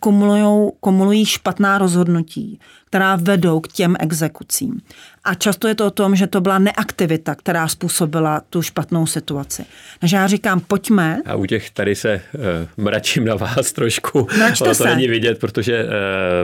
kumulují, 0.80 1.26
špatná 1.26 1.78
rozhodnutí, 1.78 2.60
která 2.86 3.16
vedou 3.16 3.60
k 3.60 3.68
těm 3.68 3.96
exekucím. 3.98 4.80
A 5.24 5.34
často 5.34 5.68
je 5.68 5.74
to 5.74 5.86
o 5.86 5.90
tom, 5.90 6.16
že 6.16 6.26
to 6.26 6.40
byla 6.40 6.58
neaktivita, 6.78 7.34
která 7.34 7.68
způsobila 7.68 8.42
tu 8.50 8.62
špatnou 8.62 9.06
situaci. 9.06 9.64
Takže 10.00 10.16
já 10.16 10.26
říkám, 10.26 10.60
pojďme. 10.60 11.22
A 11.26 11.34
u 11.34 11.46
těch 11.46 11.70
tady 11.70 11.94
se 11.94 12.20
uh, 12.34 12.84
mračím 12.84 13.24
na 13.24 13.34
vás 13.34 13.72
trošku. 13.72 14.28
Mračte 14.38 14.64
to 14.64 14.74
se. 14.74 14.84
není 14.84 15.08
vidět, 15.08 15.38
protože, 15.38 15.84
uh, 15.84 15.90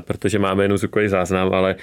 protože 0.00 0.38
máme 0.38 0.64
jenom 0.64 0.78
zvukový 0.78 1.08
záznam, 1.08 1.54
ale 1.54 1.76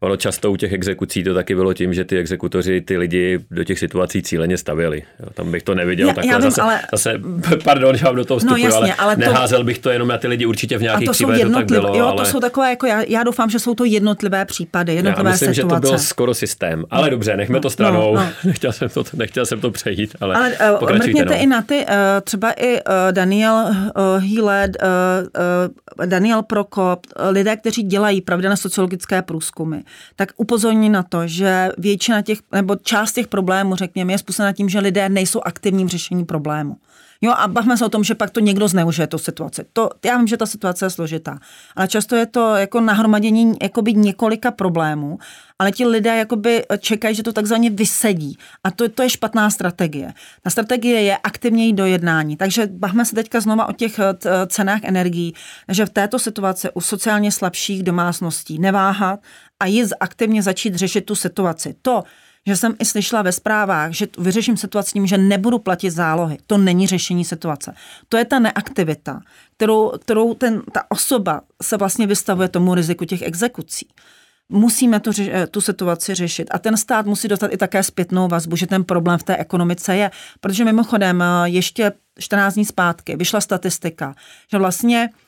Ono 0.00 0.16
často 0.16 0.52
u 0.52 0.56
těch 0.56 0.72
exekucí 0.72 1.24
to 1.24 1.34
taky 1.34 1.54
bylo 1.54 1.74
tím, 1.74 1.94
že 1.94 2.04
ty 2.04 2.18
exekutoři 2.18 2.80
ty 2.80 2.96
lidi 2.98 3.38
do 3.50 3.64
těch 3.64 3.78
situací 3.78 4.22
cíleně 4.22 4.58
stavěli. 4.58 5.02
Jo, 5.20 5.26
tam 5.34 5.50
bych 5.50 5.62
to 5.62 5.74
neviděl 5.74 6.08
já, 6.08 6.14
takhle. 6.14 6.32
já 6.32 6.38
vím, 6.38 6.50
zase, 6.50 6.62
ale... 6.62 6.80
zase, 6.92 7.20
pardon, 7.64 7.96
že 7.96 8.04
vám 8.04 8.16
do 8.16 8.24
toho 8.24 8.38
vstupuji, 8.38 8.64
no, 8.64 8.68
jasně, 8.68 8.94
ale, 8.94 8.94
ale 8.94 9.16
to... 9.16 9.20
neházel 9.20 9.64
bych 9.64 9.78
to 9.78 9.90
jenom 9.90 10.08
na 10.08 10.18
ty 10.18 10.28
lidi 10.28 10.46
určitě 10.46 10.78
v 10.78 10.82
nějakých 10.82 11.08
a 11.08 11.10
to 11.10 11.14
jsou 11.14 11.24
případech 11.24 11.52
to 11.52 11.52
tak 11.52 11.66
bylo. 11.66 11.96
Jo, 11.96 12.06
ale... 12.06 12.24
to 12.24 12.30
jsou 12.30 12.40
takové, 12.40 12.70
jako 12.70 12.86
já, 12.86 13.02
já 13.08 13.22
doufám, 13.22 13.50
že 13.50 13.58
jsou 13.58 13.74
to 13.74 13.84
jednotlivé 13.84 14.44
případy, 14.44 14.94
jednotlivé 14.94 15.28
já 15.28 15.32
myslím, 15.32 15.54
situace. 15.54 15.76
že 15.76 15.80
to 15.80 15.88
byl 15.88 15.98
skoro 15.98 16.34
systém. 16.34 16.84
Ale 16.90 17.02
no, 17.02 17.10
dobře, 17.10 17.36
nechme 17.36 17.54
no, 17.54 17.60
to 17.60 17.70
stranou. 17.70 18.14
No, 18.14 18.20
no. 18.20 18.28
nechtěl, 18.44 18.72
jsem 18.72 18.88
to, 18.88 19.04
nechtěl 19.14 19.46
jsem 19.46 19.60
to 19.60 19.70
přejít, 19.70 20.16
ale, 20.20 20.34
ale 20.34 20.80
uh, 20.80 20.92
mrkněte 20.92 21.34
no. 21.34 21.42
i 21.42 21.46
na 21.46 21.62
ty, 21.62 21.78
uh, 21.78 21.84
třeba 22.24 22.50
i 22.50 22.72
uh, 22.72 22.80
Daniel 23.10 23.54
uh, 23.54 24.22
Hýled, 24.22 24.76
uh, 24.82 25.98
uh, 25.98 26.06
Daniel 26.06 26.42
Prokop, 26.42 27.06
uh, 27.06 27.28
lidé, 27.30 27.56
kteří 27.56 27.82
dělají 27.82 28.20
pravidelné 28.20 28.56
sociologické 28.56 29.22
průzkumy, 29.22 29.78
tak 30.16 30.32
upozorní 30.36 30.88
na 30.88 31.02
to, 31.02 31.26
že 31.26 31.68
většina 31.78 32.22
těch, 32.22 32.38
nebo 32.52 32.76
část 32.76 33.12
těch 33.12 33.28
problémů, 33.28 33.76
řekněme, 33.76 34.12
je 34.12 34.18
způsobena 34.18 34.52
tím, 34.52 34.68
že 34.68 34.78
lidé 34.78 35.08
nejsou 35.08 35.40
aktivní 35.44 35.84
v 35.84 35.88
řešení 35.88 36.24
problému. 36.24 36.76
Jo, 37.20 37.32
a 37.36 37.48
bavme 37.48 37.76
se 37.76 37.84
o 37.84 37.88
tom, 37.88 38.04
že 38.04 38.14
pak 38.14 38.30
to 38.30 38.40
někdo 38.40 38.68
zneužije, 38.68 39.06
tu 39.06 39.18
situaci. 39.18 39.64
To, 39.72 39.90
já 40.04 40.16
vím, 40.18 40.26
že 40.26 40.36
ta 40.36 40.46
situace 40.46 40.86
je 40.86 40.90
složitá, 40.90 41.38
ale 41.76 41.88
často 41.88 42.16
je 42.16 42.26
to 42.26 42.56
jako 42.56 42.80
nahromadění 42.80 43.54
jakoby 43.62 43.94
několika 43.94 44.50
problémů, 44.50 45.18
ale 45.58 45.72
ti 45.72 45.86
lidé 45.86 46.16
jakoby 46.16 46.64
čekají, 46.78 47.14
že 47.14 47.22
to 47.22 47.32
takzvaně 47.32 47.70
vysedí. 47.70 48.38
A 48.64 48.70
to, 48.70 48.88
to 48.88 49.02
je 49.02 49.10
špatná 49.10 49.50
strategie. 49.50 50.14
Ta 50.42 50.50
strategie 50.50 51.02
je 51.02 51.16
aktivněji 51.16 51.72
do 51.72 51.86
jednání. 51.86 52.36
Takže 52.36 52.66
bavme 52.66 53.04
se 53.04 53.14
teďka 53.14 53.40
znova 53.40 53.66
o 53.66 53.72
těch 53.72 54.00
cenách 54.46 54.80
energií, 54.84 55.34
že 55.68 55.86
v 55.86 55.90
této 55.90 56.18
situaci 56.18 56.68
u 56.74 56.80
sociálně 56.80 57.32
slabších 57.32 57.82
domácností 57.82 58.58
neváhat 58.58 59.20
a 59.60 59.66
jít 59.66 59.92
aktivně 60.00 60.42
začít 60.42 60.74
řešit 60.74 61.00
tu 61.00 61.14
situaci. 61.14 61.74
To, 61.82 62.04
že 62.46 62.56
jsem 62.56 62.76
i 62.78 62.84
slyšela 62.84 63.22
ve 63.22 63.32
zprávách, 63.32 63.92
že 63.92 64.06
vyřeším 64.18 64.56
situaci 64.56 64.92
tím, 64.92 65.06
že 65.06 65.18
nebudu 65.18 65.58
platit 65.58 65.90
zálohy. 65.90 66.38
To 66.46 66.58
není 66.58 66.86
řešení 66.86 67.24
situace. 67.24 67.74
To 68.08 68.16
je 68.16 68.24
ta 68.24 68.38
neaktivita, 68.38 69.20
kterou, 69.56 69.92
kterou 69.98 70.34
ten, 70.34 70.62
ta 70.72 70.82
osoba 70.88 71.40
se 71.62 71.76
vlastně 71.76 72.06
vystavuje 72.06 72.48
tomu 72.48 72.74
riziku 72.74 73.04
těch 73.04 73.22
exekucí. 73.22 73.88
Musíme 74.48 75.00
tu, 75.00 75.10
tu 75.50 75.60
situaci 75.60 76.14
řešit. 76.14 76.48
A 76.50 76.58
ten 76.58 76.76
stát 76.76 77.06
musí 77.06 77.28
dostat 77.28 77.52
i 77.52 77.56
také 77.56 77.82
zpětnou 77.82 78.28
vazbu, 78.28 78.56
že 78.56 78.66
ten 78.66 78.84
problém 78.84 79.18
v 79.18 79.22
té 79.22 79.36
ekonomice 79.36 79.96
je. 79.96 80.10
Protože 80.40 80.64
mimochodem 80.64 81.24
ještě 81.44 81.92
14 82.18 82.54
dní 82.54 82.64
zpátky 82.64 83.16
vyšla 83.16 83.40
statistika, 83.40 84.14
že 84.50 84.58
vlastně 84.58 85.08
Eh, 85.08 85.27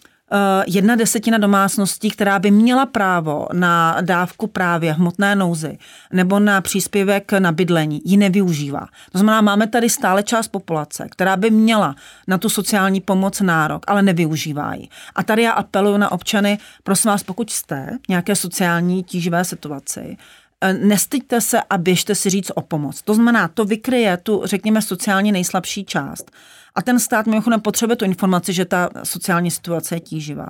jedna 0.66 0.97
desetina 0.97 1.39
domácností, 1.39 2.11
která 2.11 2.39
by 2.39 2.51
měla 2.51 2.87
právo 2.87 3.47
na 3.53 3.97
dávku 4.01 4.47
právě 4.47 4.93
hmotné 4.93 5.37
nouzy 5.37 5.78
nebo 6.12 6.41
na 6.41 6.61
příspěvek 6.61 7.33
na 7.33 7.53
bydlení, 7.53 8.03
ji 8.05 8.16
nevyužívá. 8.16 8.87
To 9.12 9.18
znamená, 9.18 9.41
máme 9.41 9.66
tady 9.66 9.91
stále 9.91 10.22
část 10.22 10.49
populace, 10.49 11.07
která 11.11 11.37
by 11.37 11.51
měla 11.51 11.95
na 12.28 12.39
tu 12.39 12.49
sociální 12.49 13.01
pomoc 13.01 13.41
nárok, 13.41 13.85
ale 13.87 14.03
nevyužívá 14.03 14.74
ji. 14.74 14.89
A 15.14 15.22
tady 15.22 15.43
já 15.43 15.53
apeluju 15.53 15.97
na 15.97 16.12
občany, 16.12 16.59
prosím 16.83 17.11
vás, 17.11 17.22
pokud 17.22 17.51
jste 17.51 17.99
v 18.05 18.09
nějaké 18.09 18.37
sociální 18.37 19.03
tíživé 19.03 19.45
situaci, 19.45 20.16
eh, 20.61 20.72
nestyďte 20.72 21.41
se 21.41 21.62
a 21.70 21.78
běžte 21.78 22.14
si 22.14 22.31
říct 22.31 22.53
o 22.55 22.61
pomoc. 22.61 23.03
To 23.03 23.14
znamená, 23.14 23.49
to 23.49 23.64
vykryje 23.64 24.16
tu, 24.16 24.43
řekněme, 24.45 24.83
sociálně 24.83 25.33
nejslabší 25.33 25.85
část. 25.85 26.31
A 26.74 26.82
ten 26.82 27.00
stát 27.00 27.26
mimochodem 27.26 27.60
potřebuje 27.60 27.96
tu 27.96 28.04
informaci, 28.04 28.52
že 28.52 28.64
ta 28.64 28.90
sociální 29.04 29.50
situace 29.50 29.96
je 29.96 30.00
tíživá. 30.00 30.48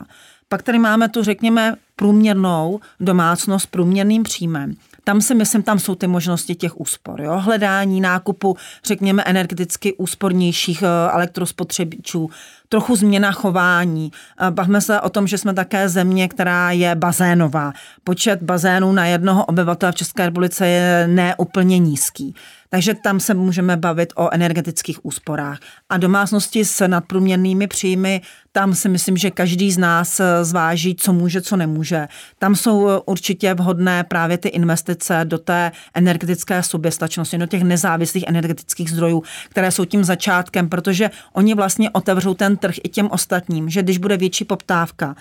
Pak 0.48 0.62
tady 0.62 0.78
máme 0.78 1.08
tu, 1.08 1.22
řekněme, 1.22 1.76
průměrnou 1.96 2.80
domácnost 3.00 3.62
s 3.62 3.66
průměrným 3.66 4.22
příjmem. 4.22 4.74
Tam 5.04 5.20
si 5.20 5.34
myslím, 5.34 5.62
tam 5.62 5.78
jsou 5.78 5.94
ty 5.94 6.06
možnosti 6.06 6.54
těch 6.54 6.80
úspor. 6.80 7.20
Jo? 7.20 7.38
Hledání 7.38 8.00
nákupu, 8.00 8.56
řekněme, 8.84 9.22
energeticky 9.26 9.94
úspornějších 9.94 10.82
eh, 10.82 10.86
elektrospotřebičů, 11.12 12.30
trochu 12.68 12.96
změna 12.96 13.32
chování. 13.32 14.12
Bavme 14.50 14.80
se 14.80 15.00
o 15.00 15.08
tom, 15.08 15.26
že 15.26 15.38
jsme 15.38 15.54
také 15.54 15.88
země, 15.88 16.28
která 16.28 16.70
je 16.70 16.94
bazénová. 16.94 17.72
Počet 18.04 18.42
bazénů 18.42 18.92
na 18.92 19.06
jednoho 19.06 19.44
obyvatele 19.44 19.92
v 19.92 19.94
České 19.94 20.26
republice 20.26 20.66
je 20.68 21.08
neúplně 21.08 21.78
nízký. 21.78 22.34
Takže 22.72 22.94
tam 22.94 23.20
se 23.20 23.34
můžeme 23.34 23.76
bavit 23.76 24.12
o 24.16 24.34
energetických 24.34 25.04
úsporách. 25.06 25.58
A 25.88 25.96
domácnosti 25.96 26.64
s 26.64 26.86
nadprůměrnými 26.86 27.66
příjmy, 27.66 28.20
tam 28.52 28.74
si 28.74 28.88
myslím, 28.88 29.16
že 29.16 29.30
každý 29.30 29.72
z 29.72 29.78
nás 29.78 30.20
zváží, 30.42 30.94
co 30.94 31.12
může, 31.12 31.40
co 31.40 31.56
nemůže. 31.56 32.08
Tam 32.38 32.54
jsou 32.56 33.00
určitě 33.06 33.54
vhodné 33.54 34.04
právě 34.04 34.38
ty 34.38 34.48
investice 34.48 35.20
do 35.24 35.38
té 35.38 35.72
energetické 35.94 36.62
soběstačnosti, 36.62 37.38
do 37.38 37.46
těch 37.46 37.62
nezávislých 37.62 38.24
energetických 38.26 38.90
zdrojů, 38.90 39.22
které 39.48 39.70
jsou 39.70 39.84
tím 39.84 40.04
začátkem, 40.04 40.68
protože 40.68 41.10
oni 41.32 41.54
vlastně 41.54 41.90
otevřou 41.90 42.34
ten 42.34 42.56
trh 42.56 42.74
i 42.84 42.88
těm 42.88 43.08
ostatním, 43.10 43.70
že 43.70 43.82
když 43.82 43.98
bude 43.98 44.16
větší 44.16 44.44
poptávka, 44.44 45.16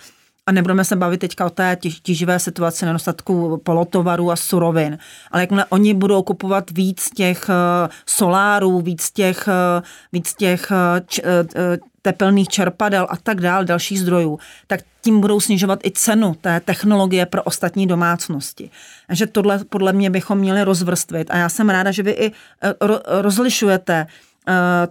a 0.50 0.52
nebudeme 0.52 0.86
se 0.86 0.96
bavit 0.96 1.18
teďka 1.18 1.46
o 1.46 1.50
té 1.50 1.78
tíživé 2.04 2.40
situaci 2.40 2.86
nedostatku 2.86 3.58
polotovarů 3.58 4.32
a 4.32 4.36
surovin, 4.36 4.98
ale 5.32 5.44
jakmile 5.44 5.66
oni 5.70 5.94
budou 5.94 6.24
kupovat 6.24 6.72
víc 6.72 7.10
těch 7.10 7.50
eh, 7.50 7.90
solárů, 8.06 8.82
víc 8.82 9.12
těch, 9.12 9.48
eh, 9.48 9.82
víc 10.12 10.34
těch 10.34 10.72
eh, 10.72 11.02
č, 11.08 11.22
tepelných 12.02 12.48
čerpadel 12.48 13.08
a 13.10 13.18
tak 13.18 13.42
dál, 13.42 13.66
dalších 13.66 14.00
zdrojů, 14.00 14.40
tak 14.68 14.80
tím 15.02 15.22
budou 15.22 15.40
snižovat 15.40 15.80
i 15.86 15.92
cenu 15.92 16.36
té 16.42 16.60
technologie 16.60 17.26
pro 17.26 17.44
ostatní 17.44 17.88
domácnosti. 17.88 18.70
Takže 19.08 19.28
tohle 19.28 19.60
podle 19.70 19.94
mě 19.94 20.10
bychom 20.10 20.38
měli 20.38 20.64
rozvrstvit. 20.64 21.32
A 21.32 21.38
já 21.38 21.50
jsem 21.50 21.70
ráda, 21.70 21.92
že 21.92 22.04
vy 22.04 22.12
i 22.12 22.32
rozlišujete 23.08 24.08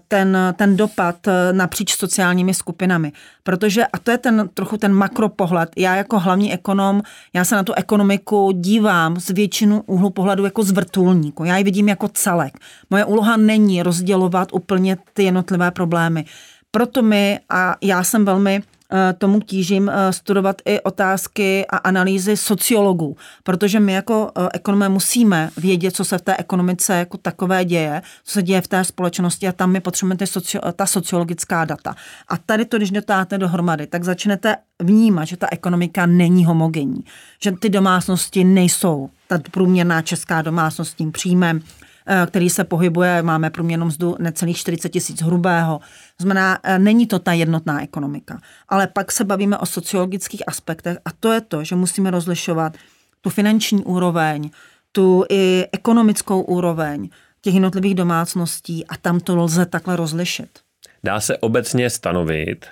ten, 0.09 0.39
ten 0.57 0.77
dopad 0.77 1.29
eh, 1.29 1.53
napříč 1.53 1.97
sociálními 1.97 2.55
skupinami. 2.55 3.13
Protože, 3.43 3.87
a 3.87 3.99
to 3.99 4.11
je 4.11 4.19
ten 4.19 4.49
trochu 4.55 4.77
ten 4.77 4.93
makropohled, 4.93 5.69
já 5.77 5.97
jako 5.97 6.19
hlavní 6.19 6.53
ekonom, 6.53 7.03
já 7.35 7.45
se 7.45 7.57
na 7.57 7.63
tu 7.63 7.73
ekonomiku 7.73 8.53
dívám 8.55 9.21
z 9.21 9.31
většinu 9.31 9.83
úhlu 9.87 10.11
pohledu 10.11 10.45
jako 10.45 10.63
z 10.63 10.71
vrtulníku. 10.71 11.45
Já 11.45 11.57
ji 11.57 11.65
vidím 11.65 11.89
jako 11.89 12.09
celek. 12.09 12.59
Moje 12.91 13.05
úloha 13.05 13.37
není 13.37 13.83
rozdělovat 13.83 14.49
úplně 14.53 14.97
ty 15.13 15.23
jednotlivé 15.23 15.71
problémy. 15.71 16.25
Proto 16.71 17.03
my, 17.03 17.41
a 17.49 17.77
já 17.83 18.05
jsem 18.05 18.25
velmi 18.25 18.63
Eh, 18.63 18.78
tomu 19.19 19.41
tížím 19.41 19.89
eh, 19.89 20.13
studovat 20.13 20.63
i 20.65 20.81
otázky 20.81 21.67
a 21.67 21.77
analýzy 21.77 22.37
sociologů, 22.37 23.17
protože 23.43 23.81
my 23.81 23.93
jako 23.93 24.31
eh, 24.39 24.49
ekonomé 24.53 24.89
musíme 24.89 25.51
vědět, 25.57 25.97
co 25.97 26.05
se 26.05 26.19
v 26.19 26.23
té 26.23 26.37
ekonomice 26.37 26.95
jako 26.95 27.17
takové 27.17 27.65
děje, 27.65 28.03
co 28.25 28.33
se 28.33 28.43
děje 28.43 28.61
v 28.61 28.69
té 28.69 28.85
společnosti 28.85 29.49
a 29.49 29.53
tam 29.53 29.71
my 29.71 29.81
potřebujeme 29.81 30.17
ty 30.17 30.27
socio, 30.27 30.73
ta 30.73 30.87
sociologická 30.87 31.65
data. 31.65 31.95
A 32.29 32.37
tady 32.37 32.65
to, 32.65 32.77
když 32.77 32.91
dotáte 32.91 33.39
dohromady, 33.39 33.87
tak 33.87 34.05
začnete 34.05 34.57
vnímat, 34.83 35.25
že 35.25 35.37
ta 35.37 35.47
ekonomika 35.51 36.07
není 36.07 36.45
homogenní, 36.45 37.05
že 37.43 37.53
ty 37.53 37.69
domácnosti 37.69 38.45
nejsou 38.45 39.11
ta 39.27 39.39
průměrná 39.51 40.03
česká 40.03 40.43
domácnost 40.43 40.91
s 40.91 40.95
tím 40.95 41.13
příjmem, 41.13 41.61
Eh, 41.61 41.78
který 42.27 42.51
se 42.51 42.65
pohybuje, 42.65 43.23
máme 43.23 43.51
průměrnou 43.51 43.87
mzdu 43.87 44.17
necelých 44.19 44.57
40 44.57 44.89
tisíc 44.89 45.23
hrubého. 45.23 45.81
Znamená, 46.21 46.59
eh, 46.63 46.79
není 46.79 47.07
to 47.07 47.19
ta 47.19 47.33
jednotná 47.33 47.83
ekonomika. 47.83 48.41
Ale 48.69 48.87
pak 48.87 49.13
se 49.13 49.25
bavíme 49.25 49.59
o 49.59 49.67
sociologických 49.67 50.43
aspektech 50.47 50.99
a 51.05 51.11
to 51.21 51.33
je 51.33 51.41
to, 51.41 51.65
že 51.65 51.77
musíme 51.77 52.11
rozlišovat 52.11 52.77
tu 53.21 53.31
finanční 53.31 53.85
úroveň, 53.85 54.51
tu 54.93 55.25
i 55.31 55.67
ekonomickou 55.73 56.43
úroveň, 56.43 57.09
těch 57.41 57.55
jednotlivých 57.55 57.95
domácností 57.95 58.87
a 58.87 58.97
tam 58.97 59.21
to 59.21 59.37
lze 59.37 59.67
takhle 59.67 59.97
rozlišit. 59.97 60.59
Dá 61.05 61.21
se 61.21 61.39
obecně 61.39 61.91
stanovit 61.91 62.67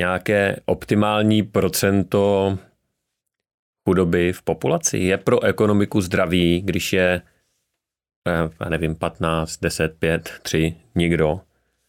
nějaké 0.00 0.60
optimální 0.64 1.42
procento 1.42 2.58
chudoby 3.88 4.32
v 4.32 4.42
populaci? 4.42 4.98
Je 4.98 5.18
pro 5.18 5.44
ekonomiku 5.44 6.00
zdravý, 6.00 6.60
když 6.60 6.92
je, 6.92 7.22
eh, 7.24 7.35
já 8.60 8.68
nevím, 8.68 8.94
15, 8.94 9.60
10, 9.60 9.98
5, 9.98 10.30
3, 10.42 10.74
nikdo 10.94 11.40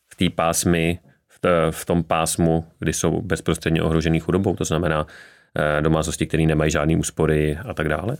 v 0.07 0.15
té 0.15 0.35
pásmy, 0.35 0.99
v 1.71 1.85
tom 1.85 2.03
pásmu, 2.03 2.65
kdy 2.79 2.93
jsou 2.93 3.21
bezprostředně 3.21 3.81
ohrožený 3.81 4.19
chudobou, 4.19 4.55
to 4.55 4.65
znamená 4.65 5.07
eh, 5.55 5.81
domácnosti, 5.81 6.25
které 6.25 6.45
nemají 6.45 6.71
žádné 6.71 6.97
úspory 6.97 7.57
a 7.57 7.73
tak 7.73 7.89
dále? 7.89 8.17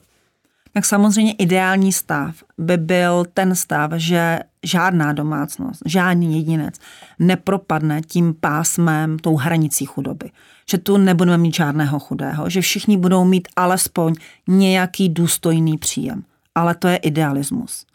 tak 0.78 0.86
samozřejmě 0.86 1.34
ideální 1.34 1.94
stav 1.94 2.36
by 2.58 2.78
byl 2.78 3.26
ten 3.34 3.56
stav, 3.56 3.92
že 3.96 4.40
žádná 4.64 5.14
domácnost, 5.14 5.82
žádný 5.86 6.38
jedinec 6.38 6.76
nepropadne 7.20 8.02
tím 8.02 8.34
pásmem, 8.40 9.20
tou 9.20 9.36
hranicí 9.36 9.86
chudoby. 9.86 10.30
Že 10.72 10.78
tu 10.78 10.98
nebudeme 10.98 11.38
mít 11.38 11.56
žádného 11.56 12.00
chudého, 12.00 12.50
že 12.50 12.62
všichni 12.62 12.98
budou 12.98 13.26
mít 13.26 13.48
alespoň 13.56 14.14
nějaký 14.48 15.10
důstojný 15.10 15.78
příjem. 15.78 16.24
Ale 16.56 16.76
to 16.76 16.88
je 16.88 16.98
idealismus. 16.98 17.86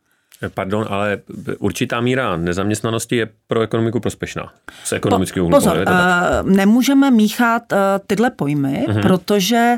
Pardon, 0.49 0.87
ale 0.91 1.19
určitá 1.59 2.01
míra 2.01 2.37
nezaměstnanosti 2.37 3.17
je 3.17 3.29
pro 3.47 3.61
ekonomiku 3.61 4.01
prospěšná. 4.01 4.53
Z 4.85 4.93
ekonomického 4.93 5.49
po, 5.49 5.57
Pozor, 5.57 5.77
uh, 5.77 6.51
nemůžeme 6.51 7.11
míchat 7.11 7.73
uh, 7.73 7.79
tyhle 8.07 8.31
pojmy, 8.31 8.85
uh-huh. 8.89 9.03
protože 9.03 9.75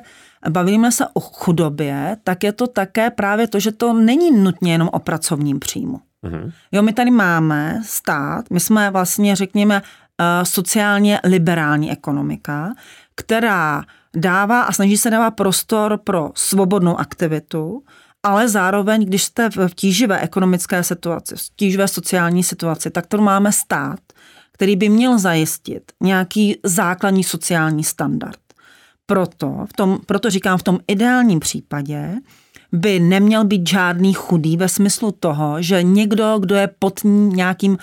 bavíme 0.50 0.92
se 0.92 1.04
o 1.14 1.20
chudobě, 1.20 2.16
tak 2.24 2.44
je 2.44 2.52
to 2.52 2.66
také 2.66 3.10
právě 3.10 3.48
to, 3.48 3.60
že 3.60 3.72
to 3.72 3.92
není 3.92 4.30
nutně 4.30 4.72
jenom 4.72 4.88
o 4.92 4.98
pracovním 4.98 5.60
příjmu. 5.60 6.00
Uh-huh. 6.24 6.52
Jo, 6.72 6.82
my 6.82 6.92
tady 6.92 7.10
máme 7.10 7.82
stát, 7.84 8.44
my 8.50 8.60
jsme 8.60 8.90
vlastně, 8.90 9.36
řekněme, 9.36 9.82
eh, 10.20 10.44
sociálně 10.44 11.20
liberální 11.24 11.92
ekonomika, 11.92 12.74
která 13.14 13.84
dává 14.16 14.62
a 14.62 14.72
snaží 14.72 14.96
se 14.96 15.10
dávat 15.10 15.30
prostor 15.30 16.00
pro 16.04 16.30
svobodnou 16.34 16.96
aktivitu, 16.96 17.82
ale 18.24 18.48
zároveň, 18.48 19.06
když 19.06 19.24
jste 19.24 19.50
v 19.50 19.74
tíživé 19.74 20.20
ekonomické 20.20 20.82
situaci, 20.82 21.34
v 21.36 21.40
tíživé 21.56 21.88
sociální 21.88 22.42
situaci, 22.42 22.90
tak 22.90 23.06
to 23.06 23.18
máme 23.18 23.52
stát, 23.52 24.00
který 24.52 24.76
by 24.76 24.88
měl 24.88 25.18
zajistit 25.18 25.92
nějaký 26.02 26.56
základní 26.64 27.24
sociální 27.24 27.84
standard. 27.84 28.38
Proto, 29.06 29.66
v 29.68 29.72
tom, 29.72 29.98
proto 30.06 30.30
říkám, 30.30 30.58
v 30.58 30.62
tom 30.62 30.78
ideálním 30.86 31.40
případě 31.40 32.14
by 32.72 33.00
neměl 33.00 33.44
být 33.44 33.68
žádný 33.68 34.12
chudý 34.12 34.56
ve 34.56 34.68
smyslu 34.68 35.12
toho, 35.12 35.62
že 35.62 35.82
někdo, 35.82 36.38
kdo 36.40 36.54
je 36.54 36.68
pod 36.78 37.00
nějakým 37.28 37.78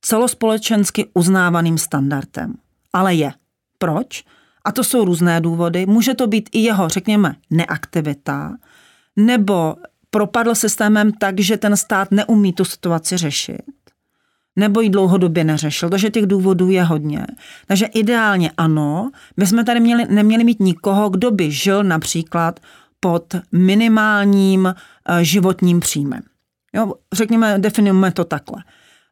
celospolečensky 0.00 1.06
uznávaným 1.14 1.78
standardem. 1.78 2.54
Ale 2.92 3.14
je. 3.14 3.32
Proč? 3.78 4.24
A 4.64 4.72
to 4.72 4.84
jsou 4.84 5.04
různé 5.04 5.40
důvody. 5.40 5.86
Může 5.86 6.14
to 6.14 6.26
být 6.26 6.48
i 6.52 6.58
jeho, 6.58 6.88
řekněme, 6.88 7.34
neaktivita, 7.50 8.56
nebo 9.16 9.76
propadl 10.10 10.54
systémem 10.54 11.12
tak, 11.12 11.40
že 11.40 11.56
ten 11.56 11.76
stát 11.76 12.10
neumí 12.10 12.52
tu 12.52 12.64
situaci 12.64 13.16
řešit, 13.16 13.62
nebo 14.56 14.80
ji 14.80 14.90
dlouhodobě 14.90 15.44
neřešil, 15.44 15.90
takže 15.90 16.10
těch 16.10 16.26
důvodů 16.26 16.70
je 16.70 16.82
hodně. 16.82 17.26
Takže 17.66 17.86
ideálně 17.86 18.50
ano, 18.56 19.10
my 19.36 19.46
jsme 19.46 19.64
tady 19.64 19.80
měli, 19.80 20.06
neměli 20.08 20.44
mít 20.44 20.60
nikoho, 20.60 21.08
kdo 21.08 21.30
by 21.30 21.50
žil 21.50 21.84
například 21.84 22.60
pod 23.00 23.34
minimálním 23.52 24.66
eh, 24.66 25.24
životním 25.24 25.80
příjmem. 25.80 26.22
Jo, 26.74 26.94
řekněme, 27.12 27.58
definujeme 27.58 28.12
to 28.12 28.24
takhle. 28.24 28.64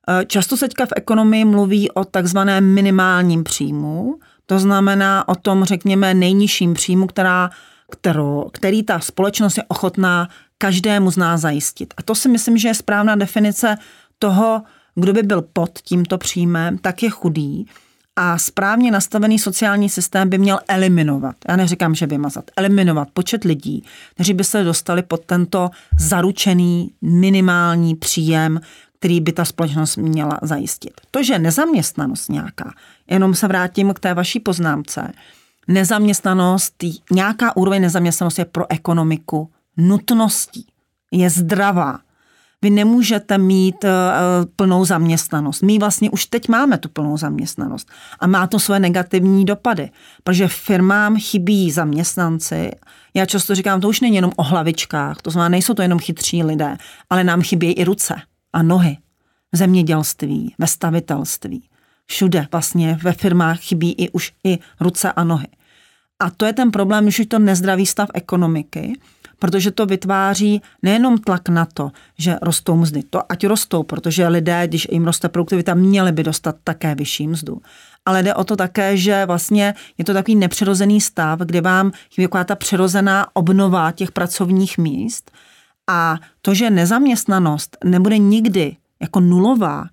Eh, 0.08 0.24
často 0.26 0.56
se 0.56 0.68
teďka 0.68 0.86
v 0.86 0.92
ekonomii 0.96 1.44
mluví 1.44 1.90
o 1.90 2.04
takzvaném 2.04 2.74
minimálním 2.74 3.44
příjmu, 3.44 4.18
to 4.46 4.58
znamená 4.58 5.28
o 5.28 5.34
tom, 5.34 5.64
řekněme, 5.64 6.14
nejnižším 6.14 6.74
příjmu, 6.74 7.06
která, 7.06 7.50
kterou, 7.90 8.50
který 8.52 8.82
ta 8.82 9.00
společnost 9.00 9.56
je 9.56 9.64
ochotná 9.68 10.28
každému 10.58 11.10
z 11.10 11.16
nás 11.16 11.40
zajistit. 11.40 11.94
A 11.96 12.02
to 12.02 12.14
si 12.14 12.28
myslím, 12.28 12.58
že 12.58 12.68
je 12.68 12.74
správná 12.74 13.16
definice 13.16 13.76
toho, 14.18 14.62
kdo 14.94 15.12
by 15.12 15.22
byl 15.22 15.42
pod 15.42 15.78
tímto 15.78 16.18
příjmem, 16.18 16.78
tak 16.78 17.02
je 17.02 17.10
chudý 17.10 17.66
a 18.16 18.38
správně 18.38 18.90
nastavený 18.90 19.38
sociální 19.38 19.88
systém 19.88 20.28
by 20.28 20.38
měl 20.38 20.58
eliminovat, 20.68 21.36
já 21.48 21.56
neříkám, 21.56 21.94
že 21.94 22.06
vymazat, 22.06 22.50
eliminovat 22.56 23.08
počet 23.12 23.44
lidí, 23.44 23.84
kteří 24.14 24.34
by 24.34 24.44
se 24.44 24.64
dostali 24.64 25.02
pod 25.02 25.24
tento 25.24 25.70
zaručený 25.98 26.90
minimální 27.02 27.94
příjem, 27.94 28.60
který 28.98 29.20
by 29.20 29.32
ta 29.32 29.44
společnost 29.44 29.96
měla 29.96 30.38
zajistit. 30.42 30.92
To, 31.10 31.22
že 31.22 31.38
nezaměstnanost 31.38 32.28
nějaká, 32.28 32.74
jenom 33.10 33.34
se 33.34 33.48
vrátím 33.48 33.94
k 33.94 34.00
té 34.00 34.14
vaší 34.14 34.40
poznámce, 34.40 35.12
nezaměstnanost, 35.68 36.84
nějaká 37.10 37.56
úroveň 37.56 37.82
nezaměstnanosti 37.82 38.40
je 38.40 38.44
pro 38.44 38.64
ekonomiku 38.70 39.50
nutností, 39.76 40.66
je 41.12 41.30
zdravá, 41.30 41.98
vy 42.64 42.70
nemůžete 42.70 43.38
mít 43.38 43.84
uh, 43.84 43.90
plnou 44.56 44.84
zaměstnanost. 44.84 45.62
My 45.62 45.78
vlastně 45.78 46.10
už 46.10 46.26
teď 46.26 46.48
máme 46.48 46.78
tu 46.78 46.88
plnou 46.88 47.16
zaměstnanost 47.16 47.88
a 48.20 48.26
má 48.26 48.46
to 48.46 48.58
své 48.58 48.80
negativní 48.80 49.44
dopady, 49.44 49.90
protože 50.22 50.48
firmám 50.48 51.16
chybí 51.16 51.70
zaměstnanci. 51.70 52.70
Já 53.14 53.26
často 53.26 53.54
říkám, 53.54 53.80
to 53.80 53.88
už 53.88 54.00
není 54.00 54.16
jenom 54.16 54.32
o 54.36 54.42
hlavičkách, 54.42 55.22
to 55.22 55.30
znamená, 55.30 55.48
nejsou 55.48 55.74
to 55.74 55.82
jenom 55.82 55.98
chytří 55.98 56.42
lidé, 56.42 56.76
ale 57.10 57.24
nám 57.24 57.42
chybí 57.42 57.72
i 57.72 57.84
ruce 57.84 58.14
a 58.52 58.62
nohy 58.62 58.98
v 59.52 59.56
zemědělství, 59.56 60.54
ve 60.58 60.66
stavitelství. 60.66 61.68
Všude 62.06 62.48
vlastně 62.52 62.98
ve 63.02 63.12
firmách 63.12 63.60
chybí 63.60 63.92
i 63.92 64.10
už 64.10 64.32
i 64.44 64.58
ruce 64.80 65.12
a 65.12 65.24
nohy. 65.24 65.46
A 66.18 66.30
to 66.30 66.46
je 66.46 66.52
ten 66.52 66.70
problém, 66.70 67.10
že 67.10 67.26
to 67.26 67.38
nezdravý 67.38 67.86
stav 67.86 68.08
ekonomiky, 68.14 68.98
protože 69.38 69.70
to 69.70 69.86
vytváří 69.86 70.62
nejenom 70.82 71.18
tlak 71.18 71.48
na 71.48 71.64
to, 71.64 71.92
že 72.18 72.36
rostou 72.42 72.76
mzdy, 72.76 73.02
to 73.02 73.32
ať 73.32 73.46
rostou, 73.46 73.82
protože 73.82 74.28
lidé, 74.28 74.62
když 74.66 74.88
jim 74.90 75.04
roste 75.04 75.28
produktivita, 75.28 75.74
měli 75.74 76.12
by 76.12 76.22
dostat 76.22 76.56
také 76.64 76.94
vyšší 76.94 77.28
mzdu. 77.28 77.62
Ale 78.06 78.22
jde 78.22 78.34
o 78.34 78.44
to 78.44 78.56
také, 78.56 78.96
že 78.96 79.26
vlastně 79.26 79.74
je 79.98 80.04
to 80.04 80.12
takový 80.12 80.36
nepřirozený 80.36 81.00
stav, 81.00 81.38
kde 81.40 81.60
vám 81.60 81.92
chybí 82.14 82.28
ta 82.44 82.56
přirozená 82.56 83.26
obnova 83.32 83.92
těch 83.92 84.12
pracovních 84.12 84.78
míst 84.78 85.30
a 85.86 86.18
to, 86.42 86.54
že 86.54 86.70
nezaměstnanost 86.70 87.76
nebude 87.84 88.18
nikdy 88.18 88.76
jako 89.00 89.20
nulová, 89.20 89.84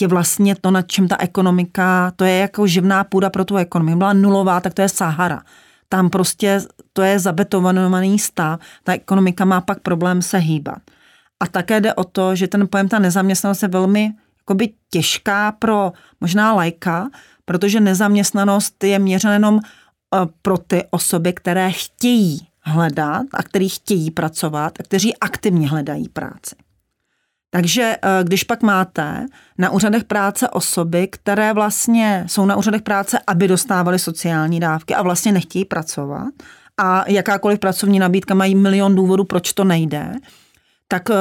je 0.00 0.08
vlastně 0.08 0.54
to, 0.60 0.70
nad 0.70 0.88
čem 0.88 1.08
ta 1.08 1.16
ekonomika, 1.20 2.12
to 2.16 2.24
je 2.24 2.38
jako 2.38 2.66
živná 2.66 3.04
půda 3.04 3.30
pro 3.30 3.44
tu 3.44 3.56
ekonomii. 3.56 3.96
Byla 3.96 4.12
nulová, 4.12 4.60
tak 4.60 4.74
to 4.74 4.82
je 4.82 4.88
Sahara 4.88 5.42
tam 5.88 6.10
prostě 6.10 6.60
to 6.92 7.02
je 7.02 7.18
zabetonovaný 7.18 8.18
stav, 8.18 8.60
ta 8.84 8.92
ekonomika 8.92 9.44
má 9.44 9.60
pak 9.60 9.80
problém 9.80 10.22
se 10.22 10.38
hýbat. 10.38 10.78
A 11.40 11.46
také 11.46 11.80
jde 11.80 11.94
o 11.94 12.04
to, 12.04 12.34
že 12.34 12.48
ten 12.48 12.68
pojem 12.68 12.88
ta 12.88 12.98
nezaměstnanost 12.98 13.62
je 13.62 13.68
velmi 13.68 14.14
jakoby 14.38 14.68
těžká 14.90 15.52
pro 15.52 15.92
možná 16.20 16.52
lajka, 16.52 17.08
protože 17.44 17.80
nezaměstnanost 17.80 18.84
je 18.84 18.98
měřena 18.98 19.34
jenom 19.34 19.60
eh, 19.60 20.18
pro 20.42 20.58
ty 20.58 20.84
osoby, 20.90 21.32
které 21.32 21.72
chtějí 21.72 22.48
hledat 22.60 23.26
a 23.34 23.42
kteří 23.42 23.68
chtějí 23.68 24.10
pracovat 24.10 24.72
a 24.80 24.82
kteří 24.82 25.16
aktivně 25.16 25.68
hledají 25.68 26.08
práci. 26.08 26.54
Takže 27.50 27.96
eh, 28.02 28.24
když 28.24 28.44
pak 28.44 28.62
máte 28.62 29.26
na 29.58 29.70
úřadech 29.70 30.04
práce 30.04 30.48
osoby, 30.48 31.08
které 31.08 31.52
vlastně 31.52 32.24
jsou 32.26 32.46
na 32.46 32.56
úřadech 32.56 32.82
práce, 32.82 33.18
aby 33.26 33.48
dostávaly 33.48 33.98
sociální 33.98 34.60
dávky 34.60 34.94
a 34.94 35.02
vlastně 35.02 35.32
nechtějí 35.32 35.64
pracovat 35.64 36.28
a 36.78 37.04
jakákoliv 37.10 37.58
pracovní 37.58 37.98
nabídka 37.98 38.34
mají 38.34 38.54
milion 38.54 38.94
důvodů, 38.94 39.24
proč 39.24 39.52
to 39.52 39.64
nejde, 39.64 40.14
tak 40.88 41.10
eh, 41.10 41.14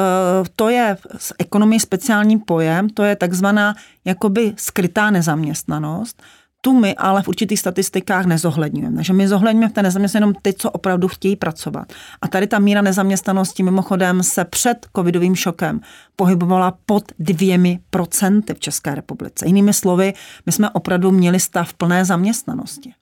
to 0.55 0.69
je 0.69 0.97
z 1.17 1.33
ekonomii 1.39 1.79
speciální 1.79 2.39
pojem, 2.39 2.89
to 2.89 3.03
je 3.03 3.15
takzvaná 3.15 3.75
jakoby 4.05 4.53
skrytá 4.57 5.11
nezaměstnanost, 5.11 6.23
tu 6.67 6.75
my 6.75 6.95
ale 6.99 7.23
v 7.23 7.27
určitých 7.31 7.59
statistikách 7.63 8.27
nezohledňujeme. 8.27 8.95
Takže 8.95 9.13
my 9.15 9.27
zohledňujeme 9.27 9.71
v 9.71 9.73
té 9.73 9.83
nezaměstnanosti 9.83 10.17
jenom 10.17 10.33
ty, 10.41 10.53
co 10.53 10.71
opravdu 10.71 11.07
chtějí 11.07 11.35
pracovat. 11.35 11.93
A 12.21 12.27
tady 12.27 12.47
ta 12.47 12.59
míra 12.59 12.81
nezaměstnanosti 12.81 13.63
mimochodem 13.63 14.23
se 14.23 14.45
před 14.45 14.87
covidovým 14.95 15.35
šokem 15.35 15.79
pohybovala 16.15 16.77
pod 16.85 17.03
dvěmi 17.19 17.79
procenty 17.89 18.53
v 18.53 18.59
České 18.59 18.95
republice. 18.95 19.47
Jinými 19.47 19.73
slovy, 19.73 20.13
my 20.45 20.51
jsme 20.51 20.69
opravdu 20.69 21.11
měli 21.11 21.39
stav 21.39 21.73
plné 21.73 22.05
zaměstnanosti. 22.05 22.93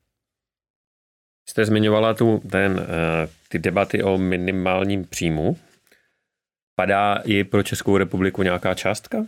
Jste 1.49 1.65
zmiňovala 1.65 2.13
tu, 2.13 2.41
ten, 2.51 2.79
eh, 2.79 3.29
ty 3.49 3.59
debaty 3.59 4.03
o 4.03 4.17
minimálním 4.17 5.05
příjmu. 5.05 5.57
Padá 6.75 7.15
i 7.25 7.43
pro 7.43 7.63
Českou 7.63 7.97
republiku 7.97 8.43
nějaká 8.43 8.73
částka, 8.73 9.25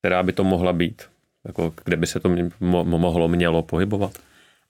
která 0.00 0.22
by 0.22 0.32
to 0.32 0.44
mohla 0.44 0.72
být? 0.72 1.15
Jako, 1.46 1.72
kde 1.84 1.96
by 1.96 2.06
se 2.06 2.20
to 2.20 2.30
mohlo, 2.78 3.28
mělo 3.28 3.62
pohybovat? 3.62 4.12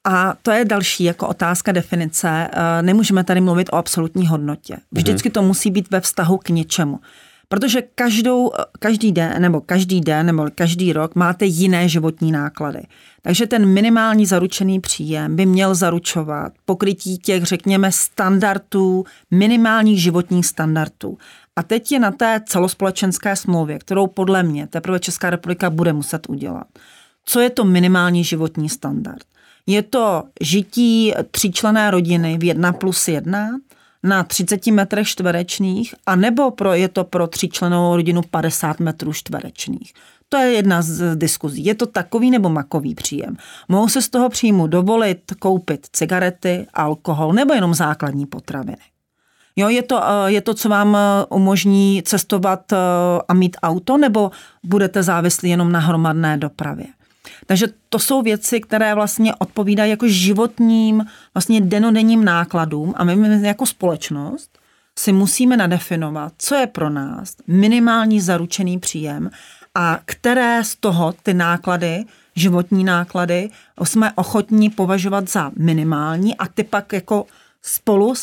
A 0.04 0.34
to 0.42 0.50
je 0.50 0.64
další 0.64 1.04
jako 1.04 1.28
otázka 1.28 1.72
definice. 1.72 2.48
Eh, 2.52 2.82
nemůžeme 2.82 3.24
tady 3.24 3.40
mluvit 3.40 3.68
o 3.72 3.74
absolutní 3.74 4.26
hodnotě. 4.26 4.76
Vždycky 4.92 5.30
to 5.30 5.42
musí 5.42 5.70
být 5.70 5.90
ve 5.90 6.00
vztahu 6.00 6.38
k 6.38 6.48
něčemu. 6.48 7.00
Protože 7.48 7.82
každou, 7.94 8.52
každý 8.78 9.12
den 9.12 9.42
nebo 9.42 9.60
každý 9.60 10.00
den 10.00 10.26
nebo 10.26 10.46
každý 10.54 10.92
rok 10.92 11.14
máte 11.14 11.46
jiné 11.46 11.88
životní 11.88 12.32
náklady. 12.32 12.82
Takže 13.22 13.46
ten 13.46 13.66
minimální 13.66 14.26
zaručený 14.26 14.80
příjem 14.80 15.36
by 15.36 15.46
měl 15.46 15.74
zaručovat 15.74 16.52
pokrytí 16.64 17.18
těch, 17.18 17.44
řekněme, 17.44 17.92
standardů, 17.92 19.04
minimálních 19.30 20.02
životních 20.02 20.46
standardů. 20.46 21.18
A 21.56 21.62
teď 21.62 21.92
je 21.92 21.98
na 21.98 22.10
té 22.10 22.40
celospolečenské 22.46 23.36
smlouvě, 23.36 23.78
kterou 23.78 24.06
podle 24.06 24.42
mě 24.42 24.66
teprve 24.66 25.00
Česká 25.00 25.30
republika 25.30 25.70
bude 25.70 25.92
muset 25.92 26.28
udělat. 26.28 26.66
Co 27.24 27.40
je 27.40 27.50
to 27.50 27.64
minimální 27.64 28.24
životní 28.24 28.68
standard? 28.68 29.24
Je 29.66 29.82
to 29.82 30.22
žití 30.40 31.12
tříčlené 31.30 31.90
rodiny 31.90 32.38
v 32.38 32.44
1 32.44 32.72
plus 32.72 33.08
1, 33.08 33.48
na 34.02 34.24
30 34.24 34.66
metrech 34.66 35.08
čtverečných, 35.08 35.94
a 36.06 36.16
nebo 36.16 36.50
pro, 36.50 36.74
je 36.74 36.88
to 36.88 37.04
pro 37.04 37.26
tříčlenovou 37.26 37.96
rodinu 37.96 38.22
50 38.22 38.80
metrů 38.80 39.12
čtverečných. 39.12 39.92
To 40.28 40.36
je 40.36 40.52
jedna 40.52 40.82
z 40.82 41.16
diskuzí. 41.16 41.64
Je 41.64 41.74
to 41.74 41.86
takový 41.86 42.30
nebo 42.30 42.48
makový 42.48 42.94
příjem. 42.94 43.36
Mohou 43.68 43.88
se 43.88 44.02
z 44.02 44.08
toho 44.08 44.28
příjmu 44.28 44.66
dovolit 44.66 45.32
koupit 45.38 45.86
cigarety, 45.92 46.66
alkohol 46.74 47.32
nebo 47.32 47.54
jenom 47.54 47.74
základní 47.74 48.26
potraviny. 48.26 48.95
Jo, 49.56 49.68
je 49.68 49.82
to, 49.82 50.02
eh, 50.04 50.32
je 50.32 50.40
to, 50.40 50.54
co 50.54 50.68
vám 50.68 50.96
eh, 50.96 51.24
umožní 51.28 52.02
cestovat 52.02 52.72
eh, 52.72 52.76
a 53.28 53.34
mít 53.34 53.56
auto, 53.62 53.96
nebo 53.96 54.30
budete 54.62 55.02
závislí 55.02 55.50
jenom 55.50 55.72
na 55.72 55.80
hromadné 55.80 56.36
dopravě. 56.36 56.86
Takže 57.46 57.66
to 57.88 57.98
jsou 57.98 58.22
věci, 58.22 58.60
které 58.60 58.94
vlastně 58.94 59.34
odpovídají 59.34 59.90
jako 59.90 60.08
životním, 60.08 61.04
vlastně 61.34 61.60
denodenním 61.60 62.24
nákladům 62.24 62.94
a 62.96 63.04
my 63.04 63.46
jako 63.46 63.66
společnost 63.66 64.58
si 64.98 65.12
musíme 65.12 65.56
nadefinovat, 65.56 66.32
co 66.38 66.54
je 66.54 66.66
pro 66.66 66.90
nás 66.90 67.36
minimální 67.46 68.20
zaručený 68.20 68.78
příjem 68.78 69.30
a 69.74 70.00
které 70.04 70.64
z 70.64 70.76
toho 70.76 71.14
ty 71.22 71.34
náklady, 71.34 72.04
životní 72.36 72.84
náklady, 72.84 73.50
jsme 73.82 74.12
ochotní 74.14 74.70
považovat 74.70 75.28
za 75.28 75.50
minimální 75.58 76.36
a 76.36 76.48
ty 76.48 76.64
pak 76.64 76.92
jako 76.92 77.26
spolu 77.62 78.14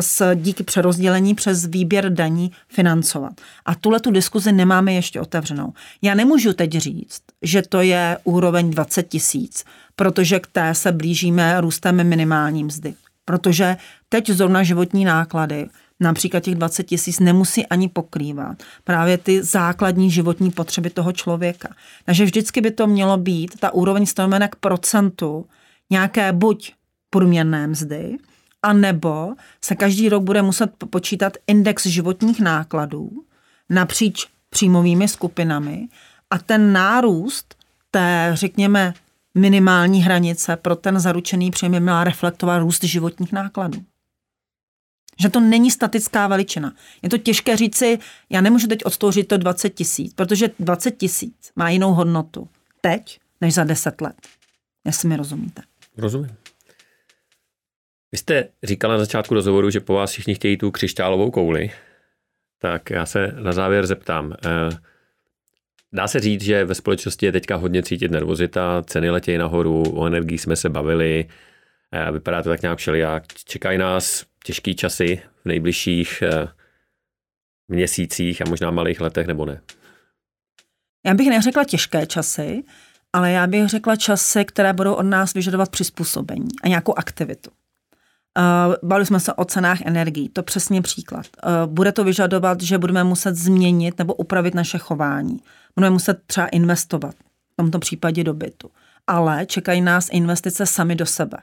s, 0.00 0.34
díky 0.34 0.64
přerozdělení 0.64 1.34
přes 1.34 1.66
výběr 1.66 2.12
daní 2.12 2.52
financovat. 2.68 3.32
A 3.64 3.74
tuhle 3.74 4.00
tu 4.00 4.10
diskuzi 4.10 4.52
nemáme 4.52 4.92
ještě 4.92 5.20
otevřenou. 5.20 5.72
Já 6.02 6.14
nemůžu 6.14 6.52
teď 6.52 6.72
říct, 6.72 7.22
že 7.42 7.62
to 7.62 7.80
je 7.80 8.18
úroveň 8.24 8.70
20 8.70 9.08
tisíc, 9.08 9.64
protože 9.96 10.40
k 10.40 10.46
té 10.46 10.74
se 10.74 10.92
blížíme 10.92 11.60
růstem 11.60 12.08
minimální 12.08 12.64
mzdy. 12.64 12.94
Protože 13.24 13.76
teď 14.08 14.30
zrovna 14.30 14.62
životní 14.62 15.04
náklady, 15.04 15.68
například 16.00 16.40
těch 16.40 16.54
20 16.54 16.82
tisíc, 16.84 17.20
nemusí 17.20 17.66
ani 17.66 17.88
pokrývat 17.88 18.62
právě 18.84 19.18
ty 19.18 19.42
základní 19.42 20.10
životní 20.10 20.50
potřeby 20.50 20.90
toho 20.90 21.12
člověka. 21.12 21.68
Takže 22.04 22.24
vždycky 22.24 22.60
by 22.60 22.70
to 22.70 22.86
mělo 22.86 23.16
být 23.16 23.60
ta 23.60 23.74
úroveň 23.74 24.06
stanovena 24.06 24.48
k 24.48 24.56
procentu 24.56 25.46
nějaké 25.90 26.32
buď 26.32 26.72
průměrné 27.10 27.66
mzdy, 27.66 28.18
a 28.62 28.72
nebo 28.72 29.34
se 29.64 29.74
každý 29.74 30.08
rok 30.08 30.22
bude 30.22 30.42
muset 30.42 30.70
počítat 30.90 31.32
index 31.46 31.86
životních 31.86 32.40
nákladů 32.40 33.10
napříč 33.70 34.26
příjmovými 34.50 35.08
skupinami 35.08 35.88
a 36.30 36.38
ten 36.38 36.72
nárůst 36.72 37.54
té, 37.90 38.30
řekněme, 38.32 38.94
minimální 39.34 40.02
hranice 40.02 40.56
pro 40.56 40.76
ten 40.76 41.00
zaručený 41.00 41.50
příjem 41.50 41.72
by 41.72 41.80
měla 41.80 42.04
reflektovat 42.04 42.62
růst 42.62 42.84
životních 42.84 43.32
nákladů. 43.32 43.84
Že 45.20 45.28
to 45.28 45.40
není 45.40 45.70
statická 45.70 46.28
veličina. 46.28 46.72
Je 47.02 47.08
to 47.08 47.18
těžké 47.18 47.56
říci, 47.56 47.98
já 48.30 48.40
nemůžu 48.40 48.66
teď 48.66 48.84
odstouřit 48.84 49.28
to 49.28 49.36
20 49.36 49.70
tisíc, 49.70 50.14
protože 50.14 50.50
20 50.58 50.90
tisíc 50.90 51.52
má 51.56 51.70
jinou 51.70 51.92
hodnotu 51.92 52.48
teď, 52.80 53.20
než 53.40 53.54
za 53.54 53.64
10 53.64 54.00
let. 54.00 54.16
Jestli 54.84 55.08
mi 55.08 55.16
rozumíte. 55.16 55.62
Rozumím. 55.96 56.30
Vy 58.12 58.18
jste 58.18 58.48
říkala 58.62 58.94
na 58.94 59.00
začátku 59.00 59.34
rozhovoru, 59.34 59.70
že 59.70 59.80
po 59.80 59.94
vás 59.94 60.10
všichni 60.10 60.34
chtějí 60.34 60.56
tu 60.56 60.70
křišťálovou 60.70 61.30
kouli. 61.30 61.70
Tak 62.58 62.90
já 62.90 63.06
se 63.06 63.26
na 63.26 63.52
závěr 63.52 63.86
zeptám. 63.86 64.32
Eh, 64.32 64.76
dá 65.92 66.08
se 66.08 66.20
říct, 66.20 66.42
že 66.42 66.64
ve 66.64 66.74
společnosti 66.74 67.26
je 67.26 67.32
teďka 67.32 67.56
hodně 67.56 67.82
cítit 67.82 68.10
nervozita, 68.10 68.82
ceny 68.86 69.10
letějí 69.10 69.38
nahoru, 69.38 69.82
o 69.82 70.06
energii 70.06 70.38
jsme 70.38 70.56
se 70.56 70.68
bavili, 70.68 71.24
eh, 71.92 72.12
vypadá 72.12 72.42
to 72.42 72.48
tak 72.48 72.62
nějak 72.62 72.78
všelijak. 72.78 73.24
Čekají 73.44 73.78
nás 73.78 74.24
těžké 74.44 74.74
časy 74.74 75.22
v 75.42 75.48
nejbližších 75.48 76.22
eh, 76.22 76.48
měsících 77.68 78.42
a 78.42 78.48
možná 78.48 78.70
malých 78.70 79.00
letech, 79.00 79.26
nebo 79.26 79.46
ne? 79.46 79.60
Já 81.06 81.14
bych 81.14 81.28
neřekla 81.28 81.64
těžké 81.64 82.06
časy, 82.06 82.64
ale 83.12 83.30
já 83.32 83.46
bych 83.46 83.68
řekla 83.68 83.96
časy, 83.96 84.44
které 84.44 84.72
budou 84.72 84.94
od 84.94 85.02
nás 85.02 85.34
vyžadovat 85.34 85.70
přizpůsobení 85.70 86.48
a 86.62 86.68
nějakou 86.68 86.98
aktivitu. 86.98 87.50
Uh, 88.36 88.74
bavili 88.82 89.06
jsme 89.06 89.20
se 89.20 89.32
o 89.32 89.44
cenách 89.44 89.80
energií, 89.82 90.28
to 90.28 90.42
přesně 90.42 90.82
příklad. 90.82 91.26
Uh, 91.46 91.72
bude 91.72 91.92
to 91.92 92.04
vyžadovat, 92.04 92.60
že 92.60 92.78
budeme 92.78 93.04
muset 93.04 93.36
změnit 93.36 93.98
nebo 93.98 94.14
upravit 94.14 94.54
naše 94.54 94.78
chování. 94.78 95.40
Budeme 95.76 95.90
muset 95.90 96.18
třeba 96.26 96.46
investovat, 96.46 97.14
v 97.52 97.56
tomto 97.56 97.78
případě 97.78 98.24
do 98.24 98.34
bytu. 98.34 98.70
Ale 99.06 99.46
čekají 99.46 99.80
nás 99.80 100.08
investice 100.12 100.66
sami 100.66 100.94
do 100.94 101.06
sebe, 101.06 101.38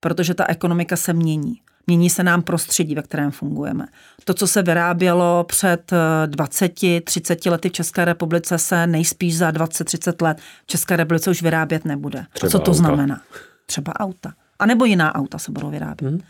protože 0.00 0.34
ta 0.34 0.46
ekonomika 0.48 0.96
se 0.96 1.12
mění. 1.12 1.60
Mění 1.86 2.10
se 2.10 2.22
nám 2.22 2.42
prostředí, 2.42 2.94
ve 2.94 3.02
kterém 3.02 3.30
fungujeme. 3.30 3.86
To, 4.24 4.34
co 4.34 4.46
se 4.46 4.62
vyrábělo 4.62 5.44
před 5.44 5.92
20-30 6.26 7.50
lety 7.50 7.68
v 7.68 7.72
České 7.72 8.04
republice, 8.04 8.58
se 8.58 8.86
nejspíš 8.86 9.38
za 9.38 9.50
20-30 9.50 10.24
let 10.24 10.38
v 10.62 10.66
České 10.66 10.96
republice 10.96 11.30
už 11.30 11.42
vyrábět 11.42 11.84
nebude. 11.84 12.26
Třeba 12.32 12.50
co 12.50 12.58
to 12.58 12.70
auta. 12.70 12.78
znamená? 12.78 13.20
Třeba 13.66 14.00
auta. 14.00 14.32
A 14.58 14.66
nebo 14.66 14.84
jiná 14.84 15.14
auta 15.14 15.38
se 15.38 15.52
budou 15.52 15.70
vyrábět. 15.70 16.10
Hmm. 16.10 16.20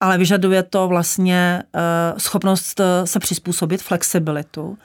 Ale 0.00 0.18
vyžaduje 0.18 0.62
to 0.62 0.88
vlastně 0.88 1.62
uh, 1.74 2.18
schopnost 2.18 2.80
eh, 2.80 3.06
se 3.06 3.18
přizpůsobit, 3.18 3.82
flexibilitu. 3.82 4.78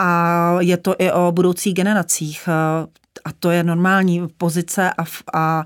A 0.00 0.56
je 0.60 0.76
to 0.76 0.94
i 0.98 1.12
o 1.12 1.32
budoucích 1.32 1.74
generacích. 1.74 2.48
Uh, 2.48 2.86
a 3.24 3.32
to 3.40 3.50
je 3.50 3.62
normální 3.62 4.28
pozice 4.36 4.90
a, 4.90 5.04
a 5.34 5.64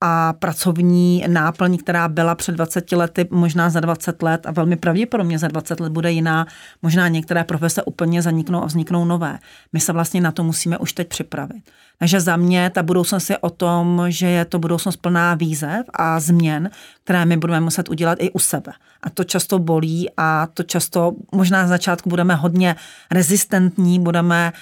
a 0.00 0.32
pracovní 0.32 1.24
náplň, 1.26 1.76
která 1.78 2.08
byla 2.08 2.34
před 2.34 2.52
20 2.52 2.92
lety, 2.92 3.28
možná 3.30 3.70
za 3.70 3.80
20 3.80 4.22
let 4.22 4.46
a 4.46 4.50
velmi 4.50 4.76
pravděpodobně 4.76 5.38
za 5.38 5.48
20 5.48 5.80
let 5.80 5.92
bude 5.92 6.12
jiná, 6.12 6.46
možná 6.82 7.08
některé 7.08 7.44
profese 7.44 7.82
úplně 7.82 8.22
zaniknou 8.22 8.62
a 8.62 8.66
vzniknou 8.66 9.04
nové. 9.04 9.38
My 9.72 9.80
se 9.80 9.92
vlastně 9.92 10.20
na 10.20 10.32
to 10.32 10.44
musíme 10.44 10.78
už 10.78 10.92
teď 10.92 11.08
připravit. 11.08 11.62
Takže 11.98 12.20
za 12.20 12.36
mě 12.36 12.70
ta 12.70 12.82
budoucnost 12.82 13.30
je 13.30 13.38
o 13.38 13.50
tom, 13.50 14.04
že 14.08 14.26
je 14.26 14.44
to 14.44 14.58
budoucnost 14.58 14.96
plná 14.96 15.34
výzev 15.34 15.86
a 15.94 16.20
změn, 16.20 16.70
které 17.10 17.24
my 17.24 17.36
budeme 17.36 17.60
muset 17.60 17.88
udělat 17.88 18.18
i 18.20 18.30
u 18.30 18.38
sebe. 18.38 18.72
A 19.02 19.10
to 19.10 19.24
často 19.24 19.58
bolí 19.58 20.08
a 20.16 20.46
to 20.54 20.62
často 20.62 21.12
možná 21.34 21.62
na 21.62 21.68
začátku 21.68 22.08
budeme 22.10 22.34
hodně 22.34 22.76
rezistentní, 23.10 24.00
budeme 24.00 24.52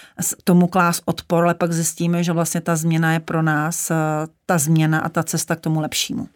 tomu 0.45 0.67
klás 0.67 1.01
odpor, 1.05 1.45
ale 1.45 1.55
pak 1.55 1.73
zjistíme, 1.73 2.25
že 2.25 2.33
vlastně 2.33 2.61
ta 2.61 2.77
změna 2.77 3.13
je 3.13 3.21
pro 3.21 3.43
nás 3.43 3.93
ta 4.47 4.59
změna 4.59 5.01
a 5.01 5.09
ta 5.09 5.23
cesta 5.23 5.57
k 5.57 5.61
tomu 5.61 5.81
lepšímu. 5.81 6.29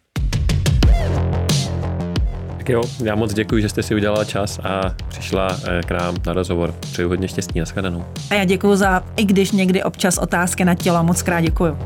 Tak 2.56 2.68
jo, 2.68 2.82
já 3.04 3.14
moc 3.14 3.34
děkuji, 3.34 3.62
že 3.62 3.68
jste 3.68 3.82
si 3.82 3.94
udělala 3.94 4.24
čas 4.24 4.58
a 4.58 4.94
přišla 5.08 5.56
eh, 5.64 5.80
k 5.86 5.90
nám 5.90 6.14
na 6.26 6.32
rozhovor. 6.32 6.74
Přeju 6.80 7.08
hodně 7.08 7.28
štěstí, 7.28 7.60
nashledanou. 7.60 8.04
A 8.30 8.34
já 8.34 8.44
děkuji 8.44 8.76
za, 8.76 9.04
i 9.16 9.24
když 9.24 9.52
někdy 9.52 9.82
občas 9.82 10.18
otázky 10.18 10.64
na 10.64 10.74
tělo, 10.74 11.04
moc 11.04 11.22
krát 11.22 11.40
děkuji. 11.40 11.78